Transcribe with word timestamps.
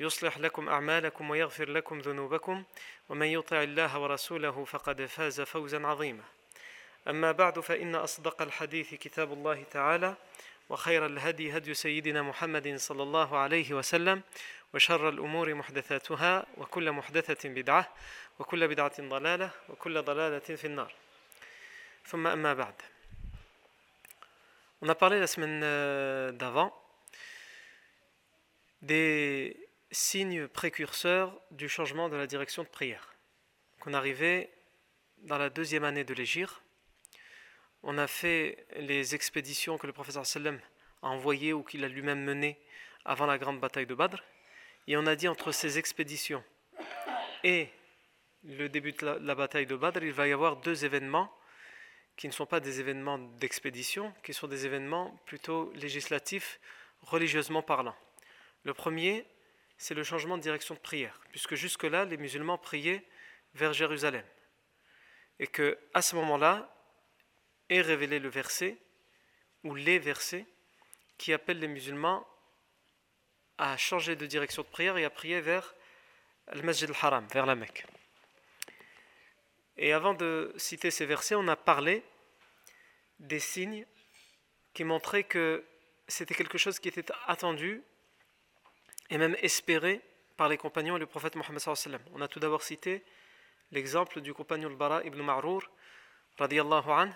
يصلح 0.00 0.38
لكم 0.38 0.68
أعمالكم 0.68 1.30
ويغفر 1.30 1.68
لكم 1.70 1.98
ذنوبكم 1.98 2.64
ومن 3.08 3.26
يطع 3.26 3.62
الله 3.62 3.98
ورسوله 3.98 4.64
فقد 4.64 5.04
فاز 5.06 5.40
فوزا 5.40 5.86
عظيما. 5.86 6.22
أما 7.08 7.32
بعد 7.32 7.60
فإن 7.60 7.94
أصدق 7.94 8.42
الحديث 8.42 8.94
كتاب 8.94 9.32
الله 9.32 9.62
تعالى 9.62 10.16
وخير 10.68 11.06
الهدي 11.06 11.56
هدي 11.56 11.74
سيدنا 11.74 12.22
محمد 12.22 12.76
صلى 12.76 13.02
الله 13.02 13.38
عليه 13.38 13.72
وسلم 13.74 14.22
وشر 14.74 15.08
الأمور 15.08 15.54
محدثاتها 15.54 16.46
وكل 16.56 16.92
محدثة 16.92 17.48
بدعة 17.48 17.94
وكل 18.38 18.68
بدعة 18.68 18.92
ضلالة 19.00 19.50
وكل 19.68 20.02
ضلالة 20.02 20.38
في 20.38 20.66
النار. 20.66 20.92
ثم 22.06 22.26
أما 22.26 22.54
بعد. 22.54 22.74
On 24.82 24.88
a 24.88 24.94
parlé 24.94 25.18
la 25.18 25.26
semaine 25.26 25.62
euh, 25.64 26.30
d'avant 26.32 26.74
des 28.82 29.56
signes 29.94 30.48
précurseurs 30.48 31.40
du 31.50 31.68
changement 31.68 32.08
de 32.08 32.16
la 32.16 32.26
direction 32.26 32.62
de 32.62 32.68
prière. 32.68 33.14
Qu'on 33.80 33.94
arrivait 33.94 34.50
dans 35.18 35.38
la 35.38 35.50
deuxième 35.50 35.84
année 35.84 36.04
de 36.04 36.12
l'Égir. 36.12 36.62
On 37.82 37.96
a 37.96 38.06
fait 38.06 38.66
les 38.76 39.14
expéditions 39.14 39.78
que 39.78 39.86
le 39.86 39.92
professeur 39.92 40.26
sallam 40.26 40.60
a 41.02 41.08
envoyées 41.08 41.52
ou 41.52 41.62
qu'il 41.62 41.84
a 41.84 41.88
lui-même 41.88 42.24
menées 42.24 42.58
avant 43.04 43.26
la 43.26 43.38
grande 43.38 43.60
bataille 43.60 43.86
de 43.86 43.94
Badr. 43.94 44.22
Et 44.86 44.96
on 44.96 45.06
a 45.06 45.16
dit 45.16 45.28
entre 45.28 45.52
ces 45.52 45.78
expéditions 45.78 46.44
et 47.44 47.68
le 48.42 48.68
début 48.68 48.92
de 48.92 49.04
la, 49.04 49.18
la 49.18 49.34
bataille 49.34 49.66
de 49.66 49.76
Badr, 49.76 50.02
il 50.02 50.12
va 50.12 50.26
y 50.26 50.32
avoir 50.32 50.56
deux 50.56 50.84
événements 50.84 51.30
qui 52.16 52.26
ne 52.26 52.32
sont 52.32 52.46
pas 52.46 52.60
des 52.60 52.80
événements 52.80 53.18
d'expédition, 53.18 54.14
qui 54.22 54.32
sont 54.32 54.48
des 54.48 54.64
événements 54.66 55.20
plutôt 55.26 55.70
législatifs, 55.74 56.58
religieusement 57.02 57.62
parlant. 57.62 57.94
Le 58.62 58.72
premier, 58.72 59.26
c'est 59.84 59.92
le 59.92 60.02
changement 60.02 60.38
de 60.38 60.42
direction 60.42 60.74
de 60.74 60.80
prière, 60.80 61.20
puisque 61.30 61.56
jusque-là, 61.56 62.06
les 62.06 62.16
musulmans 62.16 62.56
priaient 62.56 63.04
vers 63.52 63.74
Jérusalem. 63.74 64.24
Et 65.38 65.46
que 65.46 65.78
à 65.92 66.00
ce 66.00 66.16
moment-là, 66.16 66.74
est 67.68 67.82
révélé 67.82 68.18
le 68.18 68.30
verset, 68.30 68.78
ou 69.62 69.74
les 69.74 69.98
versets, 69.98 70.46
qui 71.18 71.34
appellent 71.34 71.58
les 71.58 71.68
musulmans 71.68 72.26
à 73.58 73.76
changer 73.76 74.16
de 74.16 74.24
direction 74.24 74.62
de 74.62 74.68
prière 74.68 74.96
et 74.96 75.04
à 75.04 75.10
prier 75.10 75.42
vers 75.42 75.74
le 76.54 76.62
Masjid 76.62 76.88
al-Haram, 76.88 77.26
vers 77.30 77.44
la 77.44 77.54
Mecque. 77.54 77.84
Et 79.76 79.92
avant 79.92 80.14
de 80.14 80.54
citer 80.56 80.90
ces 80.90 81.04
versets, 81.04 81.34
on 81.34 81.46
a 81.46 81.56
parlé 81.56 82.02
des 83.18 83.38
signes 83.38 83.84
qui 84.72 84.84
montraient 84.84 85.24
que 85.24 85.62
c'était 86.08 86.34
quelque 86.34 86.56
chose 86.56 86.78
qui 86.78 86.88
était 86.88 87.04
attendu 87.26 87.82
et 89.10 89.18
même 89.18 89.36
espéré 89.42 90.00
par 90.36 90.48
les 90.48 90.56
compagnons 90.56 90.96
et 90.96 91.00
le 91.00 91.06
prophète 91.06 91.36
Mohammed. 91.36 92.00
On 92.12 92.20
a 92.20 92.28
tout 92.28 92.40
d'abord 92.40 92.62
cité 92.62 93.04
l'exemple 93.70 94.20
du 94.20 94.34
compagnon 94.34 94.68
al-Bara 94.68 95.04
ibn 95.04 95.22
radiallahu 96.38 96.90
anh, 96.90 97.10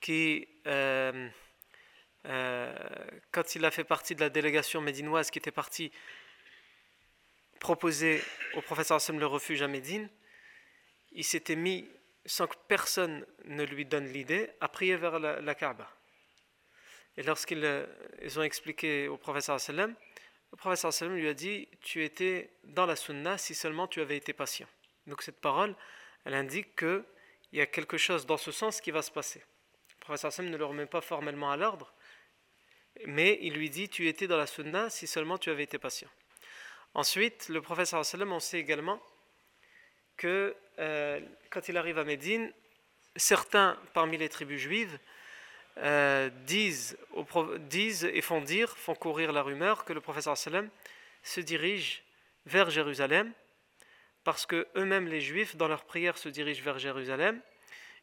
qui 0.00 0.46
euh, 0.66 1.28
euh, 2.26 2.74
quand 3.30 3.54
il 3.54 3.64
a 3.64 3.70
fait 3.70 3.84
partie 3.84 4.14
de 4.14 4.20
la 4.20 4.30
délégation 4.30 4.80
médinoise 4.80 5.30
qui 5.30 5.38
était 5.38 5.50
partie 5.50 5.92
proposer 7.58 8.22
au 8.54 8.60
prophète 8.60 8.92
le 9.08 9.26
refuge 9.26 9.62
à 9.62 9.68
Médine, 9.68 10.08
il 11.12 11.24
s'était 11.24 11.56
mis, 11.56 11.88
sans 12.24 12.46
que 12.46 12.56
personne 12.68 13.24
ne 13.44 13.64
lui 13.64 13.86
donne 13.86 14.06
l'idée, 14.06 14.50
à 14.60 14.68
prier 14.68 14.96
vers 14.96 15.18
la, 15.18 15.40
la 15.40 15.54
Kaaba. 15.54 15.90
Et 17.16 17.22
lorsqu'ils 17.22 17.64
euh, 17.64 17.86
ont 18.36 18.42
expliqué 18.42 19.08
au 19.08 19.16
professeur 19.16 19.58
sallam, 19.58 19.94
le 20.52 20.56
professeur 20.56 20.92
sallam 20.92 21.16
lui 21.16 21.28
a 21.28 21.34
dit 21.34 21.68
Tu 21.80 22.04
étais 22.04 22.50
dans 22.64 22.86
la 22.86 22.96
sunna 22.96 23.38
si 23.38 23.54
seulement 23.54 23.86
tu 23.86 24.00
avais 24.00 24.16
été 24.16 24.32
patient. 24.32 24.68
Donc 25.06 25.22
cette 25.22 25.40
parole, 25.40 25.74
elle 26.24 26.34
indique 26.34 26.76
qu'il 26.76 27.04
y 27.52 27.60
a 27.60 27.66
quelque 27.66 27.98
chose 27.98 28.26
dans 28.26 28.36
ce 28.36 28.52
sens 28.52 28.80
qui 28.80 28.90
va 28.90 29.02
se 29.02 29.10
passer. 29.10 29.42
Le 29.98 30.00
professeur 30.00 30.32
sallam 30.32 30.50
ne 30.50 30.56
le 30.56 30.64
remet 30.64 30.86
pas 30.86 31.00
formellement 31.00 31.50
à 31.50 31.56
l'ordre, 31.56 31.92
mais 33.06 33.38
il 33.42 33.54
lui 33.54 33.70
dit 33.70 33.88
Tu 33.88 34.08
étais 34.08 34.26
dans 34.26 34.36
la 34.36 34.46
sunna 34.46 34.90
si 34.90 35.06
seulement 35.06 35.38
tu 35.38 35.50
avais 35.50 35.64
été 35.64 35.78
patient. 35.78 36.08
Ensuite, 36.94 37.48
le 37.50 37.60
professeur 37.60 38.04
sallam, 38.04 38.32
on 38.32 38.40
sait 38.40 38.58
également 38.58 39.02
que 40.16 40.56
euh, 40.78 41.20
quand 41.50 41.68
il 41.68 41.76
arrive 41.76 41.98
à 41.98 42.04
Médine, 42.04 42.50
certains 43.16 43.78
parmi 43.92 44.16
les 44.16 44.28
tribus 44.28 44.60
juives 44.60 44.98
euh, 45.78 46.30
disent, 46.46 46.96
et 48.12 48.22
font 48.22 48.40
dire, 48.40 48.76
font 48.76 48.94
courir 48.94 49.32
la 49.32 49.42
rumeur 49.42 49.84
que 49.84 49.92
le 49.92 50.00
professeur 50.00 50.36
sallam 50.36 50.68
se 51.22 51.40
dirige 51.40 52.02
vers 52.46 52.70
Jérusalem 52.70 53.32
parce 54.24 54.46
que 54.46 54.66
eux-mêmes 54.76 55.08
les 55.08 55.20
juifs 55.20 55.56
dans 55.56 55.68
leur 55.68 55.84
prière 55.84 56.18
se 56.18 56.28
dirigent 56.28 56.62
vers 56.62 56.78
Jérusalem 56.78 57.40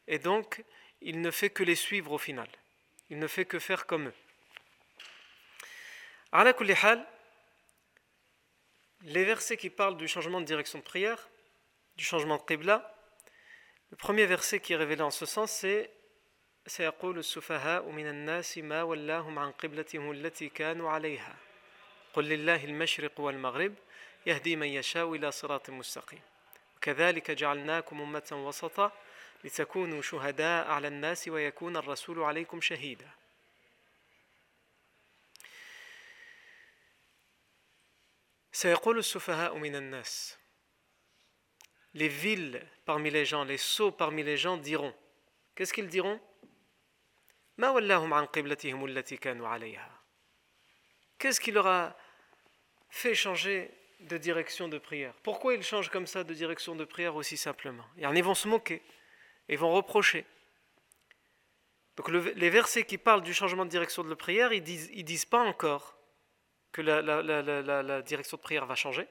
et 0.06 0.18
donc 0.18 0.62
il 1.00 1.20
ne 1.20 1.30
fait 1.30 1.50
que 1.50 1.62
les 1.62 1.74
suivre 1.74 2.12
au 2.12 2.18
final. 2.18 2.48
Il 3.10 3.18
ne 3.18 3.26
fait 3.26 3.44
que 3.44 3.58
faire 3.58 3.86
comme 3.86 4.08
eux. 4.08 4.14
Les 9.02 9.24
versets 9.24 9.56
qui 9.56 9.68
parlent 9.68 9.96
du 9.96 10.08
changement 10.08 10.40
de 10.40 10.46
direction 10.46 10.78
de 10.78 10.84
prière 10.84 11.28
du 11.96 12.04
changement 12.04 12.38
de 12.38 12.42
qibla. 12.42 12.90
Le 13.90 13.96
premier 13.96 14.26
verset 14.26 14.60
qui 14.60 14.72
est 14.72 14.76
révélé 14.76 15.02
en 15.02 15.10
ce 15.10 15.26
sens, 15.26 15.52
c'est 15.52 15.90
سيقول 16.66 17.18
السفهاء 17.18 17.90
من 17.90 18.06
الناس 18.06 18.58
ما 18.58 18.82
ولاهم 18.82 19.38
عن 19.38 19.52
قبلتهم 19.52 20.10
التي 20.10 20.48
كانوا 20.48 20.90
عليها. 20.90 21.36
قل 22.14 22.24
لله 22.24 22.64
المشرق 22.64 23.20
والمغرب 23.20 23.74
يهدي 24.26 24.56
من 24.56 24.66
يشاء 24.66 25.14
إلى 25.14 25.32
صراط 25.32 25.70
مستقيم. 25.70 26.20
وكذلك 26.76 27.30
جعلناكم 27.30 28.00
أمة 28.00 28.28
وسطا 28.32 28.92
لتكونوا 29.44 30.02
شهداء 30.02 30.66
على 30.70 30.88
الناس 30.88 31.28
ويكون 31.28 31.76
الرسول 31.76 32.22
عليكم 32.22 32.60
شهيدا. 32.60 33.10
سيقول 38.52 38.98
السفهاء 38.98 39.56
من 39.56 39.76
الناس 39.76 40.38
les 41.94 42.08
villes 42.08 42.60
parmi 42.84 43.10
les 43.10 43.24
gens, 43.24 43.44
les 43.44 43.56
sots 43.56 43.92
parmi 43.92 44.22
les 44.22 44.36
gens 44.36 44.56
diront. 44.56 44.94
Qu'est-ce 45.54 45.72
qu'ils 45.72 45.88
diront? 45.88 46.20
Qu'est-ce 51.18 51.40
qui 51.40 51.52
leur 51.52 51.66
a 51.66 51.96
fait 52.90 53.14
changer 53.14 53.70
de 54.00 54.18
direction 54.18 54.68
de 54.68 54.78
prière? 54.78 55.14
Pourquoi 55.22 55.54
ils 55.54 55.62
changent 55.62 55.88
comme 55.88 56.06
ça 56.06 56.24
de 56.24 56.34
direction 56.34 56.74
de 56.74 56.84
prière 56.84 57.14
aussi 57.14 57.36
simplement? 57.36 57.84
Ils 57.96 58.24
vont 58.24 58.34
se 58.34 58.48
moquer, 58.48 58.82
ils 59.48 59.58
vont 59.58 59.72
reprocher. 59.72 60.26
Donc 61.96 62.08
le, 62.08 62.18
les 62.18 62.50
versets 62.50 62.84
qui 62.84 62.98
parlent 62.98 63.22
du 63.22 63.32
changement 63.32 63.64
de 63.64 63.70
direction 63.70 64.02
de 64.02 64.14
prière, 64.14 64.52
ils 64.52 64.62
disent, 64.62 64.90
ils 64.92 65.04
disent 65.04 65.24
pas 65.24 65.38
encore 65.38 65.96
que 66.72 66.82
la, 66.82 67.00
la, 67.02 67.22
la, 67.22 67.82
la 67.82 68.02
direction 68.02 68.36
de 68.36 68.42
prière 68.42 68.66
va 68.66 68.74
changer. 68.74 69.06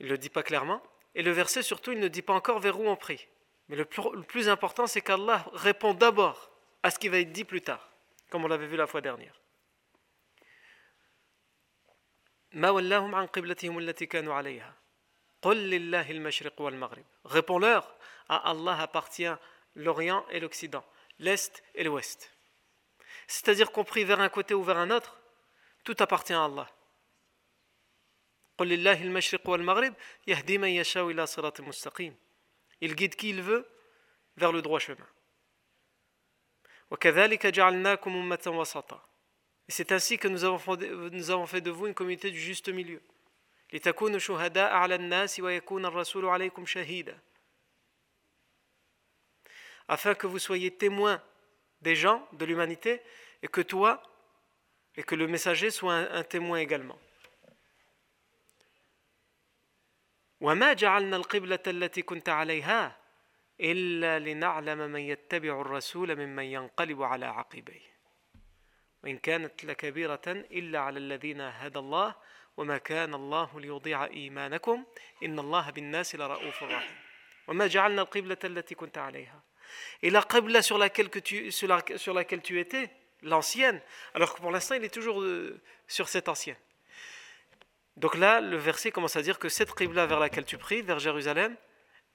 Il 0.00 0.06
ne 0.06 0.12
le 0.12 0.18
dit 0.18 0.30
pas 0.30 0.42
clairement. 0.42 0.82
Et 1.14 1.22
le 1.22 1.30
verset, 1.30 1.62
surtout, 1.62 1.92
il 1.92 2.00
ne 2.00 2.08
dit 2.08 2.22
pas 2.22 2.32
encore 2.32 2.58
vers 2.58 2.80
où 2.80 2.88
on 2.88 2.96
prie. 2.96 3.28
Mais 3.68 3.76
le 3.76 3.84
plus 3.84 4.48
important, 4.48 4.86
c'est 4.86 5.02
qu'Allah 5.02 5.46
répond 5.52 5.92
d'abord 5.92 6.51
à 6.82 6.90
ce 6.90 6.98
qui 6.98 7.08
va 7.08 7.18
être 7.18 7.32
dit 7.32 7.44
plus 7.44 7.62
tard, 7.62 7.88
comme 8.30 8.44
on 8.44 8.48
l'avait 8.48 8.66
vu 8.66 8.76
la 8.76 8.86
fois 8.86 9.00
dernière. 9.00 9.40
Réponds-leur, 17.24 17.96
à 18.28 18.50
Allah 18.50 18.78
appartient 18.80 19.32
l'Orient 19.74 20.26
et 20.30 20.40
l'Occident. 20.40 20.84
l'est 21.18 21.62
et 21.74 21.84
l'ouest. 21.84 22.32
C'est-à-dire 23.26 23.72
qu'on 23.72 23.84
prie 23.84 24.04
vers 24.04 24.20
un 24.20 24.28
côté 24.28 24.54
ou 24.54 24.62
vers 24.62 24.78
un 24.78 24.90
autre, 24.90 25.20
tout 25.84 25.96
appartient 26.00 26.32
à 26.32 26.44
Allah. 26.44 26.68
Il 32.80 32.94
guide 32.94 33.16
qui 33.16 33.30
il 33.30 33.42
veut 33.42 33.68
vers 34.36 34.52
le 34.52 34.62
droit 34.62 34.78
chemin. 34.78 35.06
Et 39.69 39.71
c'est 39.71 39.91
ainsi 39.91 40.17
que 40.17 40.27
nous 40.27 40.43
avons, 40.45 40.57
fait 41.45 41.61
de 41.61 41.69
vous 41.69 41.87
une 41.87 41.93
communauté 41.93 42.31
du 42.31 42.39
juste 42.39 42.69
milieu. 42.69 43.01
Afin 49.89 50.15
que 50.15 50.27
vous 50.27 50.39
soyez 50.39 50.71
témoins 50.71 51.21
des 51.81 51.95
gens, 51.95 52.27
de 52.33 52.45
l'humanité, 52.45 53.01
et 53.41 53.47
que 53.47 53.61
toi, 53.61 54.01
et 54.95 55.03
que 55.03 55.15
le 55.15 55.27
messager 55.27 55.69
soit 55.69 55.93
un, 55.93 56.23
témoin 56.23 56.59
également. 56.59 56.97
وما 60.41 60.73
جعلنا 60.73 61.17
القبلة 61.17 61.59
التي 61.67 62.01
كنت 62.01 62.29
عليها 62.29 63.00
إلا 63.62 64.18
لنعلم 64.18 64.78
من 64.78 65.00
يتبع 65.00 65.60
الرسول 65.60 66.16
ممن 66.16 66.44
ينقلب 66.44 67.02
على 67.02 67.26
عقبيه 67.26 67.92
وإن 69.04 69.18
كانت 69.18 69.64
لكبيرة 69.64 70.22
إلا 70.26 70.78
على 70.78 70.98
الذين 70.98 71.40
هدى 71.40 71.78
الله 71.78 72.14
وما 72.56 72.78
كان 72.78 73.14
الله 73.14 73.60
ليضيع 73.60 74.04
إيمانكم 74.04 74.84
إن 75.22 75.38
الله 75.38 75.70
بالناس 75.70 76.14
لرؤوف 76.14 76.62
رحيم 76.62 76.96
وما 77.48 77.66
جعلنا 77.66 78.02
القبلة 78.02 78.38
التي 78.44 78.74
كنت 78.74 78.98
عليها 78.98 79.42
Et 80.02 80.10
la 80.10 80.22
qibla 80.22 80.60
sur 80.60 80.76
laquelle, 80.76 81.08
que 81.08 81.18
tu, 81.18 81.50
sur, 81.50 81.66
la, 81.66 81.82
sur 81.96 82.12
laquelle 82.12 82.42
tu 82.42 82.60
étais, 82.60 82.90
l'ancienne, 83.22 83.80
alors 84.14 84.34
que 84.34 84.40
pour 84.40 84.50
l'instant 84.50 84.74
il 84.74 84.84
est 84.84 84.92
toujours 84.92 85.22
euh, 85.22 85.60
sur 85.86 86.08
cette 86.08 86.28
ancienne. 86.28 86.56
Donc 87.96 88.16
là, 88.16 88.40
le 88.40 88.56
verset 88.56 88.90
commence 88.90 89.16
à 89.16 89.22
dire 89.22 89.38
que 89.38 89.48
cette 89.48 89.74
qibla 89.74 90.06
vers 90.06 90.20
laquelle 90.20 90.44
tu 90.44 90.58
pries, 90.58 90.82
vers 90.82 90.98
Jérusalem, 90.98 91.56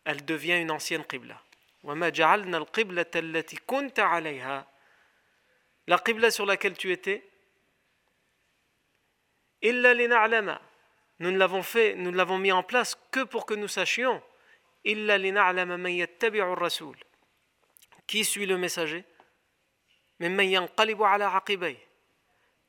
elle 0.07 0.23
devient 0.23 0.57
une 0.61 0.71
ancienne 0.71 1.03
qibla. 1.03 1.39
La 5.85 5.97
qibla 5.99 6.31
sur 6.31 6.45
laquelle 6.45 6.77
tu 6.77 6.93
étais, 6.93 7.29
nous 9.61 9.71
ne 9.73 11.37
l'avons 11.37 11.61
fait, 11.61 11.95
nous 11.95 12.13
l'avons 12.13 12.37
mis 12.37 12.53
en 12.53 12.63
place 12.63 12.97
que 13.11 13.25
pour 13.25 13.45
que 13.45 13.53
nous 13.53 13.67
sachions. 13.67 14.23
Qui 18.07 18.23
suit 18.23 18.45
le 18.45 18.57
messager? 18.57 19.03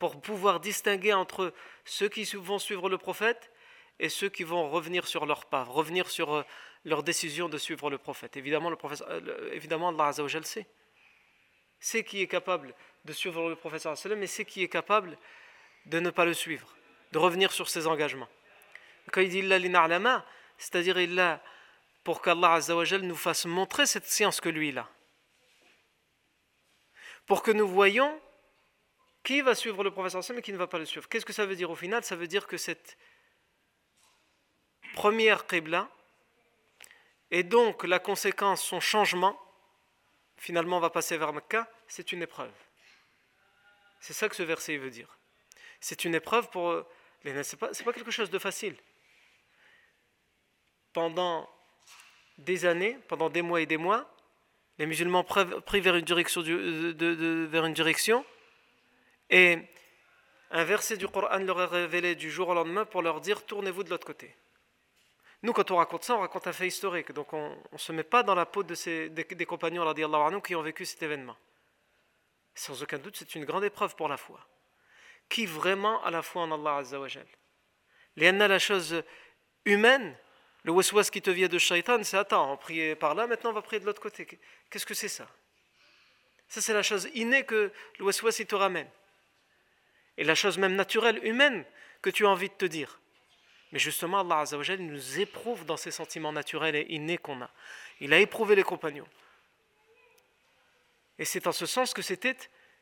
Pour 0.00 0.20
pouvoir 0.20 0.58
distinguer 0.58 1.12
entre 1.12 1.54
ceux 1.84 2.08
qui 2.08 2.24
vont 2.24 2.58
suivre 2.58 2.88
le 2.88 2.98
prophète 2.98 3.52
et 4.00 4.08
ceux 4.08 4.28
qui 4.28 4.42
vont 4.42 4.68
revenir 4.70 5.06
sur 5.06 5.24
leur 5.24 5.46
pas, 5.46 5.62
revenir 5.62 6.10
sur 6.10 6.34
euh, 6.34 6.42
leur 6.84 7.02
décision 7.02 7.48
de 7.48 7.58
suivre 7.58 7.90
le 7.90 7.98
prophète. 7.98 8.36
Évidemment, 8.36 8.70
le 8.70 8.76
prophète, 8.76 9.02
euh, 9.08 9.50
évidemment 9.52 9.88
Allah 9.88 10.06
Azzawajal 10.06 10.44
sait. 10.44 10.66
C'est 11.80 12.04
qui 12.04 12.22
est 12.22 12.26
capable 12.26 12.74
de 13.04 13.12
suivre 13.12 13.48
le 13.48 13.56
prophète 13.56 13.86
mais 14.16 14.26
c'est 14.26 14.44
qui 14.44 14.62
est 14.62 14.68
capable 14.68 15.16
de 15.86 16.00
ne 16.00 16.10
pas 16.10 16.24
le 16.24 16.34
suivre, 16.34 16.74
de 17.12 17.18
revenir 17.18 17.52
sur 17.52 17.68
ses 17.68 17.86
engagements. 17.86 18.28
Quand 19.12 19.20
il 19.20 19.30
dit 19.30 19.52
Allah 19.52 20.24
c'est-à-dire 20.56 20.98
il 20.98 21.40
pour 22.02 22.20
qu'Allah 22.20 22.54
Azzawajal 22.54 23.02
nous 23.02 23.16
fasse 23.16 23.46
montrer 23.46 23.86
cette 23.86 24.06
science 24.06 24.40
que 24.40 24.48
lui 24.48 24.70
il 24.70 24.78
a 24.78 24.88
pour 27.28 27.42
que 27.42 27.52
nous 27.52 27.68
voyions 27.68 28.20
qui 29.22 29.42
va 29.42 29.54
suivre 29.54 29.84
le 29.84 29.90
professeur 29.90 30.24
Sam 30.24 30.38
et 30.38 30.42
qui 30.42 30.52
ne 30.52 30.56
va 30.56 30.66
pas 30.66 30.78
le 30.78 30.86
suivre. 30.86 31.06
Qu'est-ce 31.08 31.26
que 31.26 31.34
ça 31.34 31.44
veut 31.44 31.54
dire 31.54 31.70
au 31.70 31.76
final? 31.76 32.02
Ça 32.02 32.16
veut 32.16 32.26
dire 32.26 32.46
que 32.46 32.56
cette 32.56 32.96
première 34.94 35.46
qibla 35.46 35.90
et 37.30 37.42
donc 37.42 37.84
la 37.84 37.98
conséquence, 37.98 38.62
son 38.62 38.80
changement, 38.80 39.38
finalement 40.36 40.80
va 40.80 40.90
passer 40.90 41.16
vers 41.16 41.32
Mecca, 41.32 41.70
c'est 41.86 42.12
une 42.12 42.22
épreuve. 42.22 42.52
C'est 44.00 44.12
ça 44.12 44.28
que 44.28 44.36
ce 44.36 44.42
verset 44.42 44.76
veut 44.76 44.90
dire. 44.90 45.18
C'est 45.80 46.04
une 46.04 46.14
épreuve 46.14 46.48
pour 46.50 46.84
les 47.24 47.42
c'est 47.42 47.56
pas, 47.56 47.68
pas 47.68 47.92
quelque 47.92 48.10
chose 48.10 48.30
de 48.30 48.38
facile. 48.38 48.76
Pendant 50.92 51.48
des 52.38 52.64
années, 52.64 52.98
pendant 53.08 53.28
des 53.28 53.42
mois 53.42 53.60
et 53.60 53.66
des 53.66 53.76
mois, 53.76 54.10
les 54.78 54.86
musulmans 54.86 55.24
prient 55.24 55.80
vers 55.80 55.96
une 55.96 56.04
direction, 56.04 56.42
vers 56.42 57.64
une 57.64 57.74
direction 57.74 58.24
et 59.28 59.58
un 60.50 60.64
verset 60.64 60.96
du 60.96 61.08
Coran 61.08 61.38
leur 61.38 61.60
est 61.60 61.66
révélé 61.66 62.14
du 62.14 62.30
jour 62.30 62.48
au 62.48 62.54
lendemain 62.54 62.84
pour 62.84 63.02
leur 63.02 63.20
dire 63.20 63.44
tournez-vous 63.44 63.82
de 63.82 63.90
l'autre 63.90 64.06
côté. 64.06 64.34
Nous, 65.42 65.52
quand 65.52 65.70
on 65.70 65.76
raconte 65.76 66.04
ça, 66.04 66.16
on 66.16 66.20
raconte 66.20 66.46
un 66.46 66.52
fait 66.52 66.66
historique. 66.66 67.12
Donc 67.12 67.32
on 67.32 67.56
ne 67.72 67.78
se 67.78 67.92
met 67.92 68.02
pas 68.02 68.22
dans 68.22 68.34
la 68.34 68.46
peau 68.46 68.62
de 68.62 68.74
ces, 68.74 69.08
des, 69.08 69.24
des 69.24 69.46
compagnons 69.46 69.88
anhu, 69.88 70.42
qui 70.42 70.54
ont 70.54 70.62
vécu 70.62 70.84
cet 70.84 71.02
événement. 71.02 71.36
Sans 72.54 72.82
aucun 72.82 72.98
doute, 72.98 73.16
c'est 73.16 73.34
une 73.34 73.44
grande 73.44 73.64
épreuve 73.64 73.94
pour 73.94 74.08
la 74.08 74.16
foi. 74.16 74.40
Qui 75.28 75.46
vraiment 75.46 76.02
a 76.04 76.10
la 76.10 76.22
foi 76.22 76.42
en 76.42 76.52
Allah 76.52 76.78
Azzawajal 76.78 77.26
la 78.16 78.58
chose 78.58 79.02
humaine 79.64 80.16
le 80.64 80.72
waswas 80.72 81.10
qui 81.10 81.22
te 81.22 81.30
vient 81.30 81.48
de 81.48 81.58
shaitan, 81.58 82.02
c'est 82.02 82.18
attends, 82.18 82.52
on 82.52 82.56
priait 82.56 82.96
par 82.96 83.14
là, 83.14 83.26
maintenant 83.26 83.50
on 83.50 83.54
va 83.54 83.62
prier 83.62 83.80
de 83.80 83.86
l'autre 83.86 84.02
côté. 84.02 84.26
Qu'est-ce 84.68 84.84
que 84.84 84.94
c'est 84.94 85.08
ça? 85.08 85.26
Ça, 86.48 86.60
c'est 86.60 86.72
la 86.72 86.82
chose 86.82 87.08
innée 87.14 87.44
que 87.44 87.72
le 87.98 88.04
waswas 88.04 88.38
il 88.38 88.46
te 88.46 88.54
ramène. 88.54 88.88
Et 90.16 90.24
la 90.24 90.34
chose 90.34 90.58
même 90.58 90.74
naturelle, 90.74 91.24
humaine, 91.24 91.64
que 92.02 92.10
tu 92.10 92.26
as 92.26 92.28
envie 92.28 92.48
de 92.48 92.54
te 92.54 92.64
dire. 92.64 93.00
Mais 93.72 93.78
justement, 93.78 94.20
Allah 94.20 94.44
nous 94.78 95.20
éprouve 95.20 95.64
dans 95.64 95.76
ces 95.76 95.90
sentiments 95.90 96.32
naturels 96.32 96.76
et 96.76 96.86
innés 96.88 97.18
qu'on 97.18 97.42
a. 97.42 97.50
Il 98.00 98.12
a 98.14 98.18
éprouvé 98.18 98.54
les 98.54 98.62
compagnons. 98.62 99.06
Et 101.18 101.24
c'est 101.24 101.46
en 101.46 101.52
ce 101.52 101.66
sens 101.66 101.92
que 101.92 102.02
c'était 102.02 102.36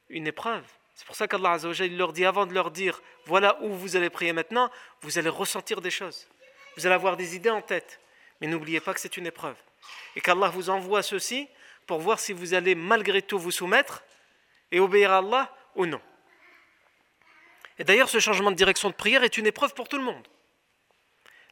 une 0.09 0.27
épreuve. 0.27 0.65
C'est 0.94 1.06
pour 1.06 1.17
ça 1.17 1.27
qu'Allah 1.27 1.59
leur 1.91 2.12
dit, 2.12 2.25
avant 2.25 2.47
de 2.47 2.55
leur 2.55 2.71
dire, 2.71 3.03
voilà 3.27 3.61
où 3.62 3.73
vous 3.75 3.97
allez 3.97 4.11
prier 4.11 4.33
maintenant, 4.33 4.71
vous 5.03 5.19
allez 5.19 5.29
ressentir 5.29 5.81
des 5.81 5.91
choses. 5.91 6.29
Vous 6.77 6.87
allez 6.87 6.94
avoir 6.94 7.17
des 7.17 7.35
idées 7.35 7.50
en 7.50 7.62
tête. 7.62 8.00
Mais 8.41 8.47
n'oubliez 8.47 8.81
pas 8.81 8.94
que 8.94 9.00
c'est 9.00 9.17
une 9.17 9.27
épreuve. 9.27 9.56
Et 10.14 10.21
qu'Allah 10.21 10.49
vous 10.49 10.71
envoie 10.71 11.02
ceci 11.02 11.49
pour 11.87 11.99
voir 11.99 12.21
si 12.21 12.33
vous 12.33 12.55
allez 12.55 12.75
malgré 12.75 13.23
tout 13.23 13.38
vous 13.38 13.50
soumettre 13.50 14.05
et 14.71 14.81
obéir 14.81 15.12
à 15.12 15.19
Allah 15.19 15.55
ou 15.75 15.87
non. 15.87 16.00
Et 17.78 17.85
d'ailleurs, 17.85 18.09
ce 18.09 18.21
changement 18.21 18.50
de 18.50 18.57
direction 18.57 18.88
de 18.88 18.95
prière 18.95 19.23
est 19.23 19.37
une 19.37 19.47
épreuve 19.47 19.75
pour 19.75 19.88
tout 19.88 19.99
le 19.99 20.05
monde. 20.05 20.26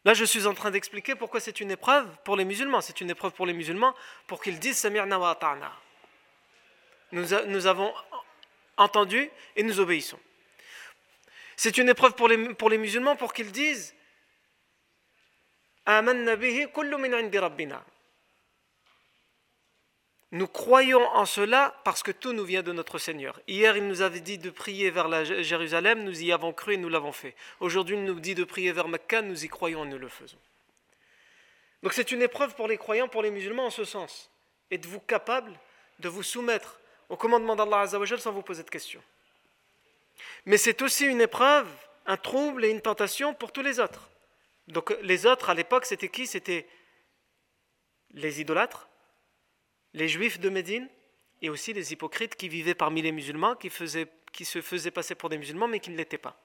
Là, 0.04 0.12
je 0.12 0.24
suis 0.24 0.46
en 0.46 0.54
train 0.54 0.70
d'expliquer 0.70 1.14
pourquoi 1.14 1.40
c'est 1.40 1.60
une 1.60 1.70
épreuve 1.70 2.06
pour 2.24 2.36
les 2.36 2.44
musulmans. 2.44 2.82
C'est 2.82 3.00
une 3.00 3.10
épreuve 3.10 3.32
pour 3.32 3.46
les 3.46 3.54
musulmans 3.54 3.94
pour 4.26 4.42
qu'ils 4.42 4.58
disent 4.58 4.76
Samirna 4.78 5.18
wa 5.18 5.34
ta'na. 5.34 5.72
Nous, 7.12 7.66
avons 7.66 7.94
entendu 8.76 9.30
et 9.56 9.62
nous 9.62 9.80
obéissons. 9.80 10.18
C'est 11.56 11.78
une 11.78 11.88
épreuve 11.88 12.14
pour 12.14 12.28
les, 12.28 12.78
musulmans 12.78 13.16
pour 13.16 13.32
qu'ils 13.32 13.52
disent 13.52 13.94
nous 20.34 20.48
croyons 20.48 21.06
en 21.14 21.26
cela 21.26 21.80
parce 21.84 22.02
que 22.02 22.10
tout 22.10 22.32
nous 22.32 22.44
vient 22.44 22.64
de 22.64 22.72
notre 22.72 22.98
Seigneur. 22.98 23.40
Hier, 23.46 23.76
il 23.76 23.86
nous 23.86 24.02
avait 24.02 24.18
dit 24.18 24.36
de 24.36 24.50
prier 24.50 24.90
vers 24.90 25.24
Jérusalem, 25.24 26.02
nous 26.02 26.24
y 26.24 26.32
avons 26.32 26.52
cru 26.52 26.74
et 26.74 26.76
nous 26.76 26.88
l'avons 26.88 27.12
fait. 27.12 27.36
Aujourd'hui, 27.60 27.94
il 27.94 28.02
nous 28.02 28.18
dit 28.18 28.34
de 28.34 28.42
prier 28.42 28.72
vers 28.72 28.88
Mecca, 28.88 29.22
nous 29.22 29.44
y 29.44 29.48
croyons 29.48 29.84
et 29.84 29.88
nous 29.88 29.98
le 29.98 30.08
faisons. 30.08 30.36
Donc 31.84 31.92
c'est 31.92 32.10
une 32.10 32.20
épreuve 32.20 32.56
pour 32.56 32.66
les 32.66 32.76
croyants, 32.76 33.06
pour 33.06 33.22
les 33.22 33.30
musulmans 33.30 33.66
en 33.66 33.70
ce 33.70 33.84
sens. 33.84 34.28
Êtes-vous 34.72 34.98
capable 34.98 35.52
de 36.00 36.08
vous 36.08 36.24
soumettre 36.24 36.80
au 37.08 37.16
commandement 37.16 37.54
d'Allah 37.54 37.86
sans 37.86 38.32
vous 38.32 38.42
poser 38.42 38.64
de 38.64 38.70
questions? 38.70 39.02
Mais 40.46 40.56
c'est 40.56 40.82
aussi 40.82 41.06
une 41.06 41.20
épreuve, 41.20 41.68
un 42.06 42.16
trouble 42.16 42.64
et 42.64 42.70
une 42.70 42.80
tentation 42.80 43.34
pour 43.34 43.52
tous 43.52 43.62
les 43.62 43.78
autres. 43.78 44.10
Donc 44.66 44.96
les 45.00 45.26
autres 45.26 45.48
à 45.48 45.54
l'époque, 45.54 45.86
c'était 45.86 46.08
qui? 46.08 46.26
C'était 46.26 46.66
les 48.14 48.40
idolâtres, 48.40 48.88
les 49.94 50.08
juifs 50.08 50.38
de 50.38 50.48
Médine 50.48 50.88
et 51.40 51.48
aussi 51.48 51.72
les 51.72 51.92
hypocrites 51.92 52.36
qui 52.36 52.48
vivaient 52.48 52.74
parmi 52.74 53.00
les 53.02 53.12
musulmans, 53.12 53.56
qui, 53.56 53.70
se 53.70 54.60
faisaient 54.60 54.90
passer 54.90 55.14
pour 55.14 55.28
des 55.28 55.38
musulmans 55.38 55.68
mais 55.68 55.80
qui 55.80 55.90
ne 55.90 55.96
l'étaient 55.96 56.18
pas. 56.18 56.40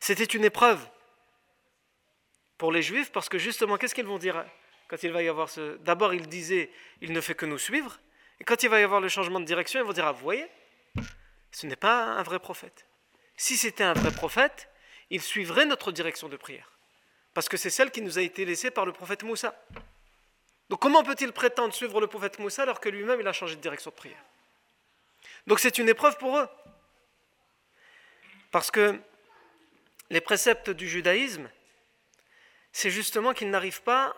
C'était 0.00 0.24
une 0.24 0.44
épreuve 0.44 0.86
pour 2.58 2.72
les 2.72 2.82
juifs 2.82 3.12
parce 3.12 3.28
que 3.28 3.38
justement, 3.38 3.76
qu'est-ce 3.76 3.94
qu'ils 3.94 4.06
vont 4.06 4.18
dire 4.18 4.44
quand 4.88 5.02
il 5.02 5.12
va 5.12 5.22
y 5.22 5.28
avoir 5.28 5.48
ce... 5.48 5.76
D'abord, 5.78 6.12
ils 6.14 6.26
disaient, 6.26 6.70
il 7.00 7.12
ne 7.12 7.20
fait 7.20 7.34
que 7.34 7.46
nous 7.46 7.58
suivre. 7.58 7.98
Et 8.40 8.44
quand 8.44 8.62
il 8.62 8.68
va 8.68 8.80
y 8.80 8.82
avoir 8.82 9.00
le 9.00 9.08
changement 9.08 9.40
de 9.40 9.44
direction, 9.44 9.80
ils 9.80 9.86
vont 9.86 9.92
dire, 9.92 10.06
ah, 10.06 10.12
vous 10.12 10.22
voyez, 10.22 10.46
ce 11.52 11.66
n'est 11.66 11.76
pas 11.76 12.04
un 12.04 12.22
vrai 12.22 12.38
prophète. 12.38 12.86
Si 13.36 13.56
c'était 13.56 13.84
un 13.84 13.94
vrai 13.94 14.12
prophète, 14.12 14.68
il 15.10 15.22
suivrait 15.22 15.66
notre 15.66 15.92
direction 15.92 16.28
de 16.28 16.36
prière. 16.36 16.70
Parce 17.32 17.48
que 17.48 17.56
c'est 17.56 17.70
celle 17.70 17.90
qui 17.90 18.02
nous 18.02 18.18
a 18.18 18.22
été 18.22 18.44
laissée 18.44 18.70
par 18.70 18.86
le 18.86 18.92
prophète 18.92 19.22
Moussa. 19.22 19.54
Donc 20.70 20.80
comment 20.80 21.02
peut-il 21.02 21.32
prétendre 21.32 21.74
suivre 21.74 22.00
le 22.00 22.06
prophète 22.06 22.38
Moussa 22.38 22.62
alors 22.62 22.80
que 22.80 22.88
lui-même 22.88 23.20
il 23.20 23.28
a 23.28 23.32
changé 23.32 23.56
de 23.56 23.60
direction 23.60 23.90
de 23.90 23.96
prière? 23.96 24.22
Donc 25.46 25.60
c'est 25.60 25.78
une 25.78 25.88
épreuve 25.88 26.16
pour 26.16 26.38
eux. 26.38 26.48
Parce 28.50 28.70
que 28.70 28.98
les 30.10 30.20
préceptes 30.20 30.70
du 30.70 30.88
judaïsme, 30.88 31.50
c'est 32.72 32.90
justement 32.90 33.32
qu'ils 33.34 33.50
n'arrivent 33.50 33.82
pas 33.82 34.16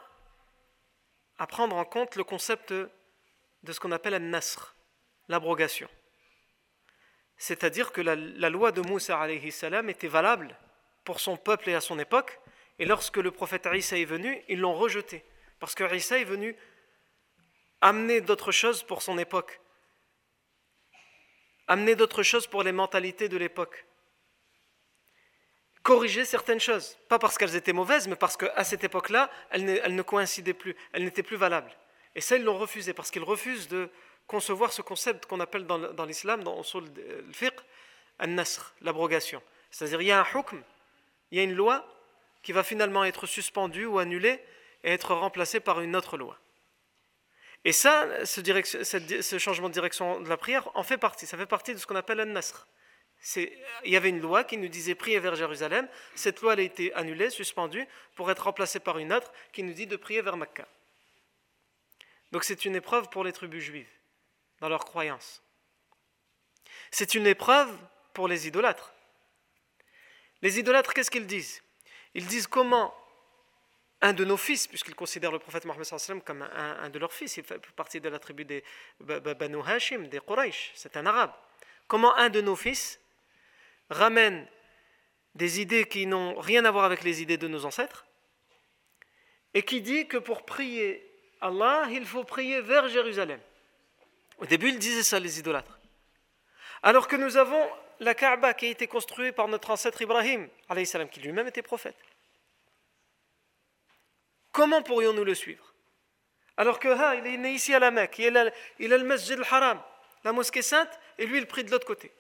à 1.39 1.47
prendre 1.47 1.77
en 1.77 1.85
compte 1.85 2.17
le 2.17 2.25
concept 2.25 2.73
de 2.73 3.73
ce 3.73 3.81
qu'on 3.81 3.93
appelle 3.93 4.15
un 4.15 4.21
nasr, 4.21 4.75
l'abrogation. 5.29 5.89
C'est-à-dire 7.37 7.93
que 7.93 8.01
la, 8.01 8.15
loi 8.49 8.73
de 8.73 8.81
Moussa 8.81 9.21
alayhi 9.21 9.53
salam 9.53 9.91
était 9.91 10.09
valable 10.09 10.57
pour 11.05 11.21
son 11.21 11.37
peuple 11.37 11.71
et 11.71 11.75
à 11.75 11.81
son 11.81 11.99
époque, 11.99 12.39
et 12.79 12.87
lorsque 12.87 13.19
le 13.19 13.31
prophète 13.31 13.69
Isa 13.73 13.99
est 13.99 14.05
venu, 14.05 14.43
ils 14.49 14.59
l'ont 14.59 14.75
rejeté, 14.75 15.25
parce 15.59 15.75
que 15.75 15.95
Isa 15.95 16.19
est 16.19 16.25
venu 16.25 16.57
amener 17.81 18.21
d'autres 18.21 18.53
choses 18.53 18.83
pour 18.83 19.03
son 19.03 19.19
époque, 19.19 19.61
amener 21.69 21.95
d'autres 21.95 22.23
choses 22.23 22.47
pour 22.47 22.63
les 22.63 22.73
mentalités 22.73 23.29
de 23.29 23.37
l'époque, 23.37 23.87
corriger 25.83 26.25
certaines 26.25 26.61
choses, 26.61 26.97
pas 27.09 27.19
parce 27.19 27.39
qu'elles 27.39 27.55
étaient 27.55 27.73
mauvaises, 27.73 28.09
mais 28.09 28.17
parce 28.17 28.37
qu'à 28.37 28.65
cette 28.65 28.85
époque-là, 28.85 29.31
elles 29.51 29.95
ne, 29.95 30.03
coïncidaient 30.03 30.55
plus, 30.55 30.75
elles 30.93 31.05
n'étaient 31.05 31.23
plus 31.23 31.37
valables. 31.37 31.71
Et 32.15 32.21
ça, 32.21 32.37
ils 32.37 32.43
l'ont 32.43 32.59
refusé, 32.59 32.93
parce 32.93 33.11
qu'ils 33.11 33.23
refusent 33.23 33.69
de 33.69 33.89
concevoir 34.27 34.73
ce 34.73 34.83
concept 34.83 35.27
qu'on 35.27 35.39
appelle 35.39 35.67
dans, 35.67 36.05
l'islam, 36.05 36.43
dans 36.43 36.57
le 36.57 37.33
fiqh, 37.33 37.55
al-nasr, 38.19 38.75
l'abrogation. 38.81 39.43
C'est-à-dire, 39.71 40.03
il 40.03 40.09
y 40.09 40.13
a 40.13 40.21
un 40.21 40.27
hukm, 40.35 40.61
il 41.31 41.39
y 41.39 41.41
a 41.41 41.45
une 41.45 41.55
loi 41.55 41.87
qui 42.43 42.53
va 42.53 42.65
finalement 42.65 43.05
être 43.05 43.27
suspendue 43.27 43.87
ou 43.87 43.99
annulée 43.99 44.43
et 44.87 44.93
être 44.93 45.15
remplacée 45.15 45.61
par 45.61 45.81
une 45.81 45.95
autre 45.95 46.17
loi. 46.17 46.39
Et 47.65 47.73
ça, 47.73 48.25
ce, 48.25 49.39
changement 49.39 49.69
de 49.69 49.75
direction 49.75 50.21
de 50.21 50.29
la 50.29 50.37
prière 50.37 50.71
en 50.75 50.85
fait 50.85 50.97
partie. 50.97 51.27
Ça 51.27 51.37
fait 51.37 51.47
partie 51.47 51.75
de 51.75 51.79
ce 51.79 51.87
qu'on 51.87 51.97
appelle 51.97 52.21
al-nasr. 52.21 52.67
Il 53.35 53.51
y 53.85 53.97
avait 53.97 54.11
une 54.11 54.21
loi 54.21 54.45
qui 54.45 54.57
nous 54.57 54.69
disait 54.69 54.95
prier 54.95 55.19
vers 55.19 55.35
Jérusalem. 55.35 55.89
Cette 56.15 56.41
loi 56.41 56.53
a 56.53 56.61
été 56.61 56.95
annulée, 56.95 57.29
suspendue, 57.31 57.85
pour 58.15 58.31
être 58.31 58.45
remplacée 58.45 58.79
par 58.79 58.99
une 58.99 59.13
autre 59.13 59.33
qui 59.53 59.65
nous 59.65 59.73
dit 59.73 59.89
de 59.89 59.97
prier 59.97 60.23
vers 60.23 60.37
Mecca. 60.37 60.69
Donc 62.31 62.45
c'est 62.45 62.65
une 62.65 62.77
épreuve 62.77 63.09
pour 63.09 63.25
les 63.25 63.33
tribus 63.33 63.65
juives, 63.65 63.91
dans 64.61 64.69
leur 64.69 64.85
croyance. 64.85 65.43
C'est 66.93 67.15
une 67.15 67.27
épreuve 67.27 67.77
pour 68.15 68.29
les 68.29 68.47
idolâtres. 68.47 68.93
Les 70.43 70.61
idolâtres, 70.61 70.95
qu'est-ce 70.95 71.11
qu'ils 71.11 71.27
disent? 71.27 71.63
Ils 72.15 72.27
disent 72.27 72.47
comment 72.47 72.95
un 74.03 74.13
de 74.13 74.25
nos 74.25 74.37
fils, 74.37 74.67
puisqu'ils 74.67 74.95
considèrent 74.95 75.33
le 75.33 75.39
prophète 75.39 75.65
Mohammed 75.65 76.23
comme 76.25 76.43
un, 76.43 76.89
de 76.91 76.99
leurs 76.99 77.13
fils, 77.13 77.37
il 77.37 77.45
fait 77.45 77.59
partie 77.75 78.01
de 78.01 78.09
la 78.09 78.19
tribu 78.19 78.45
des 78.45 78.63
Banu 79.01 79.59
Hashim, 79.67 80.09
des 80.09 80.21
Quraysh, 80.21 80.73
c'est 80.75 80.97
un 80.97 81.07
arabe. 81.07 81.33
Comment 81.87 82.15
un 82.17 82.29
de 82.29 82.41
nos 82.41 82.57
fils 82.57 83.01
ramène 83.91 84.47
des 85.35 85.61
idées 85.61 85.87
qui 85.87 86.07
n'ont 86.07 86.35
rien 86.39 86.65
à 86.65 86.71
voir 86.71 86.85
avec 86.85 87.05
les 87.05 87.23
idées 87.23 87.37
de 87.37 87.49
nos 87.49 87.65
ancêtres 87.65 88.07
et 89.55 89.63
qui 89.63 89.81
dit 89.81 90.07
que 90.07 90.17
pour 90.17 90.45
prier 90.45 91.03
Allah, 91.41 91.87
il 91.91 92.05
faut 92.05 92.25
prier 92.25 92.61
vers 92.61 92.89
Jérusalem. 92.89 93.41
Au 94.39 94.47
début, 94.47 94.69
ils 94.69 94.79
disaient 94.79 95.03
ça, 95.03 95.19
les 95.19 95.39
idolâtres. 95.39 95.79
Alors 96.83 97.09
que 97.09 97.17
nous 97.17 97.37
avons 97.37 97.67
la 98.01 98.15
Kaaba 98.15 98.53
qui 98.55 98.67
a 98.67 98.71
été 98.71 98.87
construite 98.87 99.35
par 99.35 99.49
notre 99.49 99.71
ancêtre 99.71 100.01
Ibrahim, 100.03 100.49
qui 101.11 101.21
lui-même 101.21 101.47
était 101.47 101.63
prophète. 101.63 101.97
Comment 104.57 104.81
pourrions-nous 104.81 105.25
le 105.25 105.35
suivre? 105.35 105.75
Alors 106.57 106.81
que 106.81 106.89
ha, 106.89 107.15
il 107.17 107.27
est 107.27 107.37
né 107.37 107.53
ici 107.53 107.75
à 107.75 107.79
la 107.79 107.91
Mecque, 107.91 108.19
il 108.21 108.35
a, 108.39 108.51
il 108.79 108.89
le 108.89 109.05
Masjid 109.05 109.39
al-Haram, 109.39 109.83
la 110.25 110.33
mosquée 110.33 110.63
sainte, 110.63 110.99
et 111.19 111.27
lui 111.27 111.37
il 111.37 111.47
prie 111.47 111.63
de 111.63 111.71
l'autre 111.71 111.87
côté. 111.87 112.11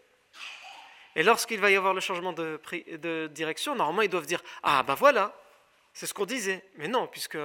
Et 1.15 1.23
lorsqu'il 1.23 1.59
va 1.61 1.71
y 1.71 1.77
avoir 1.77 1.95
le 1.95 2.01
changement 2.03 2.35
de, 2.35 2.61
de 2.99 3.29
direction, 3.29 3.75
normalement 3.75 4.03
ils 4.03 4.11
doivent 4.11 4.27
dire 4.27 4.43
Ah 4.63 4.83
ben 4.83 4.93
voilà, 4.93 5.35
c'est 5.95 6.05
ce 6.05 6.13
qu'on 6.13 6.27
disait. 6.27 6.63
Mais 6.75 6.89
non, 6.89 7.07
puisque 7.07 7.39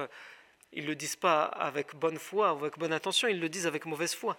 ils 0.74 0.82
ne 0.82 0.88
le 0.88 0.94
disent 0.94 1.16
pas 1.16 1.44
avec 1.44 1.94
bonne 1.94 2.18
foi 2.18 2.52
ou 2.52 2.58
avec 2.58 2.76
bonne 2.78 2.92
intention, 2.92 3.28
ils 3.28 3.40
le 3.40 3.48
disent 3.48 3.66
avec 3.66 3.86
mauvaise 3.86 4.14
foi. 4.14 4.36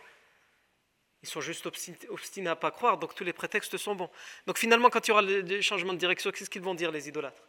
Ils 1.24 1.30
sont 1.30 1.42
juste 1.42 1.66
obstinés 1.66 2.48
à 2.48 2.52
ne 2.52 2.60
pas 2.60 2.70
croire, 2.70 3.00
donc 3.00 3.16
tous 3.16 3.24
les 3.24 3.34
prétextes 3.34 3.78
sont 3.78 3.96
bons. 3.96 4.12
Donc 4.46 4.60
finalement, 4.60 4.92
quand 4.92 5.08
il 5.08 5.10
y 5.10 5.14
aura 5.14 5.24
le 5.24 5.62
changement 5.62 5.94
de 5.94 5.98
direction, 5.98 6.30
qu'est-ce 6.30 6.52
qu'ils 6.52 6.62
vont 6.62 6.76
dire, 6.76 6.92
les 6.92 7.10
idolâtres? 7.10 7.42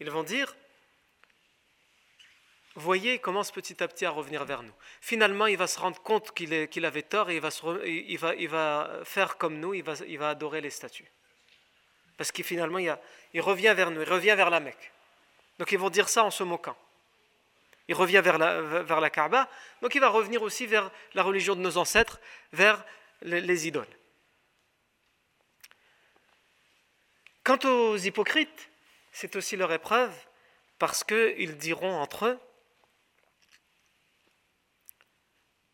Ils 0.00 0.10
vont 0.10 0.22
dire 0.22 0.56
Voyez, 2.76 3.14
il 3.14 3.20
commence 3.20 3.52
petit 3.52 3.82
à 3.82 3.88
petit 3.88 4.04
à 4.04 4.10
revenir 4.10 4.44
vers 4.44 4.62
nous. 4.62 4.72
Finalement, 5.00 5.46
il 5.46 5.56
va 5.56 5.66
se 5.66 5.78
rendre 5.78 6.00
compte 6.02 6.32
qu'il 6.32 6.84
avait 6.84 7.02
tort 7.02 7.30
et 7.30 7.36
il 7.36 8.48
va, 8.48 8.90
faire 9.04 9.36
comme 9.36 9.60
nous, 9.60 9.74
il 9.74 9.84
va, 9.84 10.28
adorer 10.28 10.60
les 10.60 10.70
statues. 10.70 11.10
Parce 12.16 12.32
qu'il 12.32 12.44
finalement, 12.44 12.78
il, 12.78 12.96
il 13.32 13.40
revient 13.40 13.74
vers 13.76 13.90
nous, 13.90 14.02
il 14.02 14.08
revient 14.08 14.34
vers 14.36 14.50
la 14.50 14.60
Mecque. 14.60 14.92
Donc 15.58 15.70
ils 15.70 15.78
vont 15.78 15.90
dire 15.90 16.08
ça 16.08 16.24
en 16.24 16.30
se 16.30 16.42
moquant 16.42 16.76
il 17.88 17.94
revient 17.94 18.20
vers 18.22 18.38
la, 18.38 18.60
vers 18.60 19.00
la 19.00 19.10
Kaaba, 19.10 19.48
donc 19.82 19.94
il 19.94 20.00
va 20.00 20.08
revenir 20.08 20.42
aussi 20.42 20.66
vers 20.66 20.90
la 21.14 21.22
religion 21.22 21.54
de 21.54 21.60
nos 21.60 21.76
ancêtres, 21.76 22.20
vers 22.52 22.84
les, 23.22 23.66
idoles. 23.66 23.86
Quant 27.42 27.58
aux 27.64 27.96
hypocrites, 27.96 28.70
c'est 29.12 29.36
aussi 29.36 29.56
leur 29.56 29.72
épreuve, 29.72 30.14
parce 30.78 31.04
qu'ils 31.04 31.56
diront 31.58 31.94
entre 31.94 32.26
eux 32.26 32.40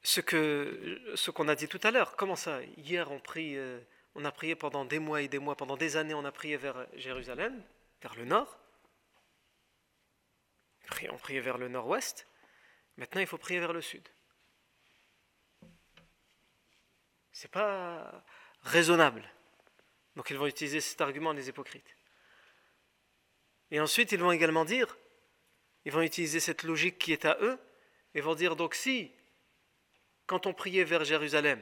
ce 0.03 0.21
que 0.21 1.01
ce 1.15 1.31
qu'on 1.31 1.49
a 1.49 1.55
dit 1.55 1.69
tout 1.69 1.81
à 1.83 1.91
l'heure. 1.91 2.17
Comment 2.17 2.37
ça? 2.37 2.63
Hier, 2.79 3.11
on, 3.11 3.21
prie, 3.21 3.57
euh, 3.57 3.81
on 4.15 4.25
a 4.25 4.33
prié 4.33 4.55
pendant 4.55 4.85
des 4.85 4.99
mois 4.99 5.23
et 5.23 5.29
des 5.29 5.39
mois, 5.39 5.57
pendant 5.57 5.77
des 5.77 5.97
années, 5.97 6.15
on 6.15 6.25
a 6.25 6.33
prié 6.33 6.57
vers 6.57 6.87
Jérusalem, 6.95 7.63
vers 8.03 8.15
le 8.15 8.25
nord 8.25 8.61
on 11.11 11.19
priait 11.19 11.41
vers 11.41 11.59
le 11.59 11.69
nord-ouest, 11.69 12.27
maintenant 12.97 13.21
il 13.21 13.27
faut 13.27 13.39
prier 13.39 13.61
vers 13.61 13.73
le 13.73 13.81
sud. 13.81 14.07
C'est 17.33 17.51
pas 17.51 18.25
raisonnable. 18.63 19.29
Donc 20.17 20.31
ils 20.31 20.37
vont 20.37 20.47
utiliser 20.47 20.81
cet 20.81 21.01
argument 21.01 21.33
les 21.33 21.49
hypocrites. 21.49 21.97
Et 23.71 23.81
ensuite 23.81 24.13
ils 24.13 24.21
vont 24.21 24.33
également 24.33 24.65
dire, 24.65 24.97
ils 25.85 25.93
vont 25.93 26.03
utiliser 26.03 26.41
cette 26.41 26.65
logique 26.65 26.99
qui 26.99 27.13
est 27.13 27.25
à 27.25 27.39
eux, 27.41 27.59
et 28.15 28.21
vont 28.21 28.35
dire 28.35 28.57
donc 28.57 28.75
si, 28.75 29.13
quand 30.31 30.47
on 30.47 30.55
priait 30.55 30.85
vers 30.85 31.03
Jérusalem, 31.03 31.61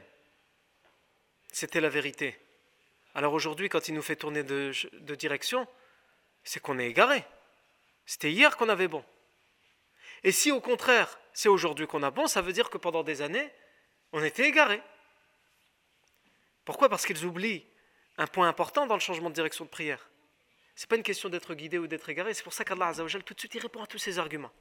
c'était 1.51 1.81
la 1.81 1.89
vérité, 1.89 2.37
alors 3.15 3.33
aujourd'hui 3.33 3.67
quand 3.67 3.87
il 3.87 3.95
nous 3.95 4.03
fait 4.03 4.15
tourner 4.15 4.43
de, 4.43 5.15
direction, 5.15 5.67
c'est 6.43 6.59
qu'on 6.59 6.77
est 6.77 6.85
égaré. 6.85 7.25
C'était 8.05 8.31
hier 8.31 8.55
qu'on 8.57 8.69
avait 8.69 8.87
bon. 8.87 9.03
Et 10.23 10.31
si 10.31 10.51
au 10.51 10.61
contraire, 10.61 11.17
c'est 11.33 11.49
aujourd'hui 11.49 11.87
qu'on 11.87 12.03
a 12.03 12.11
bon, 12.11 12.27
ça 12.27 12.43
veut 12.43 12.53
dire 12.53 12.69
que 12.69 12.77
pendant 12.77 13.01
des 13.01 13.23
années, 13.23 13.51
on 14.11 14.23
était 14.23 14.47
égaré. 14.47 14.79
Pourquoi? 16.63 16.89
Parce 16.89 17.07
qu'ils 17.07 17.25
oublient 17.25 17.65
un 18.19 18.27
point 18.27 18.47
important 18.47 18.85
dans 18.85 18.93
le 18.93 18.99
changement 18.99 19.31
de 19.31 19.35
direction 19.35 19.65
de 19.65 19.71
prière. 19.71 20.11
Ce 20.75 20.83
n'est 20.83 20.89
pas 20.89 20.95
une 20.95 21.01
question 21.01 21.29
d'être 21.29 21.55
guidé 21.55 21.79
ou 21.79 21.87
d'être 21.87 22.07
égaré, 22.07 22.35
c'est 22.35 22.43
pour 22.43 22.53
ça 22.53 22.63
qu'Allah 22.63 22.93
tout 22.93 23.33
de 23.33 23.39
suite 23.39 23.55
il 23.55 23.61
répond 23.61 23.81
à 23.81 23.87
tous 23.87 23.97
ces 23.97 24.19
arguments. 24.19 24.51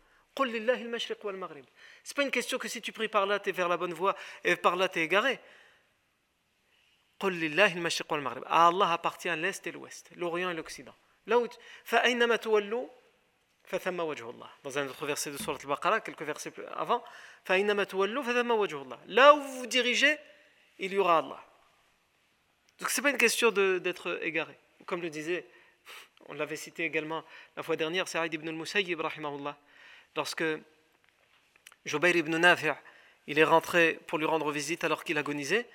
Ce 0.45 2.12
n'est 2.12 2.14
pas 2.14 2.23
une 2.23 2.30
question 2.30 2.59
que 2.59 2.68
si 2.68 2.80
tu 2.80 2.92
pries 2.92 3.09
par 3.09 3.26
là, 3.26 3.40
tu 3.40 3.50
es 3.50 3.52
vers 3.52 3.68
la 3.68 3.76
bonne 3.76 3.95
voie 3.95 4.14
et 4.45 4.57
par 4.57 4.76
là, 4.76 4.88
tu 4.88 5.00
es 5.00 5.04
égaré. 5.04 5.38
À 7.21 8.68
Allah 8.68 8.92
appartient 8.92 9.37
l'Est 9.37 9.66
et 9.66 9.73
l'Ouest, 9.73 10.11
l'Orient 10.16 10.50
et 10.50 10.54
l'Occident. 10.54 10.95
Là 11.26 11.38
où 11.38 11.47
dans 14.64 14.78
un 14.78 14.88
autre 14.88 15.04
verset 15.07 15.30
de 15.30 15.37
Surat 15.37 15.59
al-Baqarah, 15.61 16.00
quelques 16.00 16.23
versets 16.23 16.52
avant, 16.75 17.04
Là 17.49 19.35
où 19.35 19.40
vous 19.40 19.59
vous 19.59 19.66
dirigez, 19.66 20.16
il 20.78 20.92
y 20.92 20.99
aura 20.99 21.18
Allah. 21.18 21.45
Donc 22.78 22.88
ce 22.90 23.00
n'est 23.00 23.02
pas 23.02 23.11
une 23.11 23.18
question 23.18 23.50
d'être 23.50 24.21
égaré. 24.23 24.57
Comme 24.87 25.02
le 25.02 25.11
disait, 25.11 25.47
on 26.26 26.35
l'avait 26.35 26.57
cité 26.57 26.85
également 26.85 27.25
la 27.57 27.62
fois 27.62 27.76
dernière, 27.76 28.09
Saïd 28.09 28.33
ibn 28.33 28.49
al-Musayyib, 28.49 29.00
lorsque 30.18 30.44
Jubayr 31.84 32.16
ibn 32.16 32.37
Nafi' 32.37 32.75
il 33.28 33.38
est 33.38 33.44
rentré 33.44 34.00
pour 34.08 34.18
lui 34.18 34.26
rendre 34.26 34.50
visite 34.50 34.82
alors 34.84 35.04
qu'il 35.04 35.16
agonisait, 35.16 35.66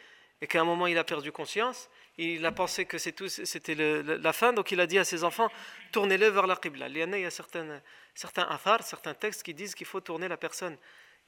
et 0.41 0.47
qu'à 0.47 0.59
un 0.59 0.65
moment 0.65 0.87
il 0.87 0.97
a 0.97 1.05
perdu 1.05 1.31
conscience, 1.31 1.89
il 2.17 2.45
a 2.45 2.51
pensé 2.51 2.85
que 2.85 2.97
c'était 2.97 3.75
la 3.75 4.33
fin, 4.33 4.51
donc 4.51 4.71
il 4.71 4.79
a 4.81 4.87
dit 4.87 4.99
à 4.99 5.05
ses 5.05 5.23
enfants 5.23 5.49
tournez-le 5.93 6.27
vers 6.27 6.45
la 6.45 6.57
Qibla. 6.57 6.87
Il 6.89 6.97
y 6.97 7.25
a 7.25 7.29
certains, 7.31 7.81
certains 8.13 8.47
certains 8.81 9.13
textes 9.13 9.43
qui 9.43 9.53
disent 9.53 9.75
qu'il 9.75 9.87
faut 9.87 10.01
tourner 10.01 10.27
la 10.27 10.37
personne 10.37 10.77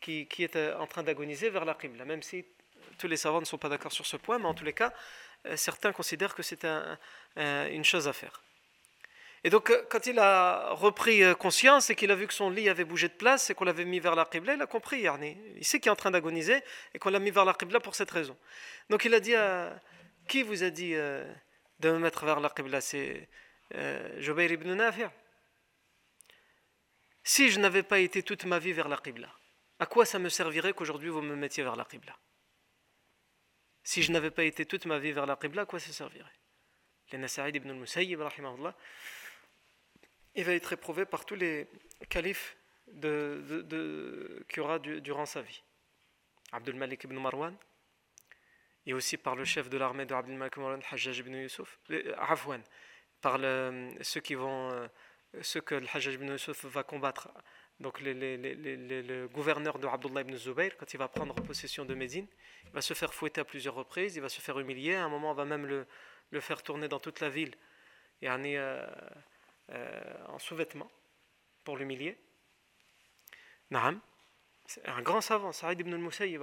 qui, 0.01 0.27
est 0.39 0.55
euh, 0.57 0.77
en 0.77 0.87
train 0.87 1.03
d'agoniser 1.03 1.49
vers 1.49 1.63
la 1.63 1.73
Qibla, 1.73 2.03
même 2.03 2.21
si 2.21 2.45
tous 2.99 3.07
les 3.07 3.17
savants 3.17 3.39
ne 3.39 3.45
sont 3.45 3.57
pas 3.57 3.69
d'accord 3.69 3.93
sur 3.93 4.05
ce 4.05 4.17
point, 4.17 4.37
mais 4.37 4.45
en 4.45 4.53
tous 4.53 4.65
les 4.65 4.73
cas, 4.73 4.93
euh, 5.45 5.55
certains 5.55 5.93
considèrent 5.93 6.35
que 6.35 6.43
c'est 6.43 6.65
une 6.65 7.85
chose 7.85 8.07
à 8.07 8.13
faire. 8.13 8.44
Et 9.45 9.51
donc, 9.51 9.69
euh, 9.69 9.85
quand 9.91 10.07
il 10.07 10.17
a 10.17 10.71
repris 10.71 11.23
euh, 11.23 11.35
conscience 11.35 11.91
et 11.91 11.95
qu'il 11.95 12.09
a 12.09 12.15
vu 12.15 12.25
que 12.25 12.33
son 12.33 12.49
lit 12.49 12.67
avait 12.67 12.83
bougé 12.83 13.09
de 13.09 13.13
place 13.13 13.51
et 13.51 13.53
qu'on 13.53 13.63
l'avait 13.63 13.85
mis 13.85 13.99
vers 13.99 14.15
la 14.15 14.25
Qibla, 14.25 14.55
il 14.55 14.61
a 14.63 14.65
compris, 14.65 15.05
Il 15.55 15.63
sait 15.63 15.79
qu'il 15.79 15.89
est 15.89 15.91
en 15.91 15.95
train 15.95 16.09
d'agoniser 16.09 16.63
et 16.95 16.97
qu'on 16.97 17.11
l'a 17.11 17.19
mis 17.19 17.29
vers 17.29 17.45
la 17.45 17.53
Qibla 17.53 17.79
pour 17.79 17.93
cette 17.93 18.09
raison. 18.09 18.35
Donc, 18.89 19.05
il 19.05 19.13
a 19.13 19.19
dit 19.19 19.35
à, 19.35 19.79
Qui 20.27 20.41
vous 20.41 20.63
a 20.63 20.71
dit 20.71 20.95
euh, 20.95 21.31
de 21.79 21.91
me 21.91 21.99
mettre 21.99 22.25
vers 22.25 22.39
la 22.39 22.49
Qibla? 22.49 22.81
C'est 22.81 23.29
euh, 23.75 24.49
ibn 24.49 24.73
Nafi'. 24.73 25.11
Si 27.23 27.51
je 27.51 27.59
n'avais 27.59 27.83
pas 27.83 27.99
été 27.99 28.23
toute 28.23 28.45
ma 28.45 28.57
vie 28.57 28.73
vers 28.73 28.89
la 28.89 28.97
Qibla, 28.97 29.29
à 29.77 29.85
quoi 29.85 30.07
ça 30.07 30.17
me 30.17 30.29
servirait 30.29 30.73
qu'aujourd'hui 30.73 31.09
vous 31.09 31.21
me 31.21 31.35
mettiez 31.35 31.61
vers 31.61 31.75
la 31.75 31.85
Qibla? 31.85 32.17
Si 33.83 34.01
je 34.01 34.11
n'avais 34.11 34.31
pas 34.31 34.43
été 34.43 34.65
toute 34.65 34.87
ma 34.87 34.97
vie 34.97 35.11
vers 35.11 35.27
la 35.27 35.35
Qibla, 35.35 35.61
à 35.61 35.65
quoi 35.67 35.79
ça 35.79 35.93
servirait? 35.93 36.33
Les 37.11 37.19
ibn 37.19 37.69
al-Musayyib, 37.69 38.19
il 40.35 40.43
va 40.43 40.53
être 40.53 40.73
éprouvé 40.73 41.05
par 41.05 41.25
tous 41.25 41.35
les 41.35 41.67
califes 42.09 42.57
qu'il 43.01 44.57
y 44.57 44.59
aura 44.59 44.79
durant 44.79 45.25
sa 45.25 45.41
vie. 45.41 45.63
Abdul 46.51 46.75
Malik 46.75 47.03
ibn 47.03 47.17
Marwan, 47.17 47.55
et 48.85 48.93
aussi 48.93 49.17
par 49.17 49.35
le 49.35 49.45
chef 49.45 49.69
de 49.69 49.77
l'armée 49.77 50.05
de 50.05 50.13
Abdul 50.13 50.35
Malik 50.35 50.53
ibn 50.53 50.61
Marwan, 50.63 50.81
Hajjaj 50.91 51.19
ibn 51.19 51.33
Yusuf, 51.33 51.79
euh, 51.89 52.13
Afwan, 52.17 52.61
par 53.21 53.39
ceux, 54.01 54.21
qui 54.21 54.35
vont, 54.35 54.71
euh, 54.71 54.87
ceux 55.41 55.61
que 55.61 55.75
le 55.75 55.87
Hajjaj 55.91 56.13
ibn 56.13 56.31
Yusuf 56.31 56.65
va 56.65 56.83
combattre, 56.83 57.29
donc 57.79 57.99
le 57.99 59.27
gouverneur 59.27 59.79
de 59.79 59.87
Abdullah 59.87 60.21
ibn 60.21 60.35
Zubayr, 60.35 60.77
quand 60.77 60.93
il 60.93 60.97
va 60.97 61.09
prendre 61.09 61.35
possession 61.35 61.83
de 61.83 61.93
Médine, 61.93 62.27
il 62.63 62.71
va 62.71 62.81
se 62.81 62.93
faire 62.93 63.13
fouetter 63.13 63.41
à 63.41 63.45
plusieurs 63.45 63.75
reprises, 63.75 64.15
il 64.15 64.21
va 64.21 64.29
se 64.29 64.39
faire 64.39 64.57
humilier, 64.59 64.95
à 64.95 65.03
un 65.03 65.09
moment 65.09 65.31
on 65.31 65.33
va 65.33 65.45
même 65.45 65.65
le, 65.65 65.85
faire 66.39 66.63
tourner 66.63 66.87
dans 66.87 66.99
toute 66.99 67.19
la 67.19 67.29
ville. 67.29 67.53
Et, 68.21 68.29
euh, 68.29 68.87
en 69.69 70.39
sous-vêtements 70.39 70.91
pour 71.63 71.77
l'humilier. 71.77 72.17
Naam, 73.71 73.99
un 74.85 75.01
grand 75.01 75.21
savant, 75.21 75.51
Saïd 75.51 75.79
ibn 75.79 75.93
al-Musayyib, 75.93 76.41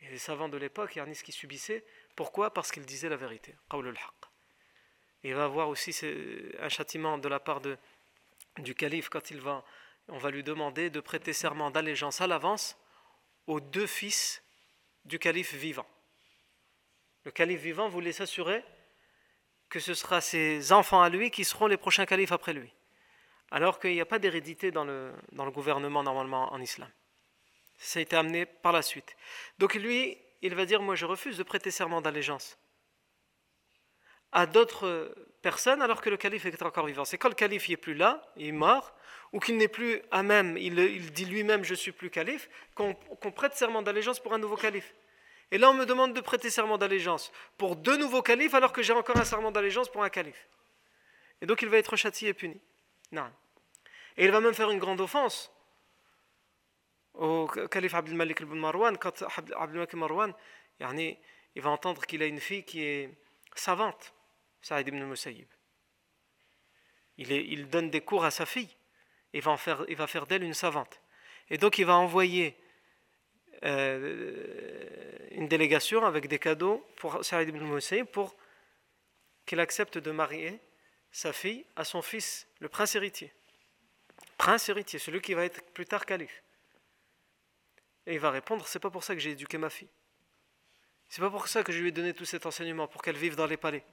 et 0.00 0.08
les 0.08 0.18
savants 0.18 0.48
de 0.48 0.56
l'époque, 0.56 0.96
il 0.96 1.08
y 1.08 1.14
ce 1.14 1.22
qui 1.22 1.32
subissaient. 1.32 1.84
Pourquoi? 2.16 2.52
Parce 2.52 2.72
qu'il 2.72 2.84
disait 2.84 3.08
la 3.08 3.16
vérité. 3.16 3.54
Il 5.22 5.34
va 5.34 5.44
avoir 5.44 5.68
aussi 5.68 5.96
un 6.58 6.68
châtiment 6.68 7.18
de 7.18 7.28
la 7.28 7.38
part 7.38 7.60
de, 7.60 7.78
du 8.58 8.74
calife 8.74 9.08
quand 9.08 9.30
il 9.30 9.40
va, 9.40 9.64
on 10.08 10.18
va 10.18 10.30
lui 10.30 10.42
demander 10.42 10.90
de 10.90 11.00
prêter 11.00 11.32
serment 11.32 11.70
d'allégeance 11.70 12.20
à 12.20 12.26
l'avance 12.26 12.76
aux 13.46 13.60
deux 13.60 13.86
fils 13.86 14.42
du 15.04 15.20
calife 15.20 15.54
vivant. 15.54 15.86
Le 17.24 17.30
calife 17.30 17.60
vivant 17.60 17.88
voulait 17.88 18.12
s'assurer 18.12 18.64
que 19.72 19.80
ce 19.80 19.94
sera 19.94 20.20
ses 20.20 20.70
enfants 20.70 21.00
à 21.00 21.08
lui 21.08 21.30
qui 21.30 21.46
seront 21.46 21.66
les 21.66 21.78
prochains 21.78 22.04
califes 22.04 22.30
après 22.30 22.52
lui. 22.52 22.70
Alors 23.50 23.80
qu'il 23.80 23.92
n'y 23.92 24.02
a 24.02 24.06
pas 24.06 24.18
d'hérédité 24.18 24.70
dans 24.70 24.84
le, 24.84 25.14
gouvernement 25.50 26.02
normalement 26.02 26.52
en 26.52 26.60
islam. 26.60 26.90
Ça 27.78 27.98
a 27.98 28.02
été 28.02 28.14
amené 28.14 28.44
par 28.44 28.72
la 28.72 28.82
suite. 28.82 29.16
Donc 29.58 29.72
lui, 29.74 30.18
il 30.42 30.54
va 30.54 30.66
dire, 30.66 30.82
moi 30.82 30.94
je 30.94 31.06
refuse 31.06 31.38
de 31.38 31.42
prêter 31.42 31.70
serment 31.70 32.02
d'allégeance 32.02 32.58
à 34.30 34.44
d'autres 34.44 35.14
personnes 35.40 35.80
alors 35.80 36.02
que 36.02 36.10
le 36.10 36.18
calife 36.18 36.44
est 36.44 36.62
encore 36.62 36.86
vivant. 36.86 37.06
C'est 37.06 37.16
quand 37.16 37.30
le 37.30 37.34
calife 37.34 37.68
n'est 37.70 37.76
plus 37.78 37.94
là, 37.94 38.30
il 38.36 38.48
est 38.48 38.52
mort, 38.52 38.94
ou 39.32 39.40
qu'il 39.40 39.56
n'est 39.56 39.68
plus 39.68 40.02
à 40.10 40.22
même, 40.22 40.58
il, 40.58 40.78
il 40.78 41.12
dit 41.12 41.24
lui-même 41.24 41.64
je 41.64 41.74
suis 41.74 41.92
plus 41.92 42.10
calife, 42.10 42.50
qu'on 42.74 42.94
prête 43.34 43.54
serment 43.54 43.80
d'allégeance 43.80 44.20
pour 44.20 44.34
un 44.34 44.38
nouveau 44.38 44.56
calife. 44.56 44.94
Et 45.52 45.58
là, 45.58 45.70
on 45.70 45.74
me 45.74 45.84
demande 45.84 46.14
de 46.14 46.20
prêter 46.22 46.48
serment 46.48 46.78
d'allégeance 46.78 47.30
pour 47.58 47.76
deux 47.76 47.98
nouveaux 47.98 48.22
califes 48.22 48.54
alors 48.54 48.72
que 48.72 48.82
j'ai 48.82 48.94
encore 48.94 49.18
un 49.18 49.24
serment 49.24 49.52
d'allégeance 49.52 49.90
pour 49.90 50.02
un 50.02 50.08
calife. 50.08 50.48
Et 51.42 51.46
donc, 51.46 51.60
il 51.60 51.68
va 51.68 51.76
être 51.76 51.94
châtié 51.94 52.30
et 52.30 52.34
puni. 52.34 52.58
Non. 53.12 53.30
Et 54.16 54.24
il 54.24 54.30
va 54.30 54.40
même 54.40 54.54
faire 54.54 54.70
une 54.70 54.78
grande 54.78 55.02
offense 55.02 55.52
au 57.12 57.46
calife 57.70 57.92
Abdel 57.92 58.14
Malik 58.14 58.40
ibn 58.40 58.56
Marwan. 58.56 58.96
Quand 58.96 59.22
Abdel 59.22 59.78
Malik 59.78 59.92
Marwan, 59.92 60.32
il 60.80 61.62
va 61.62 61.68
entendre 61.68 62.06
qu'il 62.06 62.22
a 62.22 62.26
une 62.26 62.40
fille 62.40 62.64
qui 62.64 62.82
est 62.82 63.10
savante, 63.54 64.14
Saïd 64.62 64.88
ibn 64.88 65.04
Musayyib. 65.04 65.48
Il, 67.18 67.68
donne 67.68 67.90
des 67.90 68.00
cours 68.00 68.24
à 68.24 68.30
sa 68.30 68.46
fille. 68.46 68.74
Il 69.34 69.42
va, 69.42 69.58
faire, 69.58 69.84
il 69.86 69.96
va 69.96 70.06
faire 70.06 70.26
d'elle 70.26 70.44
une 70.44 70.54
savante. 70.54 70.98
Et 71.50 71.58
donc, 71.58 71.76
il 71.76 71.84
va 71.84 71.96
envoyer 71.96 72.56
euh, 73.64 75.28
une 75.30 75.48
délégation 75.48 76.04
avec 76.04 76.26
des 76.28 76.38
cadeaux 76.38 76.86
pour 76.96 77.24
Saïd 77.24 77.48
ibn 77.48 78.04
pour 78.12 78.36
qu'il 79.46 79.60
accepte 79.60 79.98
de 79.98 80.10
marier 80.10 80.60
sa 81.10 81.32
fille 81.32 81.64
à 81.76 81.84
son 81.84 82.02
fils, 82.02 82.48
le 82.60 82.68
prince 82.68 82.94
héritier. 82.94 83.32
Prince 84.38 84.68
héritier, 84.68 84.98
celui 84.98 85.20
qui 85.20 85.34
va 85.34 85.44
être 85.44 85.62
plus 85.72 85.86
tard 85.86 86.06
calife. 86.06 86.42
Et 88.06 88.14
il 88.14 88.20
va 88.20 88.30
répondre 88.30 88.66
C'est 88.66 88.80
pas 88.80 88.90
pour 88.90 89.04
ça 89.04 89.14
que 89.14 89.20
j'ai 89.20 89.30
éduqué 89.30 89.58
ma 89.58 89.70
fille. 89.70 89.90
C'est 91.08 91.20
pas 91.20 91.30
pour 91.30 91.46
ça 91.46 91.62
que 91.62 91.72
je 91.72 91.80
lui 91.80 91.88
ai 91.88 91.92
donné 91.92 92.14
tout 92.14 92.24
cet 92.24 92.46
enseignement, 92.46 92.88
pour 92.88 93.02
qu'elle 93.02 93.16
vive 93.16 93.36
dans 93.36 93.46
les 93.46 93.58
palais. 93.58 93.84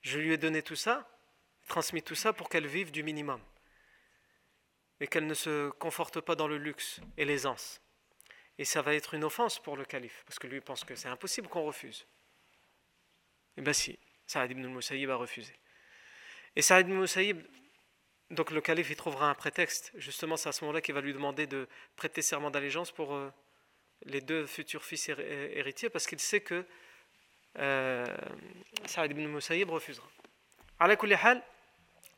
Je 0.00 0.18
lui 0.18 0.32
ai 0.32 0.38
donné 0.38 0.62
tout 0.62 0.76
ça, 0.76 1.08
transmis 1.68 2.02
tout 2.02 2.14
ça 2.14 2.32
pour 2.32 2.48
qu'elle 2.48 2.66
vive 2.66 2.90
du 2.90 3.02
minimum. 3.02 3.40
Et 5.00 5.06
qu'elle 5.06 5.26
ne 5.26 5.34
se 5.34 5.70
conforte 5.70 6.20
pas 6.20 6.34
dans 6.34 6.48
le 6.48 6.56
luxe 6.56 7.00
et 7.16 7.24
l'aisance. 7.24 7.83
Et 8.58 8.64
ça 8.64 8.82
va 8.82 8.94
être 8.94 9.14
une 9.14 9.24
offense 9.24 9.58
pour 9.58 9.76
le 9.76 9.84
calife, 9.84 10.22
parce 10.26 10.38
que 10.38 10.46
lui 10.46 10.60
pense 10.60 10.84
que 10.84 10.94
c'est 10.94 11.08
impossible 11.08 11.48
qu'on 11.48 11.64
refuse. 11.64 12.06
Et 13.56 13.60
eh 13.60 13.62
bien 13.62 13.72
si, 13.72 13.98
Saïd 14.26 14.52
ibn 14.52 14.64
al-Musayyib 14.64 15.10
a 15.10 15.16
refusé. 15.16 15.52
Et 16.56 16.62
Saïd 16.62 16.86
ibn 16.86 16.96
al-Musayyib, 16.96 17.42
donc 18.30 18.50
le 18.50 18.60
calife, 18.60 18.90
il 18.90 18.96
trouvera 18.96 19.28
un 19.28 19.34
prétexte. 19.34 19.92
Justement, 19.96 20.36
c'est 20.36 20.48
à 20.48 20.52
ce 20.52 20.64
moment-là 20.64 20.80
qu'il 20.80 20.94
va 20.94 21.00
lui 21.00 21.12
demander 21.12 21.46
de 21.46 21.68
prêter 21.96 22.22
serment 22.22 22.50
d'allégeance 22.50 22.90
pour 22.90 23.14
euh, 23.14 23.32
les 24.04 24.20
deux 24.20 24.46
futurs 24.46 24.84
fils 24.84 25.08
héritiers, 25.08 25.90
parce 25.90 26.06
qu'il 26.06 26.20
sait 26.20 26.40
que 26.40 26.64
euh, 27.58 28.04
Saïd 28.86 29.12
ibn 29.12 29.22
al-Musayyib 29.22 29.70
refusera. 29.70 30.08
Hal, 30.78 30.96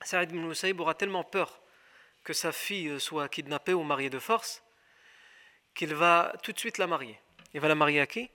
Saïd 0.03 0.31
ibn 0.31 0.41
al-Musayyib 0.41 0.81
aura 0.81 0.95
tellement 0.95 1.25
peur 1.25 1.63
que 2.25 2.33
sa 2.33 2.53
fille 2.53 3.01
soit 3.01 3.29
kidnappée 3.29 3.73
ou 3.73 3.83
mariée 3.83 4.11
de 4.11 4.19
force 4.19 4.63
qu'il 5.77 5.95
va 5.95 6.33
tout 6.43 6.53
de 6.53 6.59
suite 6.59 6.79
la 6.79 6.89
marier. 6.89 7.21
Il 7.55 7.61
va 7.61 7.69
la 7.69 7.77
marier 7.77 8.01
à 8.01 8.07
qui? 8.07 8.29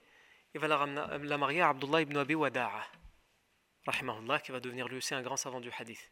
Il 0.54 0.60
va 0.60 0.68
la, 0.68 1.38
marier 1.38 1.60
à 1.60 1.70
Abdullah 1.70 2.02
ibn 2.02 2.16
Abi 2.16 2.34
Wada'a, 2.34 2.86
qui 4.42 4.52
va 4.52 4.60
devenir 4.60 4.88
lui 4.88 4.98
aussi 4.98 5.14
un 5.14 5.22
grand 5.22 5.36
savant 5.36 5.60
du 5.60 5.70
hadith. 5.76 6.10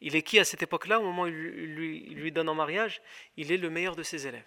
Il 0.00 0.16
est 0.16 0.22
qui 0.22 0.38
à 0.38 0.44
cette 0.44 0.62
époque-là, 0.62 1.00
au 1.00 1.02
moment 1.02 1.22
où 1.22 1.26
il 1.26 1.74
lui, 1.74 2.00
lui 2.10 2.32
donne 2.32 2.48
en 2.48 2.54
mariage? 2.54 3.02
Il 3.36 3.52
est 3.52 3.56
le 3.56 3.68
meilleur 3.68 3.96
de 3.96 4.02
ses 4.02 4.26
élèves. 4.26 4.46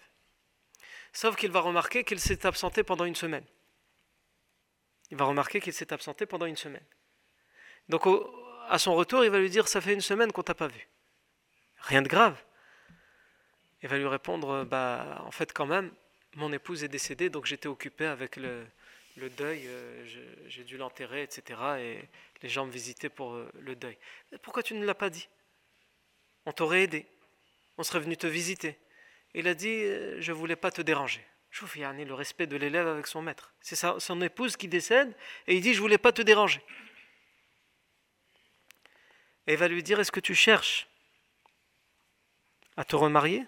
Sauf 1.11 1.35
qu'il 1.35 1.51
va 1.51 1.59
remarquer 1.59 2.03
qu'il 2.03 2.19
s'est 2.19 2.45
absenté 2.45 2.83
pendant 2.83 3.05
une 3.05 3.15
semaine. 3.15 3.45
Il 5.11 5.17
va 5.17 5.25
remarquer 5.25 5.59
qu'il 5.59 5.73
s'est 5.73 5.93
absenté 5.93 6.25
pendant 6.25 6.45
une 6.45 6.55
semaine. 6.55 6.85
Donc 7.89 8.07
à 8.69 8.79
son 8.79 8.95
retour, 8.95 9.23
il 9.25 9.29
va 9.29 9.39
lui 9.39 9.49
dire, 9.49 9.67
ça 9.67 9.81
fait 9.81 9.93
une 9.93 10.01
semaine 10.01 10.31
qu'on 10.31 10.41
t'a 10.41 10.55
pas 10.55 10.67
vu. 10.67 10.87
Rien 11.79 12.01
de 12.01 12.07
grave. 12.07 12.41
Il 13.81 13.89
va 13.89 13.97
lui 13.97 14.07
répondre, 14.07 14.63
bah 14.63 15.21
en 15.25 15.31
fait 15.31 15.51
quand 15.53 15.65
même, 15.65 15.91
mon 16.35 16.51
épouse 16.51 16.83
est 16.83 16.89
décédée, 16.89 17.29
donc 17.29 17.45
j'étais 17.45 17.67
occupé 17.67 18.05
avec 18.05 18.35
le, 18.35 18.65
deuil, 19.37 19.67
euh, 19.67 20.05
j'ai 20.47 20.63
dû 20.63 20.77
l'enterrer, 20.77 21.23
etc. 21.23 21.59
Et 21.79 21.99
les 22.41 22.49
gens 22.49 22.65
me 22.65 22.71
visitaient 22.71 23.09
pour 23.09 23.33
euh, 23.33 23.49
le 23.59 23.75
deuil. 23.75 23.97
pourquoi 24.41 24.63
tu 24.63 24.73
ne 24.73 24.85
l'as 24.85 24.95
pas 24.95 25.09
dit? 25.09 25.27
On 26.45 26.51
t'aurait 26.51 26.83
aidé. 26.83 27.05
On 27.77 27.83
serait 27.83 27.99
venu 27.99 28.17
te 28.17 28.27
visiter. 28.27 28.77
Il 29.33 29.47
a 29.47 29.53
dit, 29.53 29.69
euh, 29.69 30.21
je 30.21 30.31
ne 30.31 30.37
voulais 30.37 30.55
pas 30.55 30.71
te 30.71 30.81
déranger. 30.81 31.25
Je 31.51 31.65
vous 31.65 31.67
le 31.79 32.13
respect 32.15 32.47
de 32.47 32.57
l'élève 32.57 32.87
avec 32.87 33.05
son 33.05 33.21
maître. 33.21 33.53
C'est 33.61 33.75
son 33.75 34.21
épouse 34.21 34.57
qui 34.57 34.67
décède 34.67 35.13
et 35.45 35.55
il 35.55 35.61
dit, 35.61 35.73
je 35.73 35.77
ne 35.77 35.81
voulais 35.81 35.99
pas 35.99 36.11
te 36.11 36.23
déranger. 36.23 36.61
Et 39.45 39.53
il 39.53 39.57
va 39.57 39.67
lui 39.67 39.83
dire, 39.83 39.99
est-ce 39.99 40.11
que 40.11 40.19
tu 40.19 40.33
cherches 40.33 40.87
à 42.75 42.83
te 42.83 42.95
remarier? 42.95 43.45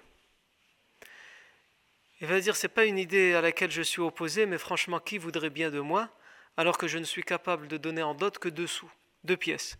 Il 2.21 2.27
va 2.27 2.39
dire, 2.39 2.55
c'est 2.55 2.69
pas 2.69 2.85
une 2.85 2.97
idée 2.97 3.33
à 3.33 3.41
laquelle 3.41 3.71
je 3.71 3.81
suis 3.81 4.01
opposé, 4.01 4.45
mais 4.45 4.57
franchement, 4.57 4.99
qui 4.99 5.17
voudrait 5.17 5.49
bien 5.49 5.69
de 5.69 5.79
moi 5.79 6.09
alors 6.57 6.77
que 6.77 6.87
je 6.87 6.97
ne 6.97 7.03
suis 7.03 7.23
capable 7.23 7.67
de 7.67 7.77
donner 7.77 8.01
en 8.01 8.13
dot 8.15 8.37
que 8.39 8.47
deux 8.49 8.67
sous, 8.67 8.89
deux 9.23 9.37
pièces? 9.37 9.77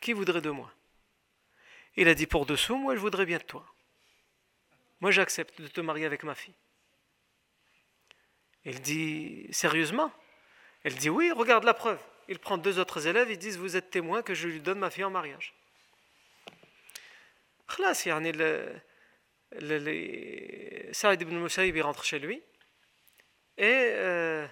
Qui 0.00 0.12
voudrait 0.12 0.40
de 0.40 0.50
moi? 0.50 0.72
Il 1.96 2.08
a 2.08 2.14
dit, 2.14 2.26
pour 2.26 2.46
deux 2.46 2.56
sous, 2.56 2.76
moi 2.76 2.94
je 2.94 3.00
voudrais 3.00 3.26
bien 3.26 3.38
de 3.38 3.42
toi. 3.42 3.66
Moi 5.00 5.10
j'accepte 5.10 5.60
de 5.60 5.68
te 5.68 5.80
marier 5.80 6.06
avec 6.06 6.22
ma 6.22 6.34
fille. 6.34 6.54
Il 8.64 8.80
dit, 8.80 9.48
sérieusement? 9.50 10.12
Elle 10.84 10.94
dit, 10.94 11.10
oui, 11.10 11.32
regarde 11.32 11.64
la 11.64 11.74
preuve. 11.74 11.98
Il 12.28 12.38
prend 12.38 12.56
deux 12.56 12.78
autres 12.78 13.08
élèves, 13.08 13.30
ils 13.30 13.38
disent, 13.38 13.58
vous 13.58 13.76
êtes 13.76 13.90
témoins 13.90 14.22
que 14.22 14.34
je 14.34 14.46
lui 14.46 14.60
donne 14.60 14.78
ma 14.78 14.90
fille 14.90 15.04
en 15.04 15.10
mariage. 15.10 15.54
Saïd 20.92 21.22
ibn 21.22 21.36
Musayyib 21.36 21.76
rentre 21.82 22.04
chez 22.04 22.18
lui 22.18 22.42
et 23.58 23.64
euh, 23.66 24.46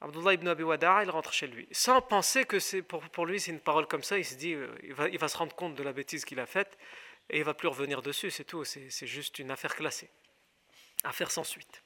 Abdullah 0.00 0.34
ibn 0.34 0.48
Abi 0.48 0.62
Wada'a, 0.62 1.02
il 1.02 1.10
rentre 1.10 1.32
chez 1.32 1.48
lui. 1.48 1.66
Sans 1.72 2.00
penser 2.00 2.44
que 2.44 2.60
c'est 2.60 2.82
pour, 2.82 3.26
lui, 3.26 3.40
c'est 3.40 3.50
une 3.50 3.60
parole 3.60 3.86
comme 3.86 4.02
ça, 4.02 4.18
il 4.18 4.24
se 4.24 4.36
dit, 4.36 4.54
euh, 4.54 4.72
il 4.82 4.94
va, 4.94 5.08
il 5.08 5.18
va 5.18 5.28
se 5.28 5.36
rendre 5.36 5.54
compte 5.54 5.74
de 5.74 5.82
la 5.82 5.92
bêtise 5.92 6.24
qu'il 6.24 6.38
a 6.38 6.46
faite 6.46 6.78
et 7.30 7.38
il 7.38 7.44
va 7.44 7.54
plus 7.54 7.68
revenir 7.68 8.00
dessus, 8.02 8.30
c'est 8.30 8.44
tout. 8.44 8.64
C'est 8.64 9.06
juste 9.06 9.38
une 9.38 9.50
affaire 9.50 9.74
classée. 9.74 10.10
Affaire 11.04 11.30
sans 11.30 11.44
suite. 11.44 11.82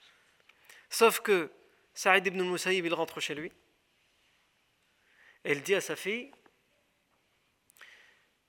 Sauf 0.90 1.20
que 1.20 1.50
Saïd 1.94 2.26
ibn 2.26 2.42
Musayyib, 2.42 2.84
il 2.84 2.94
rentre 2.94 3.20
chez 3.20 3.34
lui 3.34 3.50
et 5.44 5.52
il 5.52 5.62
dit 5.62 5.74
à 5.74 5.80
sa 5.80 5.96
fille 5.96 6.30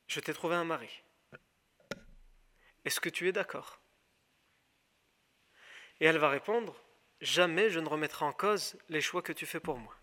Je 0.07 0.19
t'ai 0.19 0.33
trouvé 0.33 0.55
un 0.55 0.65
mari. 0.65 1.03
Est-ce 2.85 2.99
que 2.99 3.09
tu 3.09 3.27
es 3.27 3.31
d'accord? 3.31 3.79
Et 5.99 6.05
elle 6.05 6.17
va 6.17 6.29
répondre 6.29 6.75
Jamais 7.21 7.69
je 7.69 7.79
ne 7.79 7.87
remettrai 7.87 8.25
en 8.25 8.33
cause 8.33 8.77
les 8.89 8.99
choix 8.99 9.21
que 9.21 9.31
tu 9.31 9.45
fais 9.45 9.61
pour 9.61 9.77
moi. 9.77 9.95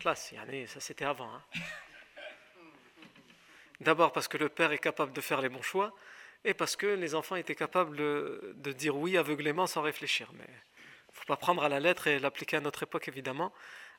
Classe, 0.00 0.34
ça 0.66 0.80
c'était 0.80 1.04
avant. 1.04 1.32
Hein. 1.32 1.44
D'abord 3.80 4.12
parce 4.12 4.28
que 4.28 4.36
le 4.36 4.48
père 4.48 4.72
est 4.72 4.78
capable 4.78 5.12
de 5.12 5.20
faire 5.20 5.40
les 5.40 5.48
bons 5.48 5.62
choix, 5.62 5.94
et 6.44 6.54
parce 6.54 6.76
que 6.76 6.86
les 6.86 7.14
enfants 7.14 7.36
étaient 7.36 7.54
capables 7.54 7.96
de, 7.96 8.72
dire 8.72 8.96
oui 8.96 9.16
aveuglément 9.16 9.66
sans 9.66 9.82
réfléchir. 9.82 10.30
Mais 10.34 10.46
il 10.48 11.12
ne 11.12 11.14
faut 11.14 11.24
pas 11.26 11.36
prendre 11.36 11.62
à 11.62 11.68
la 11.68 11.80
lettre 11.80 12.06
et 12.06 12.18
l'appliquer 12.18 12.56
à 12.56 12.60
notre 12.60 12.82
époque, 12.82 13.08
évidemment. 13.08 13.52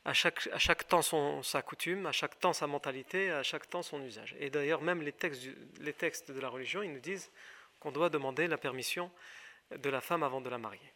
À 0.04 0.14
chaque, 0.14 0.88
temps 0.88 1.44
sa 1.44 1.62
coutume, 1.62 2.08
à 2.08 2.12
chaque 2.12 2.40
temps 2.40 2.54
sa 2.54 2.66
mentalité, 2.66 3.30
à 3.30 3.44
chaque 3.44 3.70
temps 3.70 3.84
son 3.84 4.02
usage. 4.02 4.36
Et 4.40 4.50
d'ailleurs, 4.50 4.82
même 4.82 5.04
les 5.04 5.12
textes, 5.12 5.48
les 5.80 5.94
textes 5.94 6.32
de 6.32 6.40
la 6.40 6.50
religion, 6.50 6.82
ils 6.82 6.92
nous 6.92 7.00
disent 7.00 7.30
qu'on 7.80 7.92
doit 7.92 8.10
demander 8.10 8.48
la 8.48 8.58
permission 8.58 9.12
de 9.70 9.90
la 9.90 10.02
femme 10.02 10.24
avant 10.24 10.42
de 10.42 10.50
la 10.50 10.58
marier. 10.58 10.92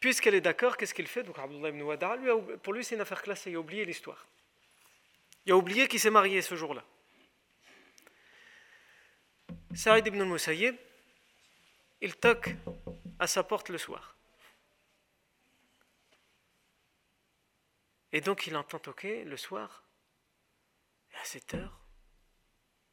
Puisqu'elle 0.00 0.34
est 0.34 0.40
d'accord, 0.40 0.76
qu'est-ce 0.76 0.94
qu'il 0.94 1.06
fait? 1.06 1.22
Donc 1.22 1.38
Abdullah 1.38 1.68
ibn 1.68 1.82
Wada'a, 1.82 2.16
pour 2.62 2.72
lui 2.72 2.84
c'est 2.84 2.96
une 2.96 3.00
affaire 3.00 3.22
classée, 3.22 3.50
il 3.52 3.56
a 3.56 3.60
oublié 3.60 3.84
l'histoire. 3.84 4.26
Il 5.46 5.52
a 5.52 5.56
oublié 5.56 5.86
qu'il 5.86 6.00
s'est 6.00 6.10
marié 6.10 6.42
ce 6.42 6.56
jour-là. 6.56 6.82
Saïd 9.74 10.04
ibn 10.06 10.20
al-Musayyib, 10.20 10.74
il 12.00 12.16
toque 12.16 12.56
à 13.20 13.28
sa 13.28 13.44
porte 13.44 13.68
le 13.68 13.78
soir. 13.78 14.11
Et 18.12 18.20
donc 18.20 18.46
il 18.46 18.56
entend 18.56 18.78
toquer 18.78 19.24
le 19.24 19.36
soir, 19.36 19.84
à 21.20 21.24
cette 21.24 21.54
heure, 21.54 21.80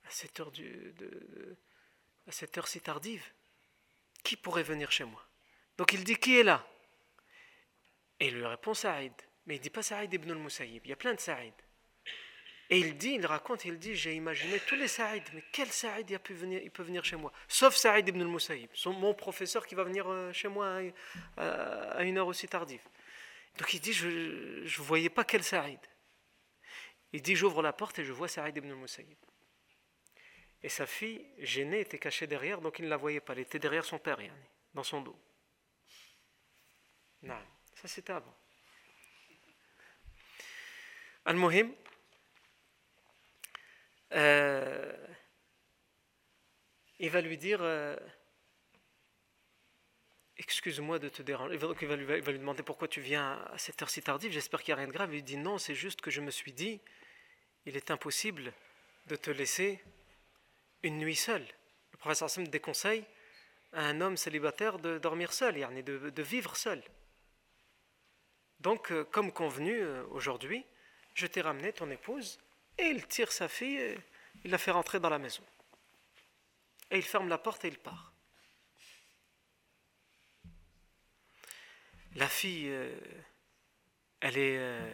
à 0.05 0.09
cette 0.11 0.39
heure, 2.57 2.67
si 2.67 2.81
tardive, 2.81 3.25
qui 4.23 4.35
pourrait 4.35 4.63
venir 4.63 4.91
chez 4.91 5.03
moi? 5.03 5.25
Donc 5.77 5.93
il 5.93 6.03
dit 6.03 6.15
Qui 6.15 6.39
est 6.39 6.43
là? 6.43 6.65
Et 8.19 8.27
il 8.27 8.35
lui 8.35 8.45
répond 8.45 8.73
Saïd. 8.73 9.13
Mais 9.45 9.55
il 9.55 9.59
ne 9.59 9.63
dit 9.63 9.69
pas 9.69 9.81
Saïd 9.81 10.13
ibn 10.13 10.29
al-Musayyib, 10.31 10.85
il 10.85 10.89
y 10.89 10.93
a 10.93 10.97
plein 10.97 11.13
de 11.13 11.19
Saïd. 11.19 11.53
Et 12.71 12.77
il 12.77 12.97
dit, 12.97 13.13
il 13.13 13.25
raconte, 13.25 13.65
il 13.65 13.79
dit, 13.79 13.95
j'ai 13.95 14.13
imaginé 14.13 14.59
tous 14.59 14.75
les 14.75 14.87
Saïd, 14.87 15.23
mais 15.33 15.43
quel 15.51 15.69
Saïd 15.69 16.07
il, 16.07 16.19
peut 16.19 16.35
venir, 16.35 16.61
il 16.63 16.69
peut 16.69 16.83
venir 16.83 17.03
chez 17.03 17.15
moi? 17.15 17.33
Sauf 17.47 17.75
Saïd 17.75 18.07
ibn 18.07 18.21
al-Musayyib, 18.21 18.69
mon 18.85 19.15
professeur 19.15 19.65
qui 19.65 19.73
va 19.73 19.83
venir 19.83 20.07
euh, 20.07 20.31
chez 20.33 20.49
moi 20.49 20.79
à, 21.37 22.03
une 22.03 22.19
heure 22.19 22.27
aussi 22.27 22.47
tardive. 22.47 22.81
Donc 23.57 23.73
il 23.73 23.81
dit, 23.81 23.93
je 23.93 24.07
ne 24.07 24.83
voyais 24.83 25.09
pas 25.09 25.23
quel 25.23 25.43
Saïd. 25.43 25.79
Il 27.11 27.21
dit, 27.21 27.35
j'ouvre 27.35 27.61
la 27.61 27.73
porte 27.73 27.99
et 27.99 28.05
je 28.05 28.11
vois 28.11 28.27
Saïd 28.27 28.55
ibn 28.55 28.69
al-Musayyib. 28.69 29.17
Et 30.61 30.69
sa 30.69 30.85
fille, 30.85 31.25
gênée, 31.37 31.81
était 31.81 31.99
cachée 31.99 32.27
derrière, 32.27 32.61
donc 32.61 32.79
il 32.79 32.85
ne 32.85 32.89
la 32.89 32.97
voyait 32.97 33.21
pas. 33.21 33.33
Elle 33.33 33.39
était 33.39 33.59
derrière 33.59 33.85
son 33.85 33.97
père, 33.97 34.19
dans 34.73 34.83
son 34.83 35.01
dos. 35.01 35.17
Non, 37.21 37.41
ça 37.75 37.87
c'était 37.87 38.13
avant. 38.13 38.35
Al-Muhim, 41.25 41.73
euh, 44.13 45.07
il 46.99 47.09
va 47.09 47.21
lui 47.21 47.37
dire 47.37 47.59
euh, 47.61 47.95
Excuse-moi 50.39 50.99
de 50.99 51.09
te 51.09 51.21
déranger. 51.21 51.53
Il 51.53 51.59
va, 51.59 51.95
lui, 51.95 52.39
demander 52.39 52.63
pourquoi 52.63 52.87
tu 52.87 53.01
viens 53.01 53.33
à 53.51 53.57
cette 53.57 53.81
heure 53.81 53.89
si 53.89 54.01
tardive. 54.01 54.31
J'espère 54.31 54.63
qu'il 54.63 54.73
n'y 54.73 54.77
a 54.79 54.83
rien 54.83 54.87
de 54.87 54.93
grave. 54.93 55.13
Il 55.13 55.21
dit 55.21 55.35
Non, 55.35 55.57
c'est 55.57 55.75
juste 55.75 55.99
que 55.99 56.09
je 56.09 56.21
me 56.21 56.31
suis 56.31 56.53
dit 56.53 56.79
il 57.65 57.75
est 57.75 57.91
impossible 57.91 58.53
de 59.07 59.17
te 59.17 59.29
laisser 59.29 59.83
une 60.81 60.97
nuit 60.97 61.17
seule. 61.17 61.45
Le 61.91 61.97
professeur 61.97 62.27
Hassan 62.27 62.45
déconseille 62.45 63.03
à 63.73 63.81
un 63.81 63.99
homme 63.99 64.15
célibataire 64.15 64.79
de 64.79 64.97
dormir 64.97 65.33
seul, 65.33 65.55
de, 65.83 66.09
de 66.09 66.23
vivre 66.23 66.55
seul. 66.55 66.81
Donc, 68.61 68.91
euh, 68.91 69.03
comme 69.03 69.33
convenu 69.33 69.85
aujourd'hui, 70.11 70.65
je 71.15 71.27
t'ai 71.27 71.41
ramené 71.41 71.73
ton 71.73 71.91
épouse 71.91 72.39
et 72.77 72.85
il 72.85 73.05
tire 73.07 73.33
sa 73.33 73.49
fille 73.49 73.77
et 73.77 73.99
il 74.45 74.51
la 74.51 74.57
fait 74.57 74.71
rentrer 74.71 75.01
dans 75.01 75.09
la 75.09 75.19
maison. 75.19 75.43
Et 76.91 76.97
il 76.97 77.03
ferme 77.03 77.27
la 77.27 77.37
porte 77.37 77.65
et 77.65 77.67
il 77.67 77.77
part. 77.77 78.13
La 82.15 82.27
fille, 82.27 82.69
euh, 82.69 82.91
elle 84.19 84.37
est 84.37 84.57
euh, 84.57 84.89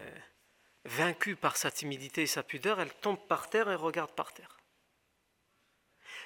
vaincue 0.83 1.35
par 1.35 1.55
sa 1.55 1.71
timidité 1.71 2.23
et 2.23 2.27
sa 2.27 2.43
pudeur, 2.43 2.79
elle 2.79 2.93
tombe 2.93 3.19
par 3.27 3.49
terre 3.49 3.69
et 3.69 3.75
regarde 3.75 4.11
par 4.11 4.33
terre. 4.33 4.57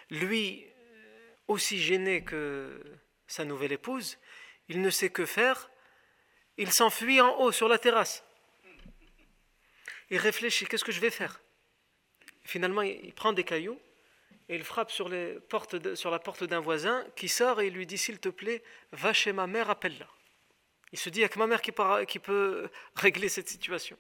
Lui, 0.10 0.66
euh, 0.66 1.32
aussi 1.48 1.80
gêné 1.80 2.24
que 2.24 2.82
sa 3.28 3.46
nouvelle 3.46 3.72
épouse, 3.72 4.18
il 4.68 4.82
ne 4.82 4.90
sait 4.90 5.12
que 5.12 5.26
faire, 5.26 5.70
il 6.58 6.72
s'enfuit 6.72 7.22
en 7.22 7.40
haut 7.40 7.52
sur 7.52 7.68
la 7.68 7.78
terrasse. 7.78 8.24
Il 10.10 10.18
réfléchit, 10.18 10.66
qu'est-ce 10.66 10.84
que 10.84 10.92
je 10.92 11.00
vais 11.00 11.12
faire? 11.12 11.40
Finalement, 12.44 12.82
il 12.82 13.14
prend 13.14 13.32
des 13.32 13.44
cailloux 13.44 13.80
et 14.50 14.56
il 14.56 14.64
frappe 14.64 14.90
sur, 14.90 15.08
sur 15.94 16.10
la 16.10 16.20
porte 16.20 16.44
d'un 16.44 16.60
voisin 16.60 17.06
qui 17.16 17.30
sort 17.30 17.62
et 17.62 17.68
il 17.68 17.74
lui 17.74 17.86
dit 17.86 18.00
S'il 18.00 18.20
te 18.20 18.30
plaît, 18.30 18.64
va 18.92 19.14
chez 19.14 19.32
ma 19.32 19.46
mère, 19.46 19.70
appelle-la. 19.70 20.08
Il 20.92 21.00
se 21.00 21.10
dit 21.10 21.20
Il 21.20 21.22
n'y 21.22 21.26
a 21.26 21.30
que 21.30 21.40
ma 21.40 21.48
mère 21.48 21.62
qui, 21.62 21.72
peut 21.72 22.70
régler 22.96 23.30
cette 23.30 23.50
situation. 23.50 23.98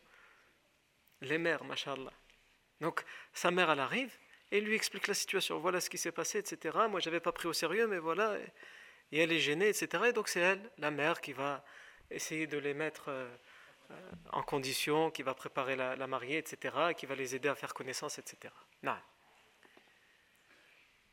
Les 1.22 1.38
mères, 1.38 1.64
machallah. 1.64 2.14
Donc, 2.82 3.04
sa 3.34 3.52
mère, 3.52 3.70
elle 3.72 3.80
arrive 3.80 4.16
et 4.52 4.62
lui 4.62 4.76
explique 4.76 5.08
la 5.08 5.14
situation. 5.14 5.60
Voilà 5.60 5.82
ce 5.82 5.90
qui 5.90 5.98
s'est 5.98 6.12
passé, 6.12 6.40
etc. 6.40 6.78
Moi, 6.90 7.00
je 7.00 7.10
n'avais 7.10 7.20
pas 7.20 7.32
pris 7.32 7.48
au 7.48 7.54
sérieux, 7.54 7.88
mais 7.88 8.00
voilà. 8.00 8.38
Et 9.12 9.20
elle 9.20 9.32
est 9.32 9.40
gênée, 9.40 9.70
etc. 9.70 10.06
Et 10.10 10.14
donc, 10.14 10.28
c'est 10.28 10.40
elle, 10.40 10.72
la 10.78 10.92
mère, 10.92 11.22
qui 11.22 11.34
va 11.34 11.64
essayer 12.10 12.48
de 12.48 12.58
les 12.58 12.74
mettre. 12.74 13.10
Euh, 13.10 13.28
euh, 13.92 14.12
en 14.32 14.44
condition, 14.44 15.10
qui 15.10 15.24
va 15.24 15.34
préparer 15.34 15.76
la, 15.76 16.08
mariée, 16.08 16.38
etc., 16.38 16.94
qui 16.96 17.06
va 17.08 17.16
les 17.16 17.36
aider 17.36 17.50
à 17.50 17.56
faire 17.56 17.74
connaissance, 17.74 18.20
etc. 18.20 18.54
Non. 18.84 18.96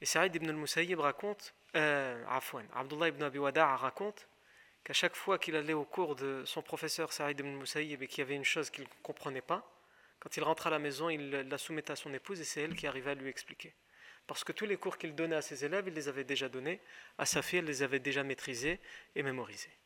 Et 0.00 0.06
Saïd 0.06 0.34
ibn 0.34 0.48
al-Musayyib 0.50 1.00
raconte, 1.00 1.54
euh, 1.74 2.22
Abdullah 2.74 3.08
ibn 3.08 3.22
Abi 3.22 3.38
Wada'a 3.38 3.76
raconte 3.76 4.28
qu'à 4.86 4.92
chaque 4.92 5.16
fois 5.16 5.36
qu'il 5.36 5.56
allait 5.56 5.72
au 5.72 5.84
cours 5.84 6.14
de 6.14 6.44
son 6.44 6.62
professeur 6.62 7.12
Saïd 7.12 7.40
ibn 7.40 7.48
al-Musayyib 7.48 8.04
et 8.04 8.06
qu'il 8.06 8.20
y 8.20 8.22
avait 8.22 8.36
une 8.36 8.44
chose 8.44 8.70
qu'il 8.70 8.84
ne 8.84 8.88
comprenait 9.02 9.40
pas, 9.40 9.68
quand 10.20 10.36
il 10.36 10.44
rentrait 10.44 10.68
à 10.68 10.70
la 10.70 10.78
maison, 10.78 11.10
il 11.10 11.28
la 11.28 11.58
soumettait 11.58 11.90
à 11.90 11.96
son 11.96 12.14
épouse 12.14 12.40
et 12.40 12.44
c'est 12.44 12.62
elle 12.62 12.76
qui 12.76 12.86
arrivait 12.86 13.10
à 13.10 13.14
lui 13.16 13.28
expliquer. 13.28 13.74
Parce 14.28 14.44
que 14.44 14.52
tous 14.52 14.64
les 14.64 14.76
cours 14.76 14.96
qu'il 14.96 15.16
donnait 15.16 15.34
à 15.34 15.42
ses 15.42 15.64
élèves, 15.64 15.88
il 15.88 15.94
les 15.94 16.06
avait 16.06 16.22
déjà 16.22 16.48
donnés, 16.48 16.80
à 17.18 17.26
sa 17.26 17.42
fille, 17.42 17.58
elle 17.58 17.64
les 17.64 17.82
avait 17.82 17.98
déjà 17.98 18.22
maîtrisés 18.22 18.78
et 19.16 19.24
mémorisés. 19.24 19.76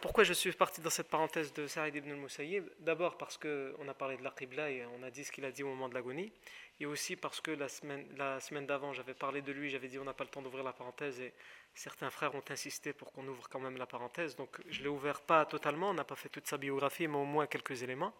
Pourquoi 0.00 0.24
je 0.24 0.32
suis 0.32 0.50
parti 0.52 0.80
dans 0.80 0.90
cette 0.90 1.08
parenthèse 1.08 1.52
de 1.52 1.68
Saïd 1.68 1.94
ibn 1.94 2.10
al-Musayyib? 2.10 2.64
D'abord 2.80 3.16
parce 3.16 3.38
qu'on 3.38 3.88
a 3.88 3.94
parlé 3.94 4.16
de 4.16 4.24
la 4.24 4.70
et 4.70 4.84
on 4.86 5.02
a 5.04 5.10
dit 5.10 5.24
ce 5.24 5.30
qu'il 5.30 5.44
a 5.44 5.52
dit 5.52 5.62
au 5.62 5.68
moment 5.68 5.88
de 5.88 5.94
l'agonie. 5.94 6.32
Et 6.80 6.86
aussi 6.86 7.14
parce 7.14 7.40
que 7.40 7.52
la 7.52 7.68
semaine, 7.68 8.04
la 8.16 8.40
semaine 8.40 8.66
d'avant, 8.66 8.92
j'avais 8.92 9.14
parlé 9.14 9.40
de 9.42 9.52
lui, 9.52 9.70
j'avais 9.70 9.88
dit 9.88 9.98
on 9.98 10.04
n'a 10.04 10.12
pas 10.12 10.24
le 10.24 10.30
temps 10.30 10.42
d'ouvrir 10.42 10.64
la 10.64 10.72
parenthèse 10.72 11.20
et 11.20 11.32
certains 11.74 12.10
frères 12.10 12.34
ont 12.34 12.42
insisté 12.50 12.92
pour 12.92 13.12
qu'on 13.12 13.26
ouvre 13.28 13.48
quand 13.48 13.60
même 13.60 13.76
la 13.76 13.86
parenthèse. 13.86 14.34
Donc 14.34 14.60
je 14.68 14.80
ne 14.80 14.84
l'ai 14.84 14.90
ouvert 14.90 15.20
pas 15.20 15.46
totalement, 15.46 15.90
on 15.90 15.94
n'a 15.94 16.04
pas 16.04 16.16
fait 16.16 16.28
toute 16.28 16.48
sa 16.48 16.56
biographie, 16.56 17.06
mais 17.06 17.16
au 17.16 17.24
moins 17.24 17.46
quelques 17.46 17.82
éléments. 17.82 18.14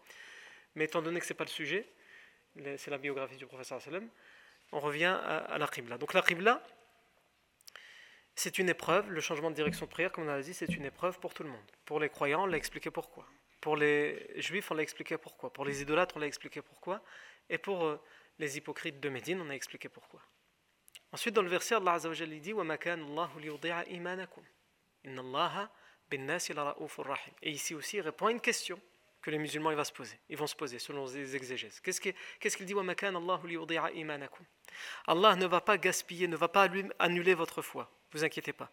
Mais 0.75 0.85
étant 0.85 1.01
donné 1.01 1.19
que 1.19 1.25
ce 1.25 1.33
n'est 1.33 1.37
pas 1.37 1.45
le 1.45 1.49
sujet, 1.49 1.85
c'est 2.77 2.91
la 2.91 2.97
biographie 2.97 3.37
du 3.37 3.45
professeur 3.45 3.81
on 4.71 4.79
revient 4.79 5.05
à, 5.05 5.37
à 5.37 5.57
la. 5.57 5.97
Donc 5.97 6.13
la 6.13 6.21
c'est 8.39 8.57
une 8.57 8.69
épreuve, 8.69 9.11
le 9.11 9.19
changement 9.19 9.49
de 9.49 9.55
direction 9.55 9.85
de 9.85 9.91
prière, 9.91 10.13
comme 10.13 10.23
on 10.23 10.29
a 10.29 10.41
dit, 10.41 10.53
c'est 10.53 10.73
une 10.73 10.85
épreuve 10.85 11.19
pour 11.19 11.33
tout 11.33 11.43
le 11.43 11.49
monde. 11.49 11.71
Pour 11.83 11.99
les 11.99 12.07
croyants, 12.07 12.43
on 12.43 12.45
l'a 12.45 12.55
expliqué 12.55 12.89
pourquoi. 12.89 13.27
Pour 13.59 13.75
les 13.75 14.31
juifs, 14.41 14.71
on 14.71 14.75
l'a 14.75 14.81
expliqué 14.81 15.17
pourquoi. 15.17 15.51
Pour 15.51 15.65
les 15.65 15.81
idolâtres, 15.81 16.15
on 16.15 16.19
l'a 16.19 16.27
expliqué 16.27 16.61
pourquoi. 16.61 17.03
Et 17.49 17.57
pour 17.57 17.83
euh, 17.83 18.01
les 18.37 18.55
hypocrites 18.55 19.01
de 19.01 19.09
Médine, 19.09 19.41
on 19.41 19.49
a 19.49 19.53
expliqué 19.53 19.89
pourquoi. 19.89 20.21
Ensuite, 21.11 21.35
dans 21.35 21.41
le 21.41 21.49
verset, 21.49 21.75
Allah 21.75 21.91
Azza 21.93 22.07
wa 22.07 22.15
dit 22.15 22.53
Et 27.41 27.51
ici 27.51 27.75
aussi, 27.75 27.97
il 27.97 28.01
répond 28.01 28.27
à 28.27 28.31
une 28.31 28.39
question. 28.39 28.79
Que 29.21 29.31
les 29.31 29.37
musulmans 29.37 29.73
vont 29.73 29.83
se 29.83 29.91
poser. 29.91 30.17
Ils 30.29 30.37
vont 30.37 30.47
se 30.47 30.55
poser 30.55 30.79
selon 30.79 31.05
les 31.05 31.35
exégèses. 31.35 31.79
Qu'est-ce 31.81 31.99
qu'il 31.99 32.65
dit 32.65 32.75
Allah 35.07 35.35
ne 35.35 35.45
va 35.45 35.61
pas 35.61 35.77
gaspiller, 35.77 36.27
ne 36.27 36.37
va 36.37 36.47
pas 36.47 36.69
annuler 36.99 37.33
votre 37.33 37.61
foi. 37.61 37.91
Vous 38.11 38.23
inquiétez 38.23 38.53
pas. 38.53 38.71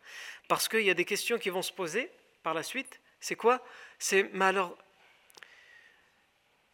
Parce 0.49 0.69
qu'il 0.69 0.83
y 0.83 0.91
a 0.91 0.95
des 0.95 1.05
questions 1.05 1.39
qui 1.39 1.51
vont 1.51 1.63
se 1.63 1.73
poser 1.73 2.11
par 2.43 2.55
la 2.55 2.63
suite. 2.63 3.01
C'est 3.21 3.37
quoi? 3.37 3.65
C'est, 3.99 4.31
mais 4.33 4.47
alors, 4.47 4.77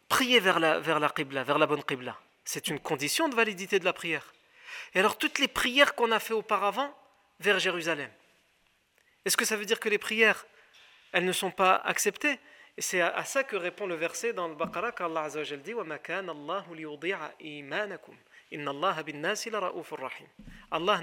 prier 0.07 0.39
vers 0.39 0.59
la, 0.59 0.79
vers 0.79 0.99
la 0.99 1.09
qibla, 1.09 1.43
vers 1.43 1.57
la 1.57 1.65
bonne 1.65 1.83
qibla. 1.83 2.19
C'est 2.45 2.67
une 2.67 2.79
condition 2.79 3.29
de 3.29 3.35
validité 3.35 3.79
de 3.79 3.85
la 3.85 3.93
prière. 3.93 4.33
Et 4.93 4.99
alors, 4.99 5.17
toutes 5.17 5.39
les 5.39 5.47
prières 5.47 5.95
qu'on 5.95 6.11
a 6.11 6.19
fait 6.19 6.33
auparavant 6.33 6.95
vers 7.39 7.59
Jérusalem, 7.59 8.11
est-ce 9.25 9.37
que 9.37 9.45
ça 9.45 9.55
veut 9.55 9.65
dire 9.65 9.79
que 9.79 9.89
les 9.89 9.97
prières, 9.97 10.45
elles 11.11 11.25
ne 11.25 11.31
sont 11.31 11.51
pas 11.51 11.75
acceptées? 11.75 12.39
Et 12.75 12.81
c'est 12.81 13.01
à, 13.01 13.23
ça 13.23 13.43
que 13.43 13.55
répond 13.55 13.85
le 13.85 13.93
verset 13.93 14.33
dans 14.33 14.47
le 14.47 14.55
Baqarah 14.55 14.91
qu'Allah 14.91 15.23
Azza 15.23 15.41
wa 15.41 15.45
dit 15.57 15.73
Allah 20.71 21.01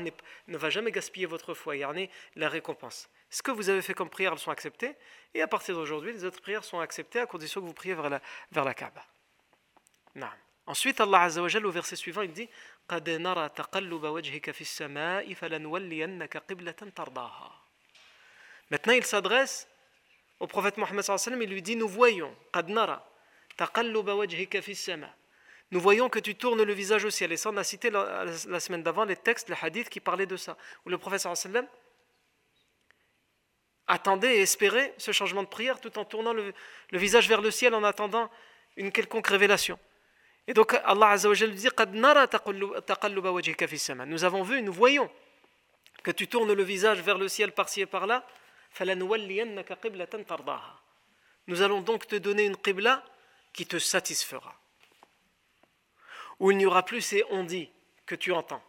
ne 0.49 0.57
va 0.57 0.71
jamais 0.71 0.91
gaspiller 0.91 1.27
votre 1.27 1.55
foi, 1.55 1.77
yani 1.77 2.11
la 2.35 2.49
récompense. 2.49 3.09
Ce 3.29 3.43
que 3.43 3.53
vous 3.53 3.69
avez 3.69 3.83
fait 3.83 3.95
comme 3.95 4.11
prière, 4.11 4.33
elles 4.33 4.39
sont 4.41 4.51
acceptées, 4.51 4.97
et 5.33 5.43
à 5.43 5.47
partir 5.47 5.77
d'aujourd'hui, 5.77 6.13
les 6.13 6.25
autres 6.25 6.41
prières 6.41 6.65
sont 6.65 6.81
acceptées 6.81 7.21
à 7.21 7.27
condition 7.27 7.61
que 7.61 7.67
vous 7.67 7.73
priez 7.73 7.95
vers 7.95 8.11
la, 8.11 8.21
vers 8.51 8.65
la 8.65 8.75
Kaaba. 8.75 9.05
Ensuite, 10.67 11.01
Allah 11.01 11.23
Azza 11.23 11.41
wa 11.41 11.49
au 11.49 11.71
verset 11.71 11.95
suivant, 11.95 12.23
il 12.23 12.33
dit 12.33 12.49
Maintenant, 18.71 18.93
il 18.93 19.05
s'adresse 19.05 19.69
au 20.41 20.47
prophète 20.47 20.79
Mohammed 20.79 21.05
il 21.43 21.51
lui 21.51 21.63
dit 21.63 21.77
Nous 21.77 21.89
voyons, 21.89 22.35
nous 25.71 25.81
voyons 25.81 26.09
que 26.09 26.19
tu 26.19 26.35
tournes 26.35 26.63
le 26.63 26.73
visage 26.73 27.05
au 27.05 27.11
ciel. 27.11 27.31
Et 27.31 27.37
ça, 27.37 27.51
on 27.51 27.57
a 27.57 27.65
cité 27.65 27.91
la, 27.91 28.59
semaine 28.59 28.83
d'avant 28.83 29.05
les 29.05 29.17
textes, 29.17 29.49
les 29.51 29.57
hadiths 29.61 29.89
qui 29.89 30.01
parlaient 30.01 30.27
de 30.27 30.37
ça, 30.37 30.57
où 30.85 30.89
le 30.89 30.99
prophète 30.99 31.21
sallam 31.21 31.67
attendait 33.87 34.39
et 34.39 34.41
espérait 34.41 34.95
ce 34.99 35.13
changement 35.13 35.43
de 35.43 35.49
prière 35.49 35.81
tout 35.81 35.99
en 35.99 36.05
tournant 36.05 36.33
le, 36.33 36.55
visage 36.93 37.29
vers 37.29 37.41
le 37.41 37.51
ciel 37.51 37.75
en 37.75 37.85
attendant 37.85 38.31
une 38.77 38.91
quelconque 38.91 39.27
révélation. 39.27 39.79
Et 40.47 40.55
donc 40.55 40.75
Allah 40.85 41.11
Azza 41.11 41.33
dit 41.35 41.69
Nous 44.07 44.25
avons 44.25 44.43
vu, 44.43 44.63
nous 44.63 44.73
voyons 44.73 45.11
que 46.03 46.11
tu 46.11 46.27
tournes 46.29 46.53
le 46.53 46.63
visage 46.63 47.01
vers 47.03 47.19
le 47.19 47.29
ciel 47.29 47.53
par-ci 47.53 47.83
et 47.83 47.87
par-là 47.87 48.27
nous 51.47 51.63
allons 51.63 51.81
donc 51.81 52.07
te 52.07 52.17
donner 52.17 52.45
une 52.45 52.57
qibla 52.57 53.05
qui 53.53 53.67
te 53.67 53.79
satisfera. 53.79 54.55
Où 56.39 56.51
il 56.51 56.57
n'y 56.57 56.67
aura 56.67 56.85
plus 56.85 57.01
ces 57.01 57.25
on 57.31 57.45
dit 57.45 57.71
que 58.07 58.15
tu 58.15 58.33
entends. 58.33 58.63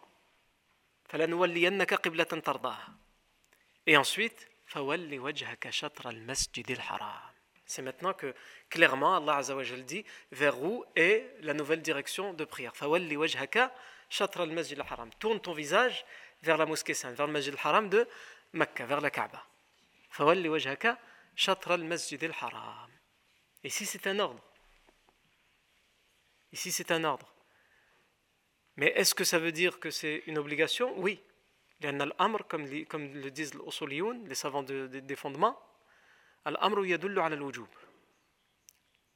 Et 3.86 3.96
ensuite, 3.96 4.48
c'est 7.66 7.82
maintenant 7.82 8.12
que 8.14 8.34
clairement 8.68 9.16
Allah 9.16 9.36
Azza 9.36 9.54
wa 9.54 9.62
dit 9.62 10.04
vers 10.32 10.62
où 10.62 10.84
est 10.96 11.36
la 11.40 11.54
nouvelle 11.54 11.82
direction 11.82 12.32
de 12.34 12.44
prière. 12.44 12.72
Tourne 15.18 15.40
ton 15.40 15.52
visage 15.52 16.04
vers 16.42 16.56
la 16.56 16.66
mosquée 16.66 16.94
sainte, 16.94 17.16
vers 17.16 17.26
le 17.26 17.32
Masjid 17.32 17.54
al-Haram 17.54 17.88
de 17.88 18.08
Mecca, 18.52 18.86
vers 18.86 19.00
la 19.00 19.10
Kaaba. 19.10 19.44
Ici, 23.64 23.86
c'est 23.86 24.06
un 24.06 24.18
ordre. 24.18 24.44
Ici, 26.52 26.70
c'est 26.70 26.90
un 26.90 27.04
ordre. 27.04 27.32
Mais 28.76 28.88
est-ce 28.88 29.14
que 29.14 29.24
ça 29.24 29.38
veut 29.38 29.52
dire 29.52 29.80
que 29.80 29.90
c'est 29.90 30.22
une 30.26 30.38
obligation? 30.38 30.98
Oui. 30.98 31.22
Al-amr, 31.82 32.46
comme, 32.46 32.66
le 32.66 33.30
disent 33.30 33.54
les 33.54 34.34
savants 34.34 34.62
des 34.62 35.16
fondements, 35.16 35.58
al-amr 36.44 36.86
yadullu 36.86 37.18
ala 37.18 37.36
al-wujub. 37.36 37.66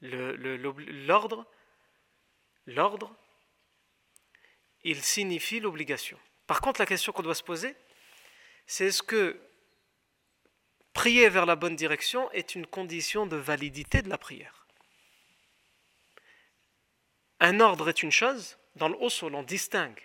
L'ordre, 0.01 1.47
l'ordre, 2.67 3.15
il 4.83 5.03
signifie 5.03 5.61
l'obligation. 5.61 6.19
Par 6.47 6.61
contre, 6.61 6.81
la 6.81 6.87
question 6.87 7.13
qu'on 7.13 7.23
doit 7.23 7.35
se 7.35 7.43
poser, 7.43 7.77
c'est 8.67 8.87
est-ce 8.87 9.03
que 9.03 9.41
prier 10.97 11.29
vers 11.29 11.45
la 11.45 11.57
bonne 11.57 11.77
direction 11.77 12.31
est 12.33 12.55
une 12.55 12.67
condition 12.67 13.27
de 13.27 13.37
validité 13.37 14.01
de 14.01 14.09
la 14.09 14.17
prière. 14.17 14.67
Un 17.39 17.61
ordre 17.61 17.91
est 17.91 18.03
une 18.03 18.11
chose, 18.11 18.57
dans 18.77 18.89
le 18.89 19.09
sol 19.11 19.35
on 19.35 19.43
distingue. 19.43 20.01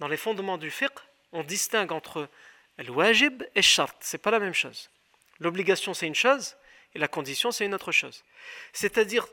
Dans 0.00 0.08
les 0.08 0.16
fondements 0.16 0.58
du 0.58 0.72
fiqh, 0.72 0.98
on 1.30 1.44
distingue 1.44 1.92
entre 1.92 2.28
le 2.76 2.90
wajib 2.90 3.44
et 3.54 3.62
shart, 3.62 3.96
c'est 4.00 4.18
pas 4.18 4.32
la 4.32 4.40
même 4.40 4.52
chose. 4.52 4.90
L'obligation 5.38 5.94
c'est 5.94 6.08
une 6.08 6.16
chose 6.16 6.56
et 6.96 6.98
la 6.98 7.06
condition 7.06 7.52
c'est 7.52 7.64
une 7.64 7.74
autre 7.74 7.92
chose. 7.92 8.24
C'est-à-dire 8.72 9.28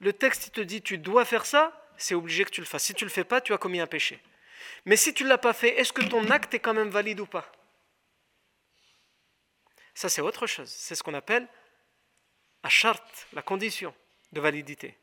le 0.00 0.12
texte 0.12 0.48
il 0.48 0.50
te 0.50 0.60
dit 0.60 0.82
tu 0.82 0.98
dois 0.98 1.24
faire 1.24 1.46
ça, 1.46 1.72
c'est 1.96 2.14
obligé 2.14 2.44
que 2.44 2.50
tu 2.50 2.60
le 2.60 2.66
fasses. 2.66 2.84
Si 2.84 2.94
tu 2.94 3.04
le 3.04 3.10
fais 3.10 3.24
pas, 3.24 3.40
tu 3.40 3.54
as 3.54 3.58
commis 3.58 3.80
un 3.80 3.86
péché. 3.86 4.20
Mais 4.84 4.96
si 4.96 5.14
tu 5.14 5.24
ne 5.24 5.30
l'as 5.30 5.38
pas 5.38 5.54
fait, 5.54 5.80
est-ce 5.80 5.94
que 5.94 6.02
ton 6.02 6.28
acte 6.30 6.52
est 6.52 6.60
quand 6.60 6.74
même 6.74 6.90
valide 6.90 7.20
ou 7.20 7.26
pas? 7.26 7.50
Ça, 9.96 10.10
c'est 10.10 10.20
autre 10.20 10.46
chose. 10.46 10.68
C'est 10.68 10.94
ce 10.94 11.02
qu'on 11.02 11.14
appelle 11.14 11.48
la 12.62 12.68
charte, 12.68 13.26
la 13.32 13.40
condition 13.40 13.94
de 14.30 14.42
validité. 14.42 14.98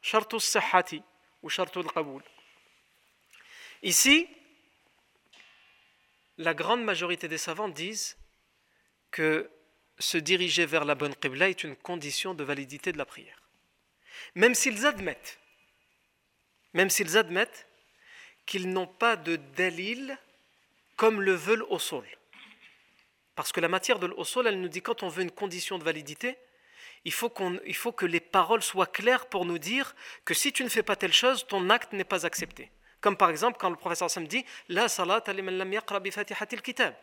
Shartu 0.00 0.40
sahati 0.40 1.02
ou 1.42 1.50
shartu 1.50 1.80
al 1.80 2.04
Ici, 3.82 4.26
la 6.38 6.54
grande 6.54 6.82
majorité 6.82 7.28
des 7.28 7.36
savants 7.36 7.68
disent 7.68 8.16
que 9.10 9.50
se 9.98 10.16
diriger 10.16 10.64
vers 10.64 10.86
la 10.86 10.94
bonne 10.94 11.14
qibla 11.14 11.50
est 11.50 11.62
une 11.62 11.76
condition 11.76 12.32
de 12.32 12.42
validité 12.42 12.90
de 12.90 12.98
la 12.98 13.04
prière. 13.04 13.42
Même 14.34 14.54
s'ils 14.54 14.86
admettent, 14.86 15.38
même 16.72 16.88
s'ils 16.88 17.18
admettent 17.18 17.66
qu'ils 18.46 18.70
n'ont 18.70 18.86
pas 18.86 19.16
de 19.16 19.36
dalil 19.36 20.16
comme 20.96 21.20
le 21.20 21.34
veulent 21.34 21.66
au 21.68 21.78
sol. 21.78 22.08
Parce 23.38 23.52
que 23.52 23.60
la 23.60 23.68
matière 23.68 24.00
de 24.00 24.06
l'osol, 24.06 24.48
elle 24.48 24.60
nous 24.60 24.66
dit 24.66 24.82
quand 24.82 25.04
on 25.04 25.08
veut 25.08 25.22
une 25.22 25.30
condition 25.30 25.78
de 25.78 25.84
validité, 25.84 26.36
il 27.04 27.12
faut, 27.12 27.32
il 27.64 27.76
faut 27.76 27.92
que 27.92 28.04
les 28.04 28.18
paroles 28.18 28.64
soient 28.64 28.88
claires 28.88 29.26
pour 29.26 29.44
nous 29.44 29.58
dire 29.58 29.94
que 30.24 30.34
si 30.34 30.52
tu 30.52 30.64
ne 30.64 30.68
fais 30.68 30.82
pas 30.82 30.96
telle 30.96 31.12
chose, 31.12 31.46
ton 31.46 31.70
acte 31.70 31.92
n'est 31.92 32.02
pas 32.02 32.26
accepté. 32.26 32.68
Comme 33.00 33.16
par 33.16 33.30
exemple 33.30 33.56
quand 33.60 33.70
le 33.70 33.76
professeur 33.76 34.10
Sam 34.10 34.26
dit 34.26 34.44
La 34.68 34.88
salat 34.88 35.22
kitab. 36.64 36.94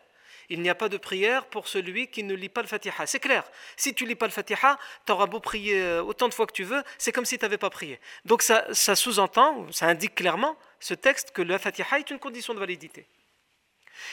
Il 0.50 0.60
n'y 0.60 0.68
a 0.68 0.74
pas 0.74 0.90
de 0.90 0.98
prière 0.98 1.46
pour 1.46 1.68
celui 1.68 2.08
qui 2.08 2.22
ne 2.22 2.34
lit 2.34 2.50
pas 2.50 2.60
le 2.60 2.68
Fatiha. 2.68 3.06
C'est 3.06 3.18
clair. 3.18 3.42
Si 3.78 3.94
tu 3.94 4.04
lis 4.04 4.14
pas 4.14 4.26
le 4.26 4.32
Fatiha, 4.32 4.78
tu 5.06 5.12
auras 5.12 5.24
beau 5.24 5.40
prier 5.40 5.80
euh, 5.80 6.02
autant 6.02 6.28
de 6.28 6.34
fois 6.34 6.46
que 6.46 6.52
tu 6.52 6.64
veux, 6.64 6.82
c'est 6.98 7.12
comme 7.12 7.24
si 7.24 7.38
tu 7.38 7.46
n'avais 7.46 7.56
pas 7.56 7.70
prié. 7.70 7.98
Donc 8.26 8.42
ça, 8.42 8.66
sous-entend, 8.74 9.72
ça 9.72 9.86
indique 9.86 10.14
clairement, 10.14 10.58
ce 10.80 10.92
texte, 10.92 11.30
que 11.30 11.40
le 11.40 11.56
Fatiha 11.56 11.98
est 11.98 12.10
une 12.10 12.18
condition 12.18 12.52
de 12.52 12.58
validité. 12.58 13.06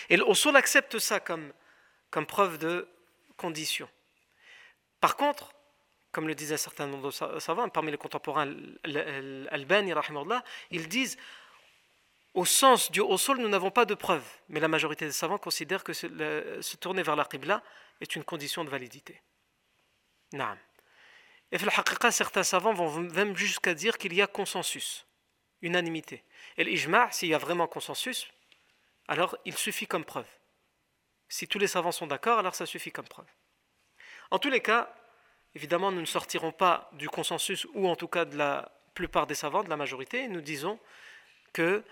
Et 0.09 0.15
l'Usul 0.15 0.55
accepte 0.55 0.97
ça 0.99 1.19
comme 1.19 1.51
comme 2.13 2.27
preuve 2.27 2.59
de 2.59 2.87
condition. 3.37 3.89
Par 5.01 5.17
contre, 5.17 5.51
comme 6.11 6.27
le 6.27 6.35
disait 6.35 6.53
un 6.53 6.57
certain 6.57 6.85
nombre 6.85 7.07
de 7.07 7.39
savants, 7.39 7.67
parmi 7.69 7.89
les 7.89 7.97
contemporains, 7.97 8.55
Albani, 9.49 9.91
ils 10.69 10.87
disent 10.87 11.17
au 12.35 12.45
sens 12.45 12.91
du 12.91 12.99
au 12.99 13.17
sol, 13.17 13.39
nous 13.39 13.49
n'avons 13.49 13.71
pas 13.71 13.85
de 13.85 13.95
preuve, 13.95 14.23
mais 14.47 14.59
la 14.59 14.67
majorité 14.67 15.05
des 15.05 15.11
savants 15.11 15.39
considèrent 15.39 15.83
que 15.83 15.93
se, 15.93 16.75
tourner 16.75 17.01
vers 17.01 17.15
la 17.15 17.25
Qibla 17.25 17.63
est 17.99 18.15
une 18.15 18.23
condition 18.23 18.63
de 18.63 18.69
validité. 18.69 19.19
Naam. 20.33 20.59
Et 21.51 21.57
certains 22.11 22.43
savants 22.43 22.73
vont 22.73 22.99
même 22.99 23.35
jusqu'à 23.35 23.73
dire 23.73 23.97
qu'il 23.97 24.13
y 24.13 24.21
a 24.21 24.27
consensus, 24.27 25.07
unanimité. 25.63 26.23
Et 26.57 26.63
l'ijma', 26.63 27.11
s'il 27.11 27.29
y 27.29 27.33
a 27.33 27.39
vraiment 27.39 27.65
consensus, 27.65 28.27
alors 29.07 29.35
il 29.45 29.57
suffit 29.57 29.87
comme 29.87 30.05
preuve. 30.05 30.27
Si 31.33 31.47
tous 31.47 31.57
les 31.57 31.65
savants 31.65 31.91
sont 31.91 32.05
d'accord, 32.05 32.37
alors 32.37 32.53
ça 32.53 32.67
suffit 32.67 32.91
comme 32.91 33.07
preuve. 33.07 33.25
En 34.29 34.37
tous 34.37 34.51
les 34.51 34.61
cas, 34.61 34.93
évidemment, 35.55 35.91
nous 35.91 35.99
ne 35.99 36.05
sortirons 36.05 36.51
pas 36.51 36.91
du 36.93 37.09
consensus, 37.09 37.65
ou 37.73 37.87
en 37.87 37.95
tout 37.95 38.07
cas 38.07 38.25
de 38.25 38.37
la 38.37 38.71
plupart 38.93 39.25
des 39.25 39.33
savants, 39.33 39.63
de 39.63 39.69
la 39.69 39.75
majorité, 39.75 40.27
nous 40.27 40.41
disons 40.41 40.79
que 41.51 41.83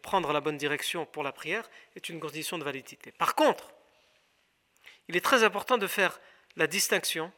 prendre 0.00 0.32
la 0.32 0.40
bonne 0.40 0.56
direction 0.56 1.04
pour 1.04 1.22
la 1.22 1.32
prière 1.32 1.68
est 1.94 2.08
une 2.08 2.20
condition 2.20 2.56
de 2.56 2.64
validité. 2.64 3.12
Par 3.12 3.34
contre, 3.34 3.70
il 5.08 5.16
est 5.18 5.20
très 5.20 5.44
important 5.44 5.76
de 5.76 5.86
faire 5.86 6.18
la 6.56 6.66
distinction 6.66 7.30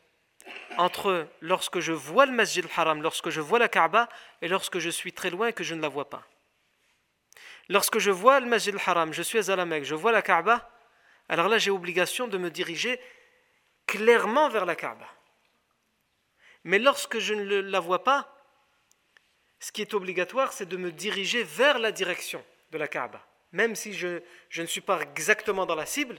entre 0.79 1.27
lorsque 1.41 1.81
je 1.81 1.91
vois 1.91 2.27
le 2.27 2.33
Masjid 2.33 2.65
al-Haram, 2.65 3.03
lorsque 3.03 3.31
je 3.31 3.41
vois 3.41 3.59
la 3.59 3.69
Kaaba, 3.69 4.09
et 4.43 4.47
lorsque 4.47 4.79
je 4.79 4.91
suis 4.91 5.13
très 5.13 5.31
loin 5.31 5.49
et 5.49 5.53
que 5.53 5.65
je 5.65 5.75
ne 5.75 5.83
la 5.83 5.89
vois 5.89 6.09
pas. 6.09 6.23
Lorsque 7.69 7.99
je 7.99 8.13
vois 8.13 8.39
le 8.39 8.47
Masjid 8.47 8.73
al-Haram, 8.73 9.13
je 9.13 9.23
suis 9.23 9.51
à 9.51 9.57
la 9.57 9.65
Mecque, 9.65 9.83
je 9.83 9.97
vois 9.97 10.13
la 10.13 10.23
Kaaba, 10.23 10.71
alors 11.29 11.49
là 11.49 11.59
j'ai 11.59 11.71
obligation 11.71 12.29
de 12.29 12.39
me 12.39 12.51
diriger 12.51 13.01
clairement 13.87 14.49
vers 14.49 14.67
la 14.67 14.77
Kaaba. 14.77 15.09
Mais 16.65 16.79
lorsque 16.79 17.19
je 17.19 17.35
ne 17.35 17.61
la 17.61 17.81
vois 17.81 18.05
pas, 18.05 18.35
ce 19.61 19.73
qui 19.73 19.83
est 19.83 19.95
obligatoire, 19.95 20.53
c'est 20.53 20.69
de 20.69 20.77
me 20.77 20.93
diriger 20.93 21.43
vers 21.43 21.79
la 21.79 21.93
direction 21.93 22.45
de 22.71 22.79
la 22.79 22.89
Kaaba. 22.89 23.25
Même 23.53 23.77
si 23.77 23.93
je, 23.95 24.21
ne 24.57 24.67
suis 24.67 24.81
pas 24.81 25.01
exactement 25.01 25.65
dans 25.65 25.75
la 25.75 25.87
cible, 25.87 26.19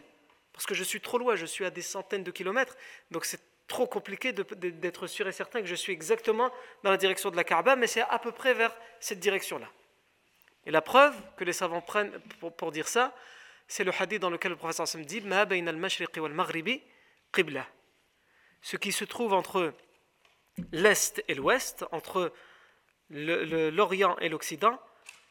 parce 0.53 0.65
que 0.65 0.73
je 0.73 0.83
suis 0.83 1.01
trop 1.01 1.17
loin, 1.17 1.35
je 1.35 1.45
suis 1.45 1.65
à 1.65 1.69
des 1.69 1.81
centaines 1.81 2.23
de 2.23 2.31
kilomètres, 2.31 2.77
donc 3.11 3.25
c'est 3.25 3.41
trop 3.67 3.87
compliqué 3.87 4.31
d'être 4.31 5.07
sûr 5.07 5.27
et 5.27 5.31
certain 5.31 5.61
que 5.61 5.67
je 5.67 5.75
suis 5.75 5.91
exactement 5.91 6.51
dans 6.83 6.91
la 6.91 6.97
direction 6.97 7.29
de 7.29 7.35
la 7.35 7.43
Kaaba, 7.43 7.75
mais 7.75 7.87
c'est 7.87 8.01
à 8.01 8.19
peu 8.19 8.31
près 8.31 8.53
vers 8.53 8.75
cette 8.99 9.19
direction-là. 9.19 9.67
Et 10.65 10.71
la 10.71 10.81
preuve 10.81 11.15
que 11.35 11.43
les 11.43 11.53
savants 11.53 11.81
prennent 11.81 12.11
pour, 12.57 12.71
dire 12.71 12.87
ça, 12.87 13.13
c'est 13.67 13.83
le 13.83 13.91
hadith 13.97 14.21
dans 14.21 14.29
lequel 14.29 14.51
le 14.51 14.57
professeur 14.57 14.87
Sam 14.87 15.05
dit 15.05 15.21
Ma 15.21 15.45
wal-maghribi 15.45 16.81
qibla. 17.33 17.67
Ce 18.61 18.77
qui 18.77 18.91
se 18.91 19.05
trouve 19.05 19.33
entre 19.33 19.73
l'est 20.71 21.23
et 21.27 21.35
l'ouest, 21.35 21.85
entre 21.91 22.33
l'Orient 23.09 24.17
et 24.19 24.29
l'Occident, 24.29 24.79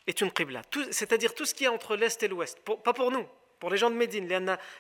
est 0.07 0.21
une 0.21 0.31
qibla. 0.31 0.63
C'est-à-dire 0.91 1.35
tout 1.35 1.45
ce 1.45 1.55
qui 1.55 1.65
est 1.65 1.69
entre 1.69 1.97
l'est 1.97 2.23
et 2.23 2.29
l'ouest. 2.29 2.61
Pas 2.61 2.93
pour 2.93 3.11
nous, 3.11 3.27
pour 3.59 3.71
les 3.71 3.77
gens 3.77 3.91
de 3.91 3.97
Médine. 3.97 4.29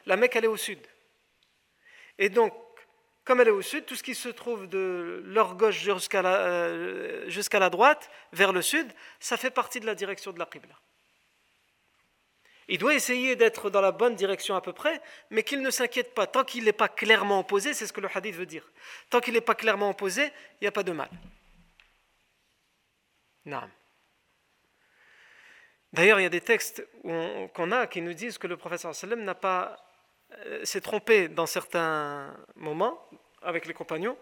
La 0.06 0.16
Mecque, 0.16 0.36
elle 0.36 0.44
est 0.44 0.48
au 0.48 0.56
sud. 0.56 0.80
Et 2.18 2.28
donc, 2.28 2.54
comme 3.24 3.40
elle 3.40 3.48
est 3.48 3.52
au 3.52 3.62
sud, 3.62 3.86
tout 3.86 3.96
ce 3.96 4.02
qui 4.02 4.14
se 4.14 4.28
trouve 4.28 4.68
de 4.68 5.22
leur 5.24 5.56
gauche 5.56 5.80
jusqu'à 5.80 6.22
la, 6.22 6.36
euh, 6.46 7.42
la 7.52 7.70
droite, 7.70 8.10
vers 8.32 8.52
le 8.52 8.62
sud, 8.62 8.92
ça 9.18 9.36
fait 9.36 9.50
partie 9.50 9.80
de 9.80 9.86
la 9.86 9.94
direction 9.94 10.32
de 10.32 10.38
la 10.38 10.46
Qibla. 10.46 10.74
Il 12.68 12.78
doit 12.78 12.94
essayer 12.94 13.36
d'être 13.36 13.70
dans 13.70 13.80
la 13.80 13.92
bonne 13.92 14.14
direction 14.14 14.54
à 14.56 14.60
peu 14.60 14.72
près, 14.72 15.00
mais 15.30 15.42
qu'il 15.42 15.60
ne 15.60 15.70
s'inquiète 15.70 16.14
pas. 16.14 16.26
Tant 16.26 16.44
qu'il 16.44 16.64
n'est 16.64 16.72
pas 16.72 16.88
clairement 16.88 17.40
opposé, 17.40 17.74
c'est 17.74 17.86
ce 17.86 17.92
que 17.92 18.00
le 18.00 18.08
hadith 18.12 18.34
veut 18.34 18.46
dire. 18.46 18.70
Tant 19.10 19.20
qu'il 19.20 19.34
n'est 19.34 19.40
pas 19.40 19.54
clairement 19.54 19.90
opposé, 19.90 20.24
il 20.24 20.64
n'y 20.64 20.68
a 20.68 20.72
pas 20.72 20.82
de 20.82 20.92
mal. 20.92 21.10
D'ailleurs, 25.92 26.18
il 26.18 26.22
y 26.22 26.26
a 26.26 26.30
des 26.30 26.40
textes 26.40 26.86
qu'on 27.02 27.72
a 27.72 27.86
qui 27.86 28.00
nous 28.00 28.14
disent 28.14 28.38
que 28.38 28.46
le 28.46 28.56
prophète 28.56 28.80
sallam 28.80 29.22
n'a 29.22 29.34
pas 29.34 29.76
euh, 30.46 30.64
s'est 30.64 30.80
trompé 30.80 31.28
dans 31.28 31.46
certains 31.46 32.34
moments 32.56 32.98
avec 33.42 33.66
les 33.66 33.74
compagnons. 33.74 34.16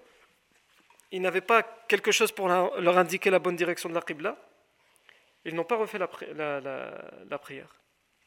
Ils 1.11 1.23
n'avaient 1.23 1.41
pas 1.41 1.63
quelque 1.63 2.11
chose 2.11 2.33
pour 2.33 2.49
leur 2.49 2.99
indiquer 2.99 3.31
la 3.31 3.39
bonne 3.39 3.57
direction 3.57 3.89
de 3.89 3.95
la 3.95 4.01
Qibla. 4.01 4.37
Ils 5.45 5.55
n'ont 5.55 5.65
pas 5.65 5.77
refait 5.77 5.99
la, 5.99 6.09
prière 7.39 7.75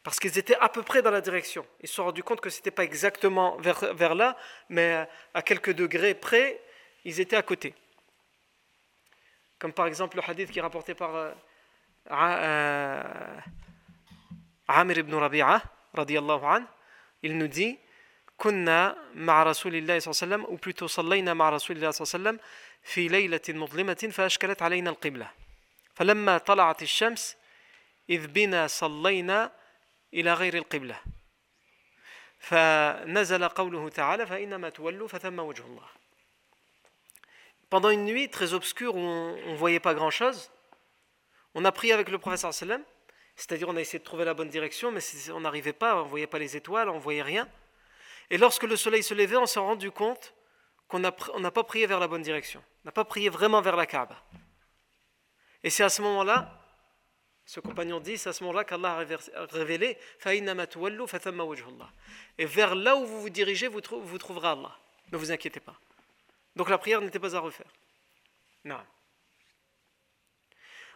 Parce 0.04 0.18
qu'ils 0.18 0.38
étaient 0.38 0.56
à 0.56 0.68
peu 0.68 0.82
près 0.82 1.02
dans 1.02 1.10
la 1.10 1.20
direction. 1.20 1.66
Ils 1.80 1.88
se 1.88 1.94
sont 1.94 2.04
rendus 2.04 2.22
compte 2.22 2.40
que 2.40 2.48
ce 2.48 2.58
n'était 2.58 2.70
pas 2.70 2.84
exactement 2.84 3.56
vers, 3.58 3.94
vers, 3.94 4.14
là, 4.14 4.36
mais 4.68 5.06
à 5.34 5.42
quelques 5.42 5.72
degrés 5.72 6.14
près, 6.14 6.60
ils 7.04 7.20
étaient 7.20 7.36
à 7.36 7.42
côté. 7.42 7.74
Comme 9.58 9.72
par 9.74 9.86
exemple 9.86 10.16
le 10.16 10.22
hadith 10.26 10.50
qui 10.50 10.58
est 10.58 10.62
rapporté 10.62 10.94
par 10.94 11.14
euh, 11.14 11.32
euh, 12.10 13.02
Amir 14.68 14.98
ibn 14.98 15.14
Rabi'a, 15.14 15.62
radiallahu 15.92 16.44
anhu, 16.44 16.64
il 17.22 17.36
nous 17.36 17.48
dit 17.48 17.78
كنا 18.40 18.96
مع 19.14 19.42
رسول 19.42 19.76
الله 19.76 19.98
صلى 19.98 20.10
الله 20.10 20.20
عليه 20.22 20.44
وسلم 20.44 20.44
ou 20.44 20.56
plutôt 20.56 20.86
صلينا 20.86 21.34
مع 21.34 21.50
رسول 21.50 21.76
الله 21.76 21.90
صلى 21.90 22.04
الله 22.04 22.30
عليه 22.30 22.38
وسلم 22.38 22.46
في 22.82 23.08
ليلة 23.08 23.40
مظلمة 23.48 24.08
فأشكلت 24.12 24.62
علينا 24.62 24.90
القبلة 24.90 25.30
فلما 25.94 26.38
طلعت 26.38 26.82
الشمس 26.82 27.36
إذ 28.10 28.26
بنا 28.26 28.66
صلينا 28.66 29.52
إلى 30.14 30.34
غير 30.34 30.54
القبلة 30.54 31.00
فنزل 32.38 33.48
قوله 33.48 33.88
تعالى 33.88 34.26
فإنما 34.26 34.68
تولوا 34.68 35.08
فثم 35.08 35.38
وجه 35.38 35.66
الله 35.66 36.00
Pendant 37.70 37.90
une 37.90 38.04
nuit 38.04 38.28
très 38.28 38.52
obscure 38.52 38.96
où 38.96 38.98
on 38.98 39.52
ne 39.52 39.56
voyait 39.56 39.78
pas 39.78 39.94
grand-chose, 39.94 40.50
on 41.54 41.64
a 41.64 41.70
prié 41.70 41.92
avec 41.92 42.08
le 42.08 42.18
prophète 42.18 42.52
sallam 42.52 42.82
C'est-à-dire, 43.36 43.68
on 43.68 43.76
a 43.76 43.80
essayé 43.80 44.00
de 44.00 44.04
trouver 44.04 44.24
la 44.24 44.34
bonne 44.34 44.48
direction, 44.48 44.90
mais 44.90 45.00
on 45.32 45.40
n'arrivait 45.40 45.72
pas, 45.72 45.96
on 45.96 46.04
ne 46.04 46.08
voyait 46.08 46.26
pas 46.26 46.40
les 46.40 46.56
étoiles, 46.56 46.88
on 46.88 46.96
ne 46.96 47.00
voyait 47.00 47.22
rien. 47.22 47.48
Et 48.28 48.38
lorsque 48.38 48.64
le 48.64 48.76
soleil 48.76 49.02
se 49.02 49.14
levait, 49.14 49.36
on 49.36 49.46
s'est 49.46 49.60
rendu 49.60 49.90
compte 49.92 50.34
qu'on 50.88 50.98
n'a 50.98 51.12
pas 51.12 51.64
prié 51.64 51.86
vers 51.86 52.00
la 52.00 52.08
bonne 52.08 52.22
direction. 52.22 52.62
On 52.84 52.88
n'a 52.88 52.92
pas 52.92 53.04
prié 53.04 53.28
vraiment 53.28 53.60
vers 53.60 53.76
la 53.76 53.86
Kaaba. 53.86 54.16
Et 55.62 55.70
c'est 55.70 55.84
à 55.84 55.88
ce 55.88 56.02
moment-là, 56.02 56.60
ce 57.45 57.59
compagnon 57.59 57.99
dit, 57.99 58.17
c'est 58.17 58.29
à 58.29 58.33
ce 58.33 58.43
moment-là 58.43 58.63
qu'Allah 58.63 59.05
a 59.35 59.45
révélé 59.51 59.97
Et 62.37 62.45
vers 62.45 62.75
là 62.75 62.95
où 62.95 63.05
vous 63.05 63.21
vous 63.21 63.29
dirigez, 63.29 63.67
vous, 63.67 63.81
vous 63.91 64.17
trouverez 64.17 64.47
Allah. 64.47 64.75
Ne 65.11 65.17
vous 65.17 65.31
inquiétez 65.31 65.59
pas. 65.59 65.75
Donc 66.55 66.69
la 66.69 66.77
prière 66.77 67.01
n'était 67.01 67.19
pas 67.19 67.35
à 67.35 67.39
refaire. 67.39 67.67
Non. 68.63 68.79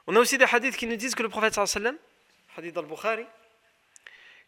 On 0.07 0.15
a 0.15 0.19
aussi 0.19 0.39
des 0.39 0.45
hadiths 0.45 0.75
qui 0.75 0.87
nous 0.87 0.95
disent 0.95 1.13
que 1.13 1.21
le 1.21 1.29
prophète 1.29 1.53
sallam 1.53 1.95
hadith 2.57 2.75
al-Bukhari, 2.75 3.25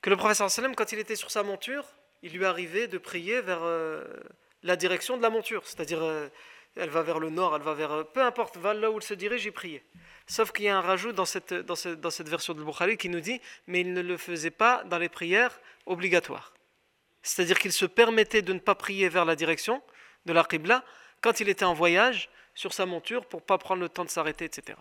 que 0.02 0.10
le 0.10 0.18
prophète 0.18 0.50
sallam, 0.50 0.74
quand 0.74 0.92
il 0.92 0.98
était 0.98 1.16
sur 1.16 1.30
sa 1.30 1.44
monture, 1.44 1.86
il 2.24 2.34
lui 2.34 2.46
arrivait 2.46 2.88
de 2.88 2.98
prier 2.98 3.42
vers 3.42 3.62
euh, 3.62 4.08
la 4.64 4.76
direction 4.76 5.18
de 5.18 5.22
la 5.22 5.30
monture, 5.30 5.62
c'est-à-dire 5.68 6.02
euh, 6.02 6.30
elle 6.76 6.90
va 6.90 7.02
vers 7.02 7.20
le 7.20 7.30
nord, 7.30 7.56
elle 7.56 7.62
va 7.62 7.74
vers... 7.74 7.92
Euh, 7.92 8.04
peu 8.04 8.22
importe, 8.22 8.58
va 8.58 8.74
là 8.74 8.90
où 8.92 8.98
elle 8.98 9.04
se 9.04 9.14
dirige, 9.14 9.46
il 9.46 9.52
priait. 9.52 9.84
Sauf 10.28 10.52
qu'il 10.52 10.66
y 10.66 10.70
a 10.70 10.78
un 10.78 10.82
rajout 10.82 11.12
dans 11.12 11.26
cette, 11.26 11.54
version 11.54 12.54
de 12.54 12.64
Bukhari 12.64 12.98
qui 12.98 13.10
nous 13.10 13.20
dit, 13.20 13.42
mais 13.68 13.82
il 13.82 13.94
ne 13.94 14.02
le 14.02 14.18
faisait 14.18 14.52
pas 14.52 14.84
dans 14.86 14.98
les 14.98 15.10
prières 15.10 15.60
obligatoires. 15.86 16.54
C'est-à-dire 17.22 17.60
qu'il 17.60 17.74
se 17.74 17.86
permettait 17.86 18.42
de 18.42 18.54
ne 18.54 18.60
pas 18.60 18.76
prier 18.76 19.10
vers 19.10 19.26
la 19.26 19.36
direction 19.36 19.82
de 20.26 20.34
la 20.34 20.44
Qibla 20.44 20.84
quand 21.22 21.40
il 21.40 21.50
était 21.50 21.66
en 21.66 21.74
voyage 21.74 22.30
sur 22.56 22.74
sa 22.74 22.86
monture 22.86 23.26
pour 23.26 23.42
ne 23.42 23.46
pas 23.46 23.58
prendre 23.58 23.82
le 23.82 23.90
temps 23.90 24.06
de 24.06 24.10
s'arrêter, 24.10 24.46
etc. 24.46 24.78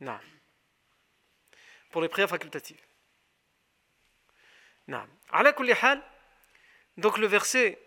Non 0.00 0.18
pour 1.92 2.02
les 2.02 2.08
prières 2.08 2.28
facultatives. 2.28 2.80
Donc 6.96 7.18
le 7.18 7.26
verset 7.26 7.78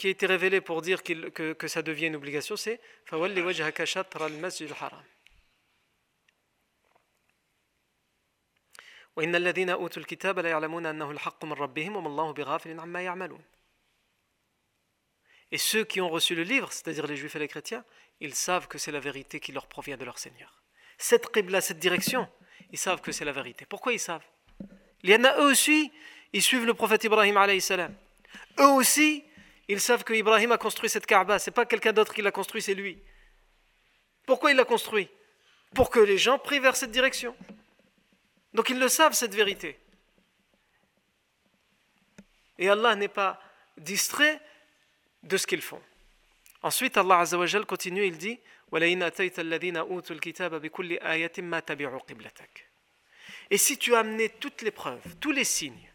qui 0.00 0.06
a 0.06 0.10
été 0.10 0.24
révélé 0.24 0.62
pour 0.62 0.80
dire 0.80 1.02
que, 1.02 1.52
que, 1.52 1.68
ça 1.68 1.82
devient 1.82 2.06
une 2.06 2.16
obligation, 2.16 2.56
c'est 2.56 2.80
Et 15.52 15.58
ceux 15.58 15.84
qui 15.84 16.00
ont 16.00 16.08
reçu 16.08 16.34
le 16.34 16.44
livre, 16.44 16.72
c'est-à-dire 16.72 17.06
les 17.06 17.16
juifs 17.16 17.36
et 17.36 17.38
les 17.38 17.48
chrétiens, 17.48 17.84
ils 18.20 18.34
savent 18.34 18.68
que 18.68 18.78
c'est 18.78 18.92
la 18.92 19.00
vérité 19.00 19.38
qui 19.38 19.52
leur 19.52 19.66
provient 19.66 19.98
de 19.98 20.06
leur 20.06 20.18
Seigneur. 20.18 20.62
Cette 20.96 21.30
qibla, 21.30 21.60
cette 21.60 21.78
direction, 21.78 22.26
ils 22.72 22.78
savent 22.78 23.02
que 23.02 23.12
c'est 23.12 23.26
la 23.26 23.32
vérité. 23.32 23.66
Pourquoi 23.66 23.92
ils 23.92 24.00
savent? 24.00 24.24
Il 25.02 25.10
y 25.10 25.14
en 25.14 25.24
a 25.24 25.36
eux 25.40 25.50
aussi, 25.50 25.92
ils 26.32 26.42
suivent 26.42 26.64
le 26.64 26.72
prophète 26.72 27.04
Ibrahim 27.04 27.36
alayhi 27.36 27.60
salam. 27.60 27.94
Eux 28.58 28.68
aussi, 28.68 29.24
ils 29.72 29.80
savent 29.80 30.04
que 30.04 30.12
Ibrahim 30.12 30.52
a 30.52 30.58
construit 30.58 30.90
cette 30.90 31.06
Kaaba. 31.06 31.38
C'est 31.38 31.50
pas 31.50 31.66
quelqu'un 31.66 31.92
d'autre 31.92 32.12
qui 32.12 32.22
l'a 32.22 32.32
construit, 32.32 32.62
c'est 32.62 32.74
lui. 32.74 32.98
Pourquoi 34.26 34.50
il 34.50 34.56
l'a 34.56 34.64
construit? 34.64 35.08
Pour 35.74 35.90
que 35.90 36.00
les 36.00 36.18
gens 36.18 36.38
prient 36.38 36.58
vers 36.58 36.76
cette 36.76 36.90
direction. 36.90 37.36
Donc 38.52 38.70
ils 38.70 38.78
le 38.78 38.88
savent, 38.88 39.14
cette 39.14 39.34
vérité. 39.34 39.78
Et 42.58 42.68
Allah 42.68 42.96
n'est 42.96 43.08
pas 43.08 43.40
distrait 43.76 44.40
de 45.22 45.36
ce 45.36 45.46
qu'ils 45.46 45.62
font. 45.62 45.80
Ensuite, 46.62 46.96
Allah 46.96 47.20
Azzawajal 47.20 47.64
continue, 47.64 48.06
il 48.06 48.18
dit 48.18 48.38
et 53.50 53.58
si 53.58 53.78
tu 53.78 53.94
as 53.94 53.98
amené 53.98 54.28
toutes 54.28 54.62
les 54.62 54.70
preuves, 54.70 55.16
tous 55.18 55.32
les 55.32 55.44
signes, 55.44 55.89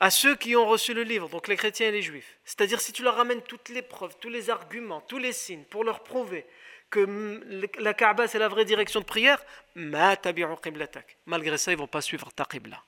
à 0.00 0.10
ceux 0.10 0.34
qui 0.34 0.56
ont 0.56 0.66
reçu 0.66 0.94
le 0.94 1.02
livre, 1.02 1.28
donc 1.28 1.46
les 1.46 1.56
chrétiens 1.56 1.88
et 1.88 1.92
les 1.92 2.02
juifs, 2.02 2.38
c'est-à-dire 2.44 2.80
si 2.80 2.92
tu 2.92 3.02
leur 3.02 3.16
ramènes 3.16 3.42
toutes 3.42 3.68
les 3.68 3.82
preuves, 3.82 4.16
tous 4.20 4.30
les 4.30 4.50
arguments, 4.50 5.02
tous 5.02 5.18
les 5.18 5.32
signes, 5.32 5.64
pour 5.64 5.84
leur 5.84 6.02
prouver 6.02 6.46
que 6.88 7.70
la 7.78 7.94
Kaaba 7.94 8.26
c'est 8.26 8.38
la 8.38 8.48
vraie 8.48 8.64
direction 8.64 9.00
de 9.00 9.04
prière, 9.04 9.44
malgré 9.76 11.58
ça 11.58 11.70
ils 11.70 11.76
ne 11.76 11.80
vont 11.80 11.86
pas 11.86 12.00
suivre 12.00 12.32
ta 12.32 12.44
qibla. 12.44 12.82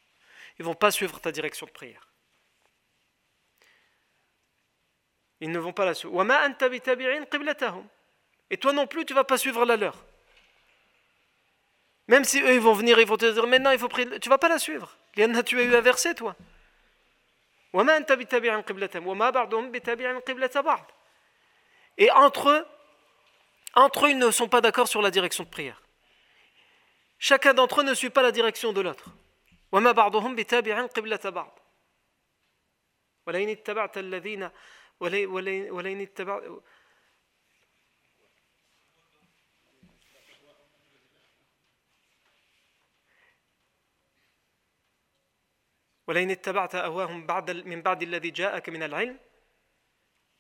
Ils 0.59 0.63
ne 0.63 0.67
vont 0.67 0.75
pas 0.75 0.91
suivre 0.91 1.21
ta 1.21 1.31
direction 1.31 1.67
de 1.67 1.71
prière. 1.71 2.09
Ils 5.41 5.51
ne 5.51 5.59
vont 5.59 5.73
pas 5.73 5.85
la 5.85 5.95
suivre. 5.95 6.15
Et 8.51 8.57
toi 8.59 8.73
non 8.73 8.87
plus, 8.87 9.05
tu 9.05 9.13
ne 9.13 9.19
vas 9.19 9.25
pas 9.25 9.39
suivre 9.39 9.65
la 9.65 9.77
leur. 9.77 9.97
Même 12.07 12.25
si 12.25 12.41
eux, 12.43 12.55
ils 12.55 12.61
vont 12.61 12.75
venir, 12.75 13.01
ils 13.01 13.07
vont 13.07 13.17
te 13.17 13.25
dire, 13.25 13.47
maintenant, 13.47 13.71
il 13.71 13.79
faut 13.79 13.89
prier. 13.89 14.07
Tu 14.21 14.29
ne 14.29 14.31
vas 14.31 14.39
pas 14.39 14.49
la 14.49 14.59
suivre. 14.59 14.97
Tu 15.15 15.23
as 15.23 15.63
eu 15.63 15.75
un 15.75 15.81
verset, 15.81 16.15
toi 16.15 16.37
Et 21.98 22.12
entre 22.12 22.50
eux, 22.50 22.66
entre 23.76 24.06
eux, 24.06 24.10
ils 24.10 24.18
ne 24.18 24.32
sont 24.32 24.48
pas 24.48 24.62
d'accord 24.62 24.88
sur 24.88 25.02
la 25.02 25.12
direction 25.12 25.44
de 25.44 25.50
prière. 25.50 25.82
Chacun 27.20 27.54
d'entre 27.54 27.82
eux 27.82 27.84
ne 27.84 27.94
suit 27.94 28.10
pas 28.10 28.22
la 28.22 28.32
direction 28.32 28.74
de 28.74 28.82
l'autre. 28.82 29.10
ولئن 33.28 33.50
اتبعت 33.50 33.98
أهواهم 46.12 47.26
بعد 47.26 47.52
من 47.52 47.82
بعد 47.82 48.04
الذي 48.04 48.30
جاءك 48.30 48.70
من 48.70 48.84
العلم 48.84 49.20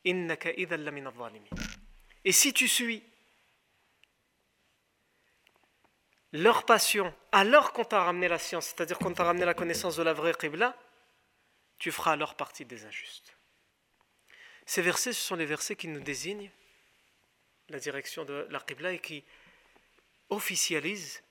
إنك 0.05 0.47
إذا 0.47 0.77
لمن 0.77 1.07
الظالمين 1.07 1.49
Et 2.25 2.31
si 2.31 2.53
tu 2.53 2.67
suis 2.67 3.03
leur 6.33 6.65
passion 6.65 7.13
alors 7.31 7.71
qu'on 7.73 7.85
t'a 7.85 8.03
ramené 8.03 8.27
la 8.27 8.37
science, 8.37 8.67
c'est-à-dire 8.67 8.97
qu'on 8.97 9.13
t'a 9.13 9.23
ramené 9.23 9.45
la 9.45 9.53
connaissance 9.53 9.95
de 9.95 10.03
la 10.03 10.13
vraie 10.13 10.33
Qibla, 10.33 10.77
tu 11.77 11.91
feras 11.91 12.13
alors 12.13 12.35
partie 12.35 12.65
des 12.65 12.85
injustes. 12.85 13.37
Ces 14.65 14.81
versets, 14.81 15.13
ce 15.13 15.21
sont 15.21 15.35
les 15.35 15.45
versets 15.45 15.75
qui 15.75 15.87
nous 15.87 16.01
désignent 16.01 16.51
la 17.69 17.79
direction 17.79 18.25
de 18.25 18.47
la 18.49 18.59
Qibla 18.59 18.91
et 18.91 18.99
qui 18.99 19.23
officialisent, 20.29 21.23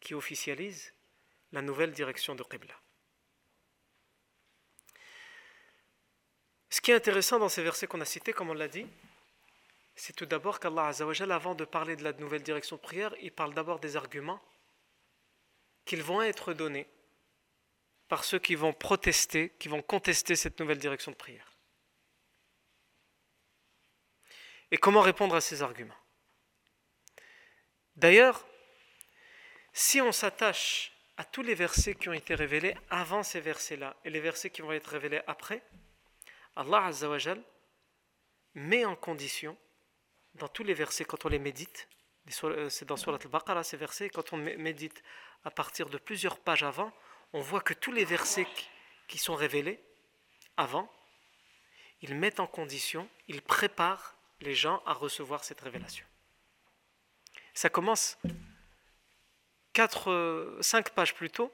qui 0.00 0.14
officialisent 0.14 0.92
la 1.50 1.62
nouvelle 1.62 1.92
direction 1.92 2.34
de 2.34 2.44
Qibla. 2.44 2.74
Ce 6.77 6.81
qui 6.81 6.91
est 6.91 6.95
intéressant 6.95 7.39
dans 7.39 7.49
ces 7.49 7.63
versets 7.63 7.87
qu'on 7.87 8.01
a 8.01 8.05
cités, 8.05 8.33
comme 8.33 8.51
on 8.51 8.53
l'a 8.53 8.67
dit, 8.67 8.85
c'est 9.95 10.15
tout 10.15 10.27
d'abord 10.27 10.59
qu'Allah 10.59 10.89
Azzawajal, 10.89 11.31
avant 11.31 11.55
de 11.55 11.65
parler 11.65 11.95
de 11.95 12.03
la 12.03 12.13
nouvelle 12.13 12.43
direction 12.43 12.75
de 12.75 12.81
prière, 12.81 13.15
il 13.19 13.31
parle 13.31 13.55
d'abord 13.55 13.79
des 13.79 13.95
arguments 13.95 14.39
qu'ils 15.85 16.03
vont 16.03 16.21
être 16.21 16.53
donnés 16.53 16.87
par 18.07 18.23
ceux 18.23 18.37
qui 18.37 18.53
vont 18.53 18.73
protester, 18.73 19.55
qui 19.57 19.69
vont 19.69 19.81
contester 19.81 20.35
cette 20.35 20.59
nouvelle 20.59 20.77
direction 20.77 21.09
de 21.09 21.15
prière. 21.15 21.51
Et 24.69 24.77
comment 24.77 25.01
répondre 25.01 25.33
à 25.33 25.41
ces 25.41 25.63
arguments? 25.63 25.97
D'ailleurs, 27.95 28.45
si 29.73 29.99
on 29.99 30.11
s'attache 30.11 30.91
à 31.17 31.25
tous 31.25 31.41
les 31.41 31.55
versets 31.55 31.95
qui 31.95 32.07
ont 32.07 32.13
été 32.13 32.35
révélés 32.35 32.77
avant 32.91 33.23
ces 33.23 33.41
versets-là 33.41 33.97
et 34.05 34.11
les 34.11 34.19
versets 34.19 34.51
qui 34.51 34.61
vont 34.61 34.73
être 34.73 34.91
révélés 34.91 35.21
après, 35.25 35.63
Allah 36.57 36.85
Azzawajal 36.85 37.41
met 38.55 38.83
en 38.83 38.95
condition, 38.95 39.55
dans 40.33 40.47
tous 40.47 40.63
les 40.63 40.73
versets, 40.73 41.05
quand 41.05 41.25
on 41.25 41.29
les 41.29 41.39
médite, 41.39 41.87
euh, 42.43 42.69
c'est 42.69 42.85
dans 42.85 42.97
Surat 42.97 43.19
al-Baqarah 43.23 43.63
ces 43.63 43.77
versets, 43.77 44.09
quand 44.09 44.33
on 44.33 44.37
médite 44.37 45.03
à 45.45 45.51
partir 45.51 45.89
de 45.89 45.97
plusieurs 45.97 46.39
pages 46.39 46.63
avant, 46.63 46.91
on 47.33 47.41
voit 47.41 47.61
que 47.61 47.73
tous 47.75 47.91
les 47.91 48.05
versets 48.05 48.47
qui 49.07 49.19
sont 49.19 49.35
révélés 49.35 49.79
avant, 50.57 50.91
ils 52.01 52.15
mettent 52.15 52.39
en 52.39 52.47
condition, 52.47 53.07
ils 53.27 53.41
préparent 53.41 54.15
les 54.41 54.55
gens 54.55 54.81
à 54.85 54.93
recevoir 54.93 55.43
cette 55.43 55.61
révélation. 55.61 56.05
Ça 57.53 57.69
commence 57.69 58.17
quatre, 59.73 60.11
euh, 60.11 60.57
cinq 60.61 60.89
pages 60.91 61.13
plus 61.13 61.29
tôt, 61.29 61.53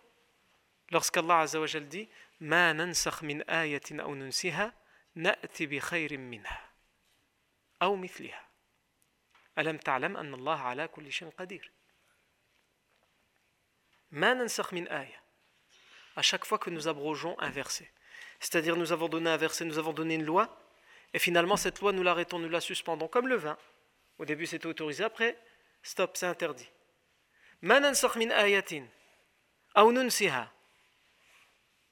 lorsqu'Allah 0.91 1.41
Azzawajal 1.41 1.88
dit 1.89 2.08
Ma 2.39 2.74
nansakh 2.74 3.22
min 3.22 3.41
ayatin 3.47 3.99
aw 3.99 4.16
nunsiha 4.16 4.74
نأتي 5.14 5.66
بخير 5.66 6.18
منها 6.18 6.70
أو 7.82 7.97
مثلها 7.97 8.49
ألم 9.59 9.76
تعلم 9.76 10.16
أن 10.16 10.34
الله 10.34 10.61
على 10.61 10.89
كل 10.89 11.12
شيء 11.12 11.30
قدير 11.30 11.72
ما 14.11 14.34
ننسخ 14.34 14.74
من 14.74 14.89
آية 14.89 15.28
à 16.18 16.22
chaque 16.22 16.45
fois 16.45 16.59
que 16.59 16.68
nous 16.68 16.89
abrogeons 16.89 17.39
un 17.39 17.49
verset. 17.49 17.89
C'est-à-dire 18.41 18.76
nous 18.76 18.91
avons 18.91 19.09
donné 19.09 19.30
un 19.30 19.36
verset, 19.36 19.64
nous 19.64 19.78
avons 19.78 19.93
donné 19.93 20.16
une 20.16 20.24
loi, 20.24 20.45
et 21.14 21.20
finalement 21.20 21.57
cette 21.57 21.80
loi 21.80 21.93
nous 21.93 22.03
l'arrêtons, 22.03 22.41
nous 22.41 22.49
la 22.49 22.61
suspendons, 22.61 23.07
comme 23.07 23.28
le 23.28 23.36
vin. 23.36 23.57
Au 24.18 24.24
début 24.24 24.47
c'était 24.47 24.66
autorisé, 24.66 25.05
après, 25.05 25.39
stop, 25.82 26.16
c'est 26.16 26.26
interdit. 26.26 26.68
ما 27.62 27.78
ننسخ 27.78 28.16
من 28.16 28.32
آية 28.32 28.89
أو 29.76 29.91
ننسها 29.91 30.53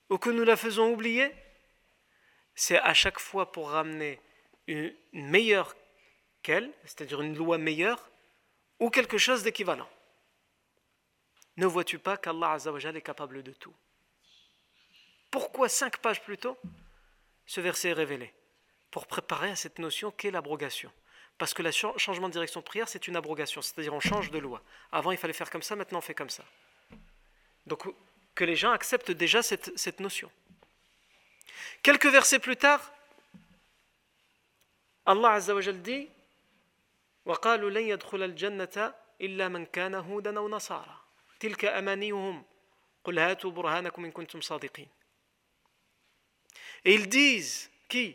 ou 0.08 0.18
que 0.18 0.30
nous 0.30 0.44
la 0.44 0.56
faisons 0.56 0.92
oublier, 0.92 1.34
c'est 2.61 2.77
à 2.77 2.93
chaque 2.93 3.17
fois 3.17 3.51
pour 3.51 3.71
ramener 3.71 4.19
une 4.67 4.93
meilleure 5.13 5.75
qu'elle, 6.43 6.71
c'est-à-dire 6.85 7.19
une 7.19 7.35
loi 7.35 7.57
meilleure, 7.57 8.11
ou 8.79 8.91
quelque 8.91 9.17
chose 9.17 9.41
d'équivalent. 9.41 9.89
Ne 11.57 11.65
vois-tu 11.65 11.97
pas 11.97 12.17
qu'Allah 12.17 12.57
est 12.63 13.01
capable 13.01 13.41
de 13.41 13.51
tout? 13.51 13.73
Pourquoi 15.31 15.69
cinq 15.69 15.97
pages 15.97 16.21
plus 16.21 16.37
tôt 16.37 16.55
ce 17.47 17.61
verset 17.61 17.89
est 17.89 17.93
révélé? 17.93 18.31
Pour 18.91 19.07
préparer 19.07 19.49
à 19.49 19.55
cette 19.55 19.79
notion 19.79 20.11
qu'est 20.11 20.29
l'abrogation. 20.29 20.91
Parce 21.39 21.55
que 21.55 21.63
le 21.63 21.71
changement 21.71 22.27
de 22.27 22.33
direction 22.33 22.59
de 22.59 22.65
prière, 22.65 22.87
c'est 22.87 23.07
une 23.07 23.15
abrogation, 23.15 23.63
c'est-à-dire 23.63 23.95
on 23.95 23.99
change 23.99 24.29
de 24.29 24.37
loi. 24.37 24.61
Avant, 24.91 25.11
il 25.11 25.17
fallait 25.17 25.33
faire 25.33 25.49
comme 25.49 25.63
ça, 25.63 25.75
maintenant 25.75 25.97
on 25.97 26.01
fait 26.01 26.13
comme 26.13 26.29
ça. 26.29 26.45
Donc 27.65 27.91
que 28.35 28.43
les 28.43 28.55
gens 28.55 28.71
acceptent 28.71 29.09
déjà 29.09 29.41
cette, 29.41 29.75
cette 29.75 29.99
notion. 29.99 30.31
Quelques 31.82 32.06
versets 32.06 32.38
plus 32.38 32.56
tard, 32.56 32.80
Allah 35.04 35.32
Azza 35.32 35.54
wa 35.54 35.60
Jal 35.60 35.82
dit 35.82 36.08
وقالوا 37.26 37.70
لن 37.70 37.88
يدخل 37.88 38.22
الجنة 38.22 38.94
إلا 39.20 39.48
من 39.48 39.66
كان 39.66 39.94
هودا 39.94 40.38
أو 40.38 40.48
نصارى 40.48 41.00
تلك 41.40 41.64
أمانيهم 41.64 42.44
قل 43.04 43.18
هاتوا 43.18 43.50
برهانكم 43.50 44.04
إن 44.04 44.10
كنتم 44.10 44.40
صادقين 44.40 44.88
Et 46.84 46.94
ils 46.94 47.08
disent, 47.08 47.68
qui 47.88 48.14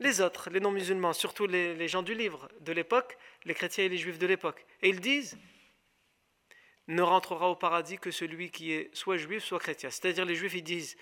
Les 0.00 0.20
autres, 0.20 0.50
les 0.50 0.58
non-musulmans, 0.58 1.12
surtout 1.12 1.46
les, 1.46 1.74
les 1.74 1.86
gens 1.86 2.02
du 2.02 2.14
livre 2.14 2.48
de 2.60 2.72
l'époque, 2.72 3.16
les 3.44 3.54
chrétiens 3.54 3.84
et 3.84 3.88
les 3.88 3.98
juifs 3.98 4.18
de 4.18 4.26
l'époque. 4.26 4.66
Et 4.82 4.88
ils 4.88 4.98
disent, 4.98 5.38
ne 6.88 7.02
rentrera 7.02 7.48
au 7.48 7.54
paradis 7.54 7.98
que 7.98 8.10
celui 8.10 8.50
qui 8.50 8.72
est 8.72 8.92
soit 8.94 9.16
juif, 9.16 9.44
soit 9.44 9.60
chrétien. 9.60 9.90
C'est-à-dire 9.90 10.24
les 10.24 10.34
juifs, 10.34 10.54
ils 10.54 10.64
disent, 10.64 10.96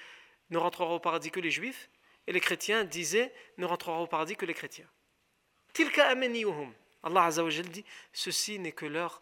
ne 0.50 0.58
rentrera 0.58 0.94
au 0.94 1.00
paradis 1.00 1.32
que 1.32 1.40
les 1.40 1.52
juifs, 1.52 1.90
et 2.28 2.34
les 2.34 2.40
chrétiens 2.40 2.84
disaient 2.84 3.34
ne 3.58 3.66
rentrera 3.66 4.00
au 4.00 4.08
paradis 4.08 4.36
que 4.36 4.46
les 4.46 4.54
chrétiens. 4.54 4.88
Tilka. 5.74 6.14
Allah 7.04 7.24
Azzawajal 7.26 7.70
dit 7.70 7.86
ceci 8.12 8.60
n'est 8.60 8.72
que 8.72 8.86
leur 8.86 9.22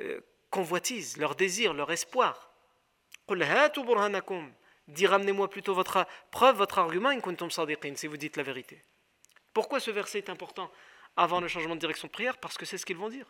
euh, 0.00 0.20
convoitise, 0.50 1.16
leur 1.16 1.34
désir, 1.34 1.74
leur 1.74 1.90
espoir. 1.92 2.52
Dis 4.88 5.06
ramenez-moi 5.06 5.50
plutôt 5.50 5.74
votre 5.74 6.06
preuve, 6.30 6.56
votre 6.56 6.78
argument, 6.78 7.10
si 7.96 8.06
vous 8.06 8.16
dites 8.16 8.36
la 8.36 8.42
vérité. 8.42 8.82
Pourquoi 9.52 9.80
ce 9.80 9.90
verset 9.90 10.18
est 10.18 10.30
important 10.30 10.70
avant 11.16 11.40
le 11.40 11.48
changement 11.48 11.74
de 11.74 11.80
direction 11.80 12.06
de 12.06 12.12
prière? 12.12 12.38
Parce 12.38 12.56
que 12.56 12.64
c'est 12.64 12.78
ce 12.78 12.86
qu'ils 12.86 12.96
vont 12.96 13.08
dire. 13.08 13.26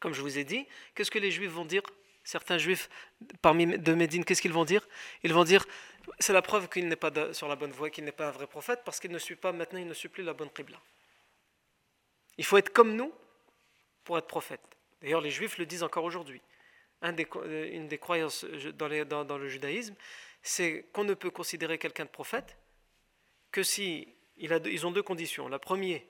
Comme 0.00 0.12
je 0.12 0.20
vous 0.20 0.38
ai 0.38 0.44
dit, 0.44 0.66
qu'est-ce 0.94 1.10
que 1.10 1.18
les 1.18 1.30
juifs 1.30 1.50
vont 1.50 1.64
dire? 1.64 1.82
Certains 2.26 2.58
juifs 2.58 2.90
parmi 3.40 3.78
de 3.78 3.94
Médine, 3.94 4.24
qu'est-ce 4.24 4.42
qu'ils 4.42 4.52
vont 4.52 4.64
dire? 4.64 4.86
Ils 5.22 5.32
vont 5.32 5.44
dire 5.44 5.64
c'est 6.18 6.32
la 6.32 6.42
preuve 6.42 6.68
qu'il 6.68 6.88
n'est 6.88 6.96
pas 6.96 7.32
sur 7.32 7.48
la 7.48 7.56
bonne 7.56 7.70
voie, 7.70 7.88
qu'il 7.88 8.04
n'est 8.04 8.12
pas 8.12 8.28
un 8.28 8.32
vrai 8.32 8.46
prophète, 8.46 8.80
parce 8.84 9.00
qu'il 9.00 9.10
ne 9.10 9.18
suit 9.18 9.36
pas, 9.36 9.52
maintenant 9.52 9.78
il 9.78 9.86
ne 9.86 9.94
suit 9.94 10.08
plus 10.08 10.22
la 10.22 10.34
bonne 10.34 10.50
Qibla. 10.50 10.80
Il 12.36 12.44
faut 12.44 12.58
être 12.58 12.72
comme 12.72 12.94
nous 12.94 13.12
pour 14.04 14.18
être 14.18 14.26
prophète. 14.26 14.60
D'ailleurs, 15.00 15.20
les 15.20 15.30
juifs 15.30 15.56
le 15.56 15.66
disent 15.66 15.82
encore 15.82 16.04
aujourd'hui. 16.04 16.42
Euh, 17.04 17.70
une 17.72 17.88
des 17.88 17.98
croyances 17.98 18.44
dans, 18.44 19.38
le 19.38 19.48
judaïsme, 19.48 19.94
c'est 20.42 20.86
qu'on 20.92 21.04
ne 21.04 21.14
peut 21.14 21.30
considérer 21.30 21.78
quelqu'un 21.78 22.04
de 22.04 22.10
prophète 22.10 22.56
que 23.52 23.62
si 23.62 24.08
ils 24.36 24.86
ont 24.86 24.90
deux 24.90 25.02
conditions. 25.02 25.48
La 25.48 25.58
première, 25.58 26.00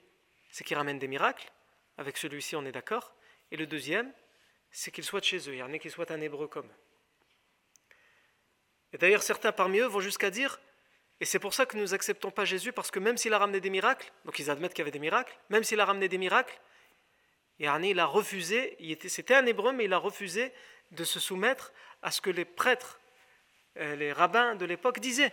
c'est 0.50 0.64
qu'il 0.64 0.76
ramène 0.76 0.98
des 0.98 1.08
miracles. 1.08 1.52
Avec 1.98 2.16
celui-ci, 2.16 2.56
on 2.56 2.64
est 2.64 2.72
d'accord. 2.72 3.14
Et 3.50 3.56
le 3.56 3.66
deuxième, 3.66 4.12
c'est 4.78 4.90
qu'ils 4.90 5.04
soient 5.04 5.20
de 5.20 5.24
chez 5.24 5.38
eux, 5.48 5.54
il 5.54 5.56
y 5.56 5.62
en 5.62 5.72
a 5.72 5.78
qui 5.78 5.88
soient 5.88 6.12
un 6.12 6.20
hébreu 6.20 6.48
comme. 6.48 6.68
Et 8.92 8.98
d'ailleurs, 8.98 9.22
certains 9.22 9.50
parmi 9.50 9.78
eux 9.78 9.86
vont 9.86 10.00
jusqu'à 10.00 10.28
dire, 10.28 10.60
et 11.18 11.24
c'est 11.24 11.38
pour 11.38 11.54
ça 11.54 11.64
que 11.64 11.78
nous 11.78 11.86
n'acceptons 11.86 12.30
pas 12.30 12.44
Jésus, 12.44 12.74
parce 12.74 12.90
que 12.90 12.98
même 12.98 13.16
s'il 13.16 13.32
a 13.32 13.38
ramené 13.38 13.62
des 13.62 13.70
miracles, 13.70 14.12
donc 14.26 14.38
ils 14.38 14.50
admettent 14.50 14.74
qu'il 14.74 14.80
y 14.80 14.82
avait 14.82 14.90
des 14.90 14.98
miracles, 14.98 15.34
même 15.48 15.64
s'il 15.64 15.80
a 15.80 15.86
ramené 15.86 16.10
des 16.10 16.18
miracles, 16.18 16.60
il 17.58 17.98
a 17.98 18.04
refusé, 18.04 18.76
c'était 19.08 19.34
un 19.34 19.46
hébreu, 19.46 19.72
mais 19.72 19.86
il 19.86 19.94
a 19.94 19.96
refusé 19.96 20.52
de 20.90 21.04
se 21.04 21.20
soumettre 21.20 21.72
à 22.02 22.10
ce 22.10 22.20
que 22.20 22.28
les 22.28 22.44
prêtres, 22.44 23.00
euh, 23.78 23.96
les 23.96 24.12
rabbins 24.12 24.56
de 24.56 24.66
l'époque 24.66 25.00
disaient. 25.00 25.32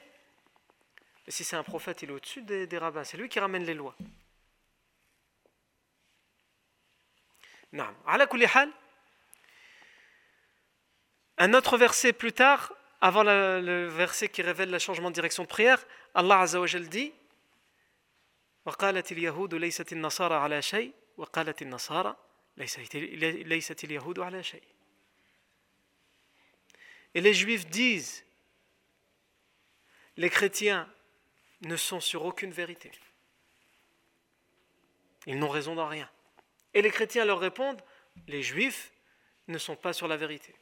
Et 1.27 1.31
si 1.31 1.43
c'est 1.43 1.57
un 1.57 1.63
prophète, 1.63 2.01
il 2.01 2.11
est 2.11 2.13
au-dessus 2.13 2.43
des, 2.43 2.65
des 2.65 2.77
rabbins, 2.77 3.03
c'est 3.03 3.17
lui 3.17 3.27
qui 3.27 3.41
ramène 3.41 3.65
les 3.65 3.73
lois. 3.73 3.97
Non. 11.38 11.44
Un 11.44 11.54
autre 11.54 11.76
verset 11.76 12.12
plus 12.12 12.32
tard, 12.32 12.72
avant 13.00 13.22
le, 13.22 13.86
verset 13.88 14.28
qui 14.28 14.42
révèle 14.42 14.70
le 14.70 14.78
changement 14.78 15.10
de 15.10 15.14
direction 15.14 15.44
de 15.44 15.48
prière, 15.48 15.84
Allah 16.14 16.40
Azza 16.40 16.60
wa 16.60 16.66
Jal 16.66 16.88
dit 16.88 17.12
وقالت 18.66 19.12
اليهود 19.12 19.54
ليست 19.54 19.92
النصارى 19.92 20.34
على 20.34 20.62
شيء 20.62 20.92
وقالت 21.16 21.62
النصارى 21.62 22.16
ليست 22.56 23.84
اليهود 23.84 24.18
على 24.18 24.42
شيء 24.42 24.62
Et 27.14 27.22
les 27.22 27.32
juifs 27.32 27.66
disent 27.66 28.24
les 30.18 30.28
chrétiens 30.28 30.86
ne 31.62 31.76
sont 31.76 32.00
sur 32.00 32.24
aucune 32.24 32.50
vérité. 32.50 32.90
Ils 35.26 35.38
n'ont 35.38 35.48
raison 35.48 35.74
dans 35.74 35.88
rien. 35.88 36.10
Et 36.74 36.82
les 36.82 36.90
chrétiens 36.90 37.24
leur 37.24 37.40
répondent, 37.40 37.80
les 38.26 38.42
juifs 38.42 38.92
ne 39.46 39.58
sont 39.58 39.76
pas 39.76 39.92
sur 39.92 40.08
la 40.08 40.16
vérité. 40.16 40.54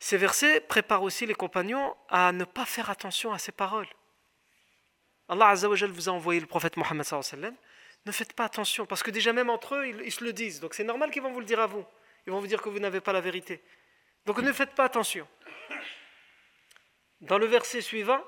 Ces 0.00 0.16
versets 0.16 0.60
préparent 0.60 1.02
aussi 1.02 1.26
les 1.26 1.34
compagnons 1.34 1.94
à 2.08 2.32
ne 2.32 2.44
pas 2.44 2.64
faire 2.64 2.90
attention 2.90 3.32
à 3.32 3.38
ces 3.38 3.52
paroles. 3.52 3.88
Allah 5.28 5.48
Azzawajal 5.48 5.90
vous 5.90 6.08
a 6.08 6.12
envoyé 6.12 6.40
le 6.40 6.46
prophète 6.46 6.76
Mohammed 6.76 7.04
ne 8.06 8.12
faites 8.12 8.32
pas 8.32 8.44
attention, 8.44 8.86
parce 8.86 9.02
que 9.02 9.10
déjà 9.10 9.32
même 9.32 9.50
entre 9.50 9.74
eux, 9.74 9.86
ils, 9.86 10.12
se 10.12 10.24
le 10.24 10.32
disent. 10.32 10.60
Donc 10.60 10.74
c'est 10.74 10.84
normal 10.84 11.10
qu'ils 11.10 11.22
vont 11.22 11.32
vous 11.32 11.40
le 11.40 11.46
dire 11.46 11.60
à 11.60 11.66
vous. 11.66 11.84
Ils 12.26 12.32
vont 12.32 12.40
vous 12.40 12.46
dire 12.46 12.62
que 12.62 12.68
vous 12.68 12.78
n'avez 12.78 13.00
pas 13.00 13.12
la 13.12 13.20
vérité. 13.20 13.62
Donc 14.24 14.38
ne 14.38 14.52
faites 14.52 14.74
pas 14.74 14.84
attention. 14.84 15.28
Dans 17.20 17.38
le 17.38 17.46
verset 17.46 17.80
suivant, 17.80 18.22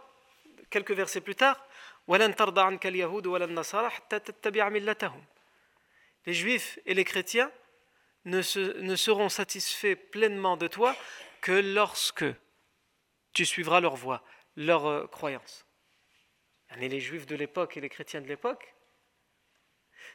quelques 0.69 0.93
versets 0.93 1.21
plus 1.21 1.35
tard, 1.35 1.65
les 6.27 6.35
juifs 6.35 6.79
et 6.87 6.95
les 6.95 7.05
chrétiens 7.05 7.51
ne, 8.25 8.81
ne 8.81 8.97
seront 8.97 9.29
satisfaits 9.29 9.95
pleinement 10.11 10.57
de 10.57 10.67
toi 10.67 10.97
que 11.41 11.53
lorsque 11.53 12.25
tu 13.33 13.47
suivras 13.47 13.81
leur 13.81 13.97
voie, 13.97 14.23
leur 14.57 14.87
euh, 14.87 15.07
croyance. 15.07 15.65
Les 16.77 17.01
juifs 17.01 17.27
de 17.27 17.35
l'époque 17.35 17.77
et 17.77 17.81
les 17.81 17.89
chrétiens 17.89 18.21
de 18.21 18.29
l'époque, 18.29 18.75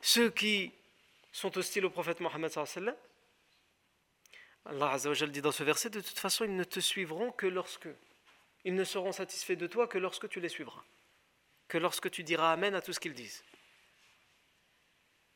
ceux 0.01 0.30
qui 0.30 0.73
sont 1.32 1.57
hostiles 1.57 1.86
au 1.86 1.89
prophète 1.89 2.21
Mohammed 2.21 2.51
Allah 4.65 4.91
Azzawajal 4.91 5.32
dit 5.32 5.41
dans 5.41 5.51
ce 5.51 5.63
verset, 5.63 5.89
de 5.89 5.99
toute 5.99 6.17
façon, 6.17 6.45
ils 6.45 6.55
ne 6.55 6.63
te 6.63 6.80
suivront 6.80 7.32
que 7.32 7.45
lorsque, 7.45 7.89
ils 8.63 8.73
ne 8.73 8.84
seront 8.84 9.11
satisfaits 9.11 9.53
de 9.53 9.67
toi 9.67 9.88
que 9.88 9.97
lorsque 9.97 10.30
tu 10.30 10.39
les 10.39 10.49
suivras, 10.49 10.84
que 11.67 11.78
lorsque 11.78 12.09
tu 12.09 12.23
diras 12.23 12.51
Amen 12.51 12.73
à 12.73 12.82
tout 12.82 12.93
ce 12.93 12.99
qu'ils 12.99 13.13
disent. 13.13 13.43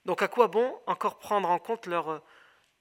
Donc 0.06 0.22
à 0.22 0.28
quoi 0.28 0.48
bon 0.48 0.80
encore 0.88 1.20
prendre 1.20 1.50
en 1.50 1.60
compte 1.60 1.86
leur, 1.86 2.24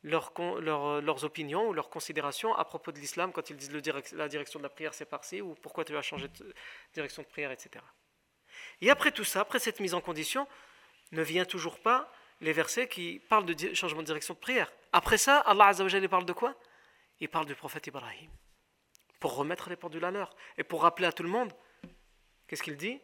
leurs 0.03 1.25
opinions 1.25 1.69
ou 1.69 1.73
leurs 1.73 1.91
considérations 1.91 2.55
à 2.55 2.65
propos 2.65 2.93
de 2.93 2.99
l'islam 2.99 3.33
quand 3.33 3.51
ils 3.51 3.57
disent 3.57 3.73
la 4.13 4.29
direction 4.29 4.61
de 4.61 4.63
la 4.63 4.69
prière 4.69 4.95
c'est 4.95 5.05
par-ci 5.05 5.41
ou 5.41 5.55
pourquoi 5.57 5.85
tu 5.85 5.97
as 5.97 6.03
changé 6.03 6.29
de 6.29 6.55
direction 6.95 7.23
de 7.23 7.29
prière, 7.29 7.51
etc. 7.51 7.85
Et 8.81 8.91
après 8.91 9.11
tout 9.11 9.25
ça, 9.25 9.41
après 9.41 9.59
cette 9.59 9.81
mise 9.81 9.95
en 9.95 10.01
condition, 10.01 10.47
ne 11.13 11.23
vient 11.23 11.45
toujours 11.45 11.81
pas 11.81 12.13
les 12.41 12.53
versets 12.53 12.87
qui 12.87 13.19
parlent 13.29 13.47
de 13.47 13.75
changement 13.75 14.01
de 14.03 14.07
direction 14.07 14.35
de 14.35 14.39
prière. 14.39 14.71
Après 14.93 15.19
ça, 15.19 15.39
Allah 15.41 15.67
Azzawajal 15.67 16.09
parle 16.09 16.25
de 16.27 16.33
quoi? 16.33 16.55
Il 17.21 17.29
parle 17.29 17.47
du 17.47 17.55
prophète 17.55 17.87
Ibrahim. 17.89 18.31
Pour 19.19 19.35
remettre 19.35 19.69
les 19.69 19.77
pendules 19.77 20.05
à 20.05 20.13
l'heure 20.13 20.35
et 20.57 20.63
pour 20.63 20.83
rappeler 20.83 21.07
à 21.07 21.13
tout 21.13 21.25
le 21.25 21.29
monde, 21.29 21.53
qu'est-ce 22.47 22.63
qu'il 22.63 22.77
dit? 22.77 23.01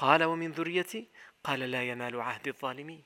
قال 0.00 0.24
ومن 0.24 0.52
ذريتي؟ 0.52 1.08
قال 1.44 1.60
لا 1.60 1.82
ينال 1.82 2.20
عهد 2.20 2.48
الظالمين. 2.48 3.04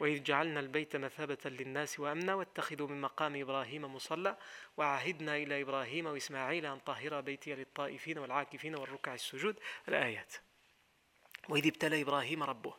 وإذ 0.00 0.22
جعلنا 0.22 0.60
البيت 0.60 0.96
مثابة 0.96 1.38
للناس 1.44 2.00
وأمنا 2.00 2.34
واتخذوا 2.34 2.88
من 2.88 3.00
مقام 3.00 3.40
إبراهيم 3.40 3.94
مصلى 3.94 4.36
وعهدنا 4.76 5.36
إلى 5.36 5.62
إبراهيم 5.62 6.06
وإسماعيل 6.06 6.66
أن 6.66 6.78
طهر 6.78 7.20
بيتي 7.20 7.54
للطائفين 7.54 8.18
والعاكفين 8.18 8.74
والركع 8.74 9.14
السجود. 9.14 9.56
الآيات. 9.88 10.32
وإذ 11.48 11.66
ابتلى 11.66 12.02
إبراهيم 12.02 12.42
ربه. 12.42 12.74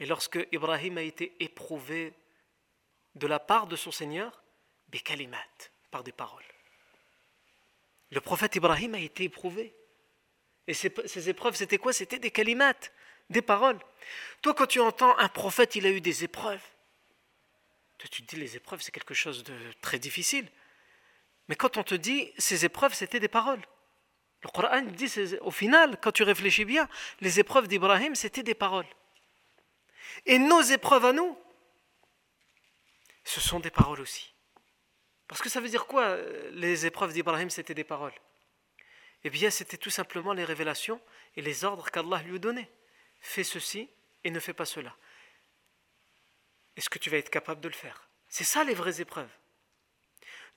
Et 0.00 0.06
lorsque 0.06 0.48
Ibrahim 0.52 0.98
a 0.98 1.02
été 1.02 1.36
éprouvé 1.40 2.12
de 3.14 3.26
la 3.26 3.38
part 3.38 3.66
de 3.66 3.76
son 3.76 3.92
Seigneur, 3.92 4.42
par 5.90 6.02
des 6.02 6.12
paroles. 6.12 6.44
Le 8.10 8.20
prophète 8.20 8.56
Ibrahim 8.56 8.94
a 8.94 8.98
été 8.98 9.24
éprouvé. 9.24 9.79
Et 10.70 10.74
ces, 10.74 11.28
épreuves, 11.28 11.56
c'était 11.56 11.78
quoi? 11.78 11.92
C'était 11.92 12.20
des 12.20 12.30
kalimat, 12.30 12.76
des 13.28 13.42
paroles. 13.42 13.80
Toi, 14.40 14.54
quand 14.54 14.68
tu 14.68 14.78
entends 14.78 15.18
un 15.18 15.28
prophète, 15.28 15.74
il 15.74 15.84
a 15.84 15.90
eu 15.90 16.00
des 16.00 16.22
épreuves. 16.22 16.62
Toi, 17.98 18.08
tu 18.08 18.22
te 18.22 18.36
dis, 18.36 18.40
les 18.40 18.54
épreuves, 18.54 18.80
c'est 18.80 18.92
quelque 18.92 19.12
chose 19.12 19.42
de 19.42 19.52
très 19.80 19.98
difficile. 19.98 20.48
Mais 21.48 21.56
quand 21.56 21.76
on 21.76 21.82
te 21.82 21.96
dit, 21.96 22.32
ces 22.38 22.64
épreuves, 22.64 22.94
c'était 22.94 23.18
des 23.18 23.26
paroles. 23.26 23.60
Le 24.44 24.48
Coran 24.48 24.82
dit, 24.82 25.12
au 25.40 25.50
final, 25.50 25.98
quand 26.00 26.12
tu 26.12 26.22
réfléchis 26.22 26.64
bien, 26.64 26.88
les 27.20 27.40
épreuves 27.40 27.66
d'Ibrahim, 27.66 28.14
c'était 28.14 28.44
des 28.44 28.54
paroles. 28.54 28.86
Et 30.24 30.38
nos 30.38 30.62
épreuves 30.62 31.04
à 31.04 31.12
nous, 31.12 31.36
ce 33.24 33.40
sont 33.40 33.58
des 33.58 33.72
paroles 33.72 34.00
aussi. 34.00 34.32
Parce 35.26 35.42
que 35.42 35.48
ça 35.48 35.60
veut 35.60 35.68
dire 35.68 35.86
quoi, 35.86 36.04
euh, 36.04 36.48
les 36.52 36.86
épreuves 36.86 37.12
d'Ibrahim, 37.12 37.50
c'était 37.50 37.74
des 37.74 37.82
paroles? 37.82 38.14
Eh 39.24 39.30
bien, 39.30 39.50
c'était 39.50 39.76
tout 39.76 39.90
simplement 39.90 40.32
les 40.32 40.44
révélations 40.44 41.00
et 41.36 41.42
les 41.42 41.64
ordres 41.64 41.90
qu'Allah 41.90 42.22
lui 42.22 42.40
donnait. 42.40 42.70
Fais 43.20 43.44
ceci 43.44 43.88
et 44.24 44.30
ne 44.30 44.40
fais 44.40 44.54
pas 44.54 44.64
cela. 44.64 44.96
Est-ce 46.76 46.88
que 46.88 46.98
tu 46.98 47.10
vas 47.10 47.18
être 47.18 47.30
capable 47.30 47.60
de 47.60 47.68
le 47.68 47.74
faire? 47.74 48.08
C'est 48.28 48.44
ça 48.44 48.64
les 48.64 48.74
vraies 48.74 49.00
épreuves. 49.00 49.30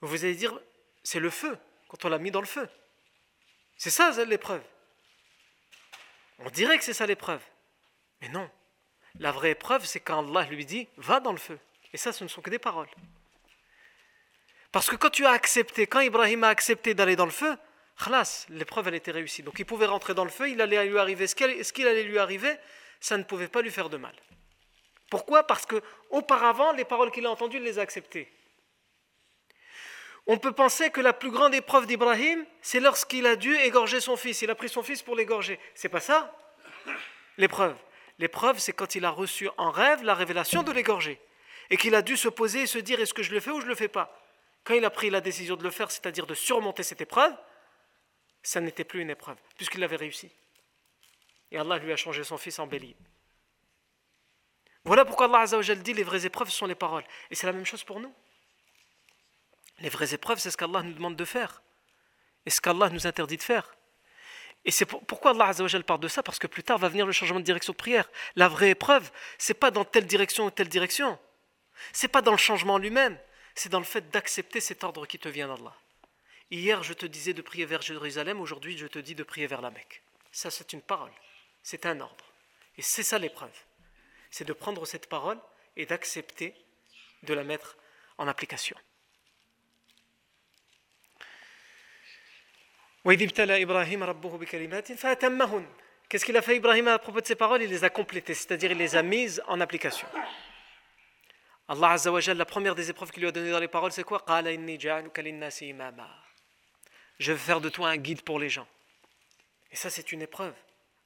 Vous 0.00 0.24
allez 0.24 0.34
dire, 0.34 0.58
c'est 1.02 1.20
le 1.20 1.30
feu, 1.30 1.58
quand 1.88 2.04
on 2.04 2.08
l'a 2.08 2.18
mis 2.18 2.30
dans 2.30 2.40
le 2.40 2.46
feu. 2.46 2.68
C'est 3.76 3.90
ça 3.90 4.12
l'épreuve. 4.24 4.62
On 6.38 6.50
dirait 6.50 6.78
que 6.78 6.84
c'est 6.84 6.94
ça 6.94 7.06
l'épreuve. 7.06 7.42
Mais 8.20 8.28
non. 8.28 8.50
La 9.18 9.32
vraie 9.32 9.50
épreuve, 9.50 9.84
c'est 9.84 10.00
quand 10.00 10.26
Allah 10.26 10.48
lui 10.48 10.64
dit, 10.64 10.88
va 10.96 11.20
dans 11.20 11.32
le 11.32 11.38
feu. 11.38 11.58
Et 11.92 11.96
ça, 11.96 12.12
ce 12.12 12.24
ne 12.24 12.28
sont 12.28 12.40
que 12.42 12.50
des 12.50 12.58
paroles. 12.58 12.88
Parce 14.72 14.90
que 14.90 14.96
quand 14.96 15.10
tu 15.10 15.24
as 15.24 15.30
accepté, 15.30 15.86
quand 15.86 16.00
Ibrahim 16.00 16.42
a 16.44 16.48
accepté 16.48 16.94
d'aller 16.94 17.14
dans 17.14 17.26
le 17.26 17.30
feu, 17.30 17.56
Khlas, 17.96 18.46
l'épreuve 18.48 18.88
elle 18.88 18.94
était 18.94 19.12
réussie. 19.12 19.42
Donc 19.42 19.58
il 19.58 19.64
pouvait 19.64 19.86
rentrer 19.86 20.14
dans 20.14 20.24
le 20.24 20.30
feu, 20.30 20.48
il 20.48 20.60
allait 20.60 20.84
lui 20.86 20.98
arriver 20.98 21.26
ce 21.26 21.34
qu'il 21.34 21.86
allait 21.86 22.02
lui 22.02 22.18
arriver, 22.18 22.54
ça 23.00 23.16
ne 23.16 23.22
pouvait 23.22 23.48
pas 23.48 23.62
lui 23.62 23.70
faire 23.70 23.88
de 23.88 23.96
mal. 23.96 24.14
Pourquoi? 25.10 25.46
Parce 25.46 25.66
que 25.66 25.80
auparavant, 26.10 26.72
les 26.72 26.84
paroles 26.84 27.10
qu'il 27.10 27.26
a 27.26 27.30
entendues, 27.30 27.58
il 27.58 27.62
les 27.62 27.78
a 27.78 27.82
acceptées. 27.82 28.32
On 30.26 30.38
peut 30.38 30.52
penser 30.52 30.90
que 30.90 31.02
la 31.02 31.12
plus 31.12 31.30
grande 31.30 31.54
épreuve 31.54 31.86
d'Ibrahim, 31.86 32.44
c'est 32.62 32.80
lorsqu'il 32.80 33.26
a 33.26 33.36
dû 33.36 33.54
égorger 33.56 34.00
son 34.00 34.16
fils. 34.16 34.40
Il 34.40 34.50
a 34.50 34.54
pris 34.54 34.70
son 34.70 34.82
fils 34.82 35.02
pour 35.02 35.14
l'égorger. 35.14 35.60
C'est 35.74 35.90
pas 35.90 36.00
ça? 36.00 36.34
L'épreuve. 37.36 37.76
L'épreuve, 38.18 38.58
c'est 38.58 38.72
quand 38.72 38.94
il 38.94 39.04
a 39.04 39.10
reçu 39.10 39.50
en 39.58 39.70
rêve 39.70 40.02
la 40.02 40.14
révélation 40.14 40.62
de 40.62 40.72
l'égorger. 40.72 41.20
Et 41.68 41.76
qu'il 41.76 41.94
a 41.94 42.00
dû 42.00 42.16
se 42.16 42.28
poser 42.28 42.62
et 42.62 42.66
se 42.66 42.78
dire 42.78 43.00
est-ce 43.00 43.12
que 43.12 43.22
je 43.22 43.32
le 43.32 43.40
fais 43.40 43.50
ou 43.50 43.60
je 43.60 43.66
ne 43.66 43.70
le 43.70 43.76
fais 43.76 43.88
pas? 43.88 44.18
Quand 44.64 44.74
il 44.74 44.84
a 44.86 44.90
pris 44.90 45.10
la 45.10 45.20
décision 45.20 45.56
de 45.56 45.62
le 45.62 45.70
faire, 45.70 45.90
c'est-à-dire 45.90 46.26
de 46.26 46.34
surmonter 46.34 46.82
cette 46.82 47.02
épreuve, 47.02 47.34
ça 48.44 48.60
n'était 48.60 48.84
plus 48.84 49.00
une 49.00 49.10
épreuve, 49.10 49.38
puisqu'il 49.56 49.82
avait 49.82 49.96
réussi. 49.96 50.30
Et 51.50 51.58
Allah 51.58 51.78
lui 51.78 51.92
a 51.92 51.96
changé 51.96 52.22
son 52.22 52.36
fils 52.36 52.58
en 52.58 52.66
bélier. 52.66 52.94
Voilà 54.84 55.04
pourquoi 55.04 55.26
Allah 55.26 55.40
Azzawajal 55.40 55.82
dit 55.82 55.94
les 55.94 56.02
vraies 56.02 56.26
épreuves 56.26 56.50
sont 56.50 56.66
les 56.66 56.74
paroles. 56.74 57.04
Et 57.30 57.34
c'est 57.34 57.46
la 57.46 57.54
même 57.54 57.64
chose 57.64 57.84
pour 57.84 58.00
nous. 58.00 58.12
Les 59.80 59.88
vraies 59.88 60.12
épreuves, 60.12 60.38
c'est 60.38 60.50
ce 60.50 60.58
qu'Allah 60.58 60.82
nous 60.82 60.92
demande 60.92 61.16
de 61.16 61.24
faire. 61.24 61.62
Et 62.44 62.50
ce 62.50 62.60
qu'Allah 62.60 62.90
nous 62.90 63.06
interdit 63.06 63.38
de 63.38 63.42
faire. 63.42 63.74
Et 64.66 64.70
c'est 64.70 64.84
pourquoi 64.84 65.30
Allah 65.30 65.46
Azzawajal 65.46 65.84
parle 65.84 66.00
de 66.00 66.08
ça, 66.08 66.22
parce 66.22 66.38
que 66.38 66.46
plus 66.46 66.62
tard 66.62 66.78
va 66.78 66.88
venir 66.88 67.06
le 67.06 67.12
changement 67.12 67.40
de 67.40 67.44
direction 67.44 67.72
de 67.72 67.78
prière. 67.78 68.10
La 68.36 68.48
vraie 68.48 68.70
épreuve, 68.70 69.10
c'est 69.38 69.54
pas 69.54 69.70
dans 69.70 69.84
telle 69.84 70.06
direction 70.06 70.46
ou 70.46 70.50
telle 70.50 70.68
direction. 70.68 71.18
C'est 71.92 72.08
pas 72.08 72.20
dans 72.20 72.32
le 72.32 72.38
changement 72.38 72.76
lui-même. 72.76 73.18
C'est 73.54 73.70
dans 73.70 73.78
le 73.78 73.84
fait 73.86 74.10
d'accepter 74.10 74.60
cet 74.60 74.84
ordre 74.84 75.06
qui 75.06 75.18
te 75.18 75.28
vient 75.28 75.48
d'Allah. 75.48 75.74
Hier, 76.50 76.82
je 76.82 76.92
te 76.92 77.06
disais 77.06 77.32
de 77.32 77.42
prier 77.42 77.64
vers 77.64 77.82
Jérusalem, 77.82 78.40
aujourd'hui, 78.40 78.76
je 78.76 78.86
te 78.86 78.98
dis 78.98 79.14
de 79.14 79.22
prier 79.22 79.46
vers 79.46 79.60
la 79.60 79.70
Mecque. 79.70 80.02
Ça, 80.30 80.50
c'est 80.50 80.72
une 80.72 80.82
parole, 80.82 81.12
c'est 81.62 81.86
un 81.86 82.00
ordre. 82.00 82.24
Et 82.76 82.82
c'est 82.82 83.02
ça 83.02 83.18
l'épreuve. 83.18 83.56
C'est 84.30 84.44
de 84.44 84.52
prendre 84.52 84.84
cette 84.86 85.08
parole 85.08 85.38
et 85.76 85.86
d'accepter 85.86 86.54
de 87.22 87.34
la 87.34 87.44
mettre 87.44 87.76
en 88.18 88.28
application. 88.28 88.76
Qu'est-ce 96.08 96.24
qu'il 96.24 96.36
a 96.36 96.42
fait 96.42 96.56
Ibrahim 96.56 96.88
à 96.88 96.98
propos 96.98 97.20
de 97.20 97.26
ces 97.26 97.34
paroles? 97.34 97.62
Il 97.62 97.70
les 97.70 97.84
a 97.84 97.90
complétées, 97.90 98.34
c'est-à-dire 98.34 98.72
il 98.72 98.78
les 98.78 98.96
a 98.96 99.02
mises 99.02 99.42
en 99.46 99.60
application. 99.60 100.08
Allah 101.68 101.92
Azza 101.92 102.12
wa 102.12 102.20
la 102.20 102.44
première 102.44 102.74
des 102.74 102.90
épreuves 102.90 103.10
qu'il 103.10 103.22
lui 103.22 103.28
a 103.28 103.32
données 103.32 103.50
dans 103.50 103.58
les 103.58 103.68
paroles, 103.68 103.92
c'est 103.92 104.04
quoi? 104.04 104.24
Je 107.18 107.32
veux 107.32 107.38
faire 107.38 107.60
de 107.60 107.68
toi 107.68 107.90
un 107.90 107.96
guide 107.96 108.22
pour 108.22 108.38
les 108.38 108.48
gens. 108.48 108.66
Et 109.70 109.76
ça, 109.76 109.90
c'est 109.90 110.12
une 110.12 110.22
épreuve. 110.22 110.54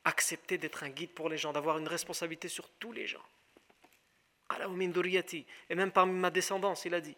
Accepter 0.04 0.59
d'être 0.59 0.82
un 0.82 0.90
guide 0.90 1.12
pour 1.12 1.28
les 1.28 1.36
gens, 1.36 1.52
d'avoir 1.52 1.78
une 1.78 1.88
responsabilité 1.88 2.48
sur 2.48 2.68
tous 2.78 2.92
les 2.92 3.06
gens. 3.06 3.24
Et 5.68 5.74
même 5.74 5.92
parmi 5.92 6.12
ma 6.12 6.30
descendance, 6.30 6.84
il 6.84 6.94
a 6.94 7.00
dit. 7.00 7.16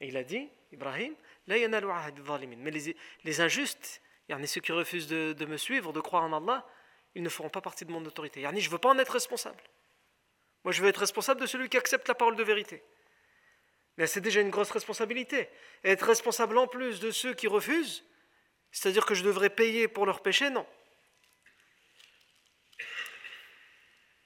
Et 0.00 0.08
il 0.08 0.16
a 0.16 0.22
dit, 0.22 0.48
Ibrahim, 0.72 1.14
mais 1.48 2.70
les, 2.70 2.96
les 3.24 3.40
injustes, 3.40 4.00
il 4.28 4.32
y 4.32 4.34
en 4.34 4.42
a 4.42 4.46
ceux 4.46 4.60
qui 4.60 4.72
refusent 4.72 5.08
de, 5.08 5.32
de 5.32 5.46
me 5.46 5.56
suivre, 5.56 5.92
de 5.92 6.00
croire 6.00 6.24
en 6.24 6.32
Allah, 6.32 6.66
ils 7.14 7.22
ne 7.22 7.28
feront 7.28 7.48
pas 7.48 7.60
partie 7.60 7.84
de 7.84 7.92
mon 7.92 8.04
autorité. 8.04 8.40
Yani, 8.42 8.60
je 8.60 8.68
ne 8.68 8.72
veux 8.72 8.78
pas 8.78 8.90
en 8.90 8.98
être 8.98 9.12
responsable. 9.12 9.62
Moi, 10.64 10.72
je 10.72 10.82
veux 10.82 10.88
être 10.88 10.98
responsable 10.98 11.40
de 11.40 11.46
celui 11.46 11.68
qui 11.68 11.76
accepte 11.76 12.08
la 12.08 12.14
parole 12.14 12.36
de 12.36 12.42
vérité. 12.42 12.82
Mais 13.96 14.06
c'est 14.06 14.20
déjà 14.20 14.40
une 14.40 14.50
grosse 14.50 14.70
responsabilité. 14.70 15.48
Être 15.84 16.06
responsable 16.06 16.58
en 16.58 16.66
plus 16.66 17.00
de 17.00 17.10
ceux 17.10 17.34
qui 17.34 17.48
refusent, 17.48 18.04
c'est-à-dire 18.70 19.06
que 19.06 19.14
je 19.14 19.24
devrais 19.24 19.50
payer 19.50 19.88
pour 19.88 20.04
leurs 20.06 20.20
péchés, 20.20 20.50
non. 20.50 20.66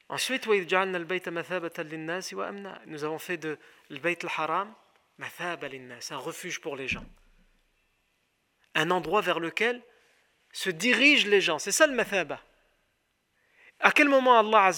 Ensuite, 0.08 0.46
nous 0.46 0.64
avons 3.04 3.18
fait 3.20 3.36
de 3.36 3.58
al-Bayt 3.90 4.24
al-Haram 4.24 4.74
un 6.10 6.16
refuge 6.16 6.60
pour 6.60 6.74
les 6.74 6.88
gens. 6.88 7.04
Un 8.74 8.90
endroit 8.90 9.20
vers 9.20 9.38
lequel 9.38 9.80
se 10.52 10.70
dirigent 10.70 11.28
les 11.28 11.40
gens. 11.40 11.60
C'est 11.60 11.70
ça 11.70 11.86
le 11.86 11.94
mathaba. 11.94 12.40
À 13.78 13.92
quel 13.92 14.08
moment 14.08 14.36
Allah 14.36 14.72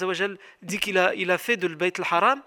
dit 0.60 0.78
qu'il 0.78 0.98
a, 0.98 1.38
fait 1.38 1.56
de 1.56 1.68
Bayt 1.68 1.98
al-Haram, 1.98 2.42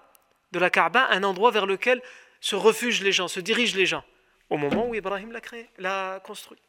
de 0.52 0.58
la 0.60 0.70
Kaaba, 0.70 1.08
un 1.10 1.24
endroit 1.24 1.50
vers 1.50 1.66
lequel 1.66 2.00
se 2.46 2.54
refugent 2.54 3.02
les 3.02 3.10
gens, 3.10 3.26
se 3.26 3.40
dirigent 3.40 3.76
les 3.76 3.86
gens 3.86 4.04
Au 4.50 4.56
moment 4.56 4.86
où 4.86 4.94
Ibrahim 4.94 5.32
l'a 5.32 5.40
l'a 5.78 6.20
construit. 6.20 6.60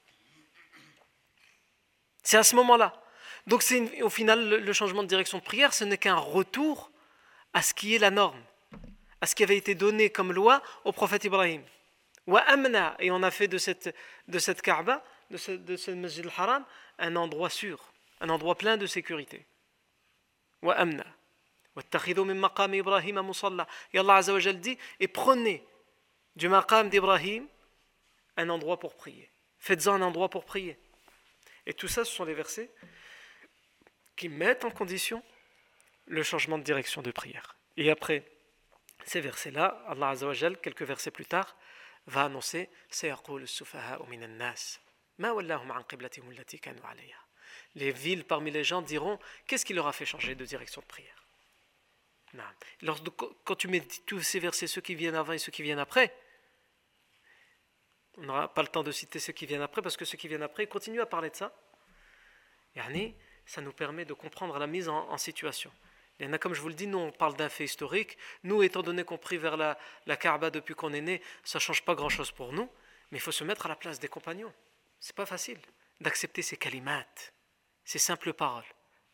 C'est 2.24 2.38
à 2.38 2.44
ce 2.44 2.56
moment-là. 2.56 3.00
Donc 3.46 3.62
c'est 3.62 4.02
au 4.02 4.10
final 4.10 4.40
le, 4.50 4.74
changement 4.74 5.04
de 5.04 5.08
direction 5.08 5.38
de 5.38 5.44
prière, 5.44 5.76
ce 5.76 5.84
n'est 5.84 6.00
qu'un 6.00 6.16
retour 6.16 6.90
à 7.54 7.62
ce 7.62 7.76
qui 7.76 7.94
est 7.94 8.00
la 8.00 8.10
norme, 8.10 8.42
à 9.22 9.28
ce 9.28 9.36
qui 9.36 9.44
avait 9.44 9.56
été 9.56 9.76
donné 9.76 10.10
comme 10.10 10.34
loi 10.34 10.64
au 10.84 10.92
prophète 10.92 11.26
Ibrahim. 11.26 11.62
Et 13.00 13.12
on 13.12 13.22
a 13.22 13.32
fait 13.32 13.48
de 13.48 13.60
cette, 13.60 13.96
de 14.28 14.40
de 15.30 15.38
ce, 15.38 15.52
de 15.52 15.94
Masjid 15.94 16.26
al-Haram, 16.26 16.66
un 16.98 17.16
endroit 17.16 17.52
sûr, 17.52 17.94
un 18.20 18.30
endroit 18.30 18.56
plein 18.56 18.78
de 18.78 18.88
sécurité. 18.88 19.46
Et 23.94 24.00
Allah 24.00 24.22
dit 24.54 24.78
et 25.00 25.08
prenez 25.08 25.64
du 26.36 26.50
maqam 26.50 26.90
d'Ibrahim 26.90 27.48
un 28.38 28.50
endroit 28.50 28.80
pour 28.80 28.96
prier. 28.96 29.30
Faites-en 29.60 29.96
un 29.96 30.02
endroit 30.02 30.30
pour 30.30 30.46
prier. 30.46 30.78
Et 31.66 31.74
tout 31.74 31.88
ça, 31.88 32.06
ce 32.06 32.14
sont 32.14 32.26
les 32.26 32.34
versets 32.34 32.72
qui 34.16 34.30
mettent 34.30 34.66
en 34.66 34.72
condition 34.72 35.24
le 36.06 36.24
changement 36.24 36.58
de 36.58 36.64
direction 36.64 37.02
de 37.02 37.12
prière. 37.12 37.58
Et 37.76 37.92
après 37.92 38.26
ces 39.06 39.22
versets-là, 39.22 39.84
Allah 39.88 40.14
quelques 40.62 40.84
versets 40.84 41.12
plus 41.12 41.26
tard, 41.26 41.56
va 42.08 42.24
annoncer 42.24 42.70
Les 47.76 47.92
villes 47.92 48.24
parmi 48.24 48.52
les 48.52 48.64
gens 48.64 48.82
diront 48.82 49.20
Qu'est-ce 49.46 49.66
qui 49.66 49.74
leur 49.74 49.88
a 49.88 49.94
fait 49.94 50.06
changer 50.06 50.36
de 50.36 50.46
direction 50.46 50.82
de 50.82 50.88
prière? 50.88 51.27
Quand 53.44 53.56
tu 53.56 53.68
mets 53.68 53.82
tous 54.06 54.22
ces 54.22 54.40
versets, 54.40 54.68
ceux 54.68 54.82
qui 54.82 54.96
viennent 54.96 55.16
avant 55.16 55.34
et 55.34 55.38
ceux 55.38 55.52
qui 55.52 55.64
viennent 55.64 55.80
après, 55.80 56.16
on 58.18 58.24
n'aura 58.24 58.54
pas 58.54 58.62
le 58.62 58.68
temps 58.68 58.84
de 58.84 58.92
citer 58.92 59.20
ceux 59.20 59.34
qui 59.34 59.46
viennent 59.46 59.62
après 59.62 59.82
parce 59.82 59.96
que 59.96 60.06
ceux 60.06 60.18
qui 60.18 60.28
viennent 60.28 60.44
après 60.44 60.68
continuent 60.68 61.02
à 61.02 61.06
parler 61.06 61.30
de 61.30 61.36
ça. 61.36 61.54
Yani, 62.76 63.16
ça 63.46 63.62
nous 63.62 63.72
permet 63.72 64.06
de 64.06 64.14
comprendre 64.14 64.58
la 64.60 64.68
mise 64.68 64.90
en, 64.90 65.18
situation. 65.18 65.72
Il 66.20 66.26
y 66.26 66.30
en 66.30 66.34
a, 66.34 66.38
comme 66.38 66.54
je 66.54 66.62
vous 66.62 66.70
le 66.70 66.74
dis, 66.74 66.88
nous 66.88 66.98
on 66.98 67.12
parle 67.12 67.36
d'un 67.36 67.50
fait 67.50 67.66
historique. 67.66 68.18
Nous, 68.44 68.64
étant 68.64 68.82
donné 68.82 69.04
qu'on 69.04 69.18
prie 69.18 69.38
vers 69.38 69.56
la, 69.56 69.78
la 70.08 70.18
Kaaba 70.18 70.50
depuis 70.50 70.74
qu'on 70.74 70.94
est 70.94 71.02
né, 71.02 71.22
ça 71.44 71.60
ne 71.60 71.62
change 71.62 71.84
pas 71.84 71.96
grand-chose 71.96 72.32
pour 72.32 72.54
nous. 72.54 72.70
Mais 73.12 73.20
il 73.20 73.22
faut 73.22 73.32
se 73.32 73.44
mettre 73.44 73.68
à 73.68 73.70
la 73.70 73.76
place 73.76 74.00
des 74.00 74.08
compagnons. 74.08 74.54
C'est 75.00 75.16
pas 75.16 75.26
facile 75.26 75.60
d'accepter 76.02 76.42
ces 76.42 76.58
kalimat, 76.58 77.06
ces 77.86 78.00
simples 78.00 78.34
paroles. 78.34 78.66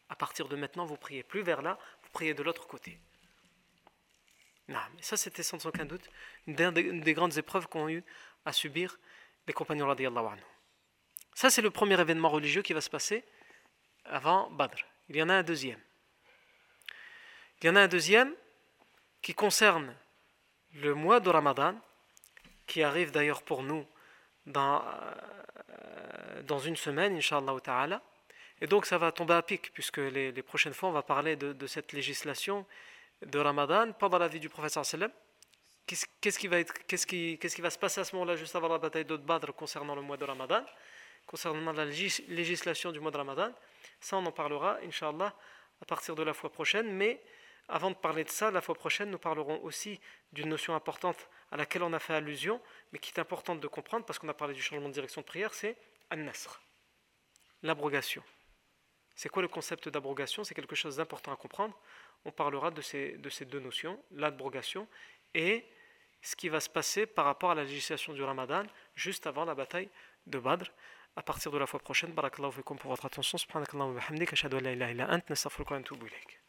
À 0.10 0.16
partir 0.16 0.48
de 0.48 0.56
maintenant, 0.56 0.86
vous 0.86 0.98
priez 0.98 1.24
plus 1.24 1.42
vers 1.42 1.62
là, 1.62 1.78
priez 2.14 2.34
de 2.34 2.44
l'autre 2.44 2.68
côté. 2.68 2.98
Non, 4.70 4.80
mais 4.96 5.02
ça, 5.02 5.18
c'était 5.18 5.44
sans 5.44 5.66
aucun 5.66 5.86
doute 5.86 6.10
une 6.48 6.56
des, 7.02 7.14
grandes 7.14 7.38
épreuves 7.38 7.68
qu'ont 7.68 7.90
eu 7.90 8.04
à 8.46 8.54
subir 8.54 8.98
les 9.46 9.54
compagnons. 9.54 9.94
Ça, 11.34 11.50
c'est 11.50 11.62
le 11.62 11.70
premier 11.70 12.00
événement 12.00 12.30
religieux 12.30 12.62
qui 12.62 12.74
va 12.74 12.80
se 12.80 12.90
passer 12.90 13.26
avant 14.06 14.50
Badr. 14.52 14.78
Il 15.10 15.18
y 15.18 15.22
en 15.22 15.30
a 15.30 15.34
un 15.34 15.44
deuxième. 15.44 15.80
Il 17.62 17.68
y 17.68 17.70
en 17.70 17.76
a 17.76 17.82
un 17.82 17.88
deuxième 17.88 18.34
qui 19.22 19.34
concerne 19.34 19.94
le 20.76 20.94
mois 20.94 21.20
de 21.20 21.30
Ramadan, 21.30 21.80
qui 22.68 22.84
arrive 22.84 23.12
d'ailleurs 23.12 23.44
pour 23.44 23.64
nous 23.64 23.86
dans, 24.46 24.84
euh, 24.86 26.42
dans 26.44 26.60
une 26.60 26.76
semaine, 26.76 27.16
Inch'Allah 27.16 27.60
ta'ala. 27.62 28.02
Et 28.64 28.68
donc 28.68 28.86
ça 28.86 28.98
va 28.98 29.12
tomber 29.12 29.34
à 29.34 29.42
pic, 29.42 29.74
puisque 29.74 29.98
les, 29.98 30.32
prochaines 30.42 30.74
fois 30.74 30.88
on 30.88 30.94
va 30.94 31.04
parler 31.04 31.36
de, 31.36 31.68
cette 31.68 31.92
législation 31.92 32.66
de 33.22 33.38
Ramadan 33.38 33.92
pendant 33.92 34.18
la 34.18 34.30
vie 34.30 34.40
du 34.40 34.48
prophète 34.48 34.72
sallam. 34.86 35.12
Qu'est-ce 35.86 36.40
qui, 36.40 36.48
va 36.48 37.70
se 37.70 37.78
passer 37.78 38.00
à 38.00 38.06
ce 38.06 38.16
moment-là, 38.16 38.38
juste 38.38 38.56
avant 38.56 38.70
la 38.70 38.78
bataille 38.78 39.04
de 39.04 39.18
Badr, 39.18 39.54
concernant 39.54 39.96
le 39.96 40.02
mois 40.02 40.16
de 40.16 40.24
Ramadan, 40.24 40.64
concernant 41.28 41.74
la 41.74 41.84
législation 41.84 42.94
du 42.94 43.02
mois 43.02 43.12
de 43.12 43.18
Ramadan? 43.18 43.52
Ça, 44.00 44.16
on 44.16 44.26
en 44.26 44.32
parlera, 44.32 44.78
Inch'Allah, 44.86 45.36
à 45.82 45.86
partir 45.86 46.16
de 46.16 46.24
la 46.24 46.34
fois 46.34 46.50
prochaine. 46.50 46.90
Mais 46.94 47.22
avant 47.68 47.92
de 47.92 47.98
parler 47.98 48.24
de 48.24 48.30
ça, 48.30 48.50
la 48.50 48.62
fois 48.62 48.76
prochaine, 48.76 49.12
nous 49.12 49.20
parlerons 49.20 49.62
aussi 49.64 50.00
d'une 50.32 50.48
notion 50.48 50.74
importante 50.74 51.28
à 51.52 51.58
laquelle 51.58 51.84
on 51.84 51.92
a 51.92 52.00
fait 52.00 52.14
allusion, 52.14 52.62
mais 52.94 53.00
qui 53.00 53.12
est 53.12 53.20
importante 53.20 53.60
de 53.60 53.68
comprendre 53.68 54.06
parce 54.06 54.20
qu'on 54.20 54.30
a 54.30 54.34
parlé 54.34 54.54
du 54.54 54.62
changement 54.62 54.88
de 54.88 54.94
direction 54.94 55.20
de 55.20 55.26
prière, 55.26 55.54
c'est 55.54 55.76
An-Nasr, 56.12 56.62
l'abrogation. 57.62 58.24
C'est 59.16 59.30
quoi 59.30 59.42
le 59.42 59.48
concept 59.48 59.90
d'abrogation? 59.90 60.44
C'est 60.44 60.56
quelque 60.56 60.76
chose 60.76 60.98
d'important 60.98 61.32
à 61.32 61.36
comprendre. 61.36 61.78
On 62.26 62.32
parlera 62.32 62.72
de 62.72 62.82
ces, 62.82 63.18
de 63.18 63.30
ces 63.30 63.46
deux 63.46 63.60
notions, 63.60 64.02
l'abrogation 64.12 64.88
et 65.34 65.66
ce 66.22 66.36
qui 66.36 66.50
va 66.50 66.60
se 66.60 66.70
passer 66.70 67.06
par 67.06 67.26
rapport 67.26 67.52
à 67.52 67.56
la 67.56 67.64
législation 67.64 68.14
du 68.14 68.24
Ramadan 68.24 68.64
juste 68.96 69.28
avant 69.28 69.46
la 69.46 69.56
bataille 69.56 69.90
de 70.26 70.40
Badr 70.40 70.72
à 71.16 71.22
partir 71.22 71.52
de 71.52 71.58
la 71.58 71.68
fois 71.68 71.80
prochaine. 71.80 72.12
Barakallahu 72.12 72.54
fikum 72.54 72.78
pour 72.78 72.90
votre 72.90 73.06
attention. 73.06 73.38
Subhanakallahu 73.38 73.90
wa 73.90 74.00
bihamdik. 74.00 74.34
Ashhadu 74.34 74.58
an 74.58 74.62
la 74.62 74.72
ilaha 74.72 74.92
illa 74.92 75.14
ant. 75.14 75.30
Nastaghfiruka 75.30 75.76
wa. 75.76 76.43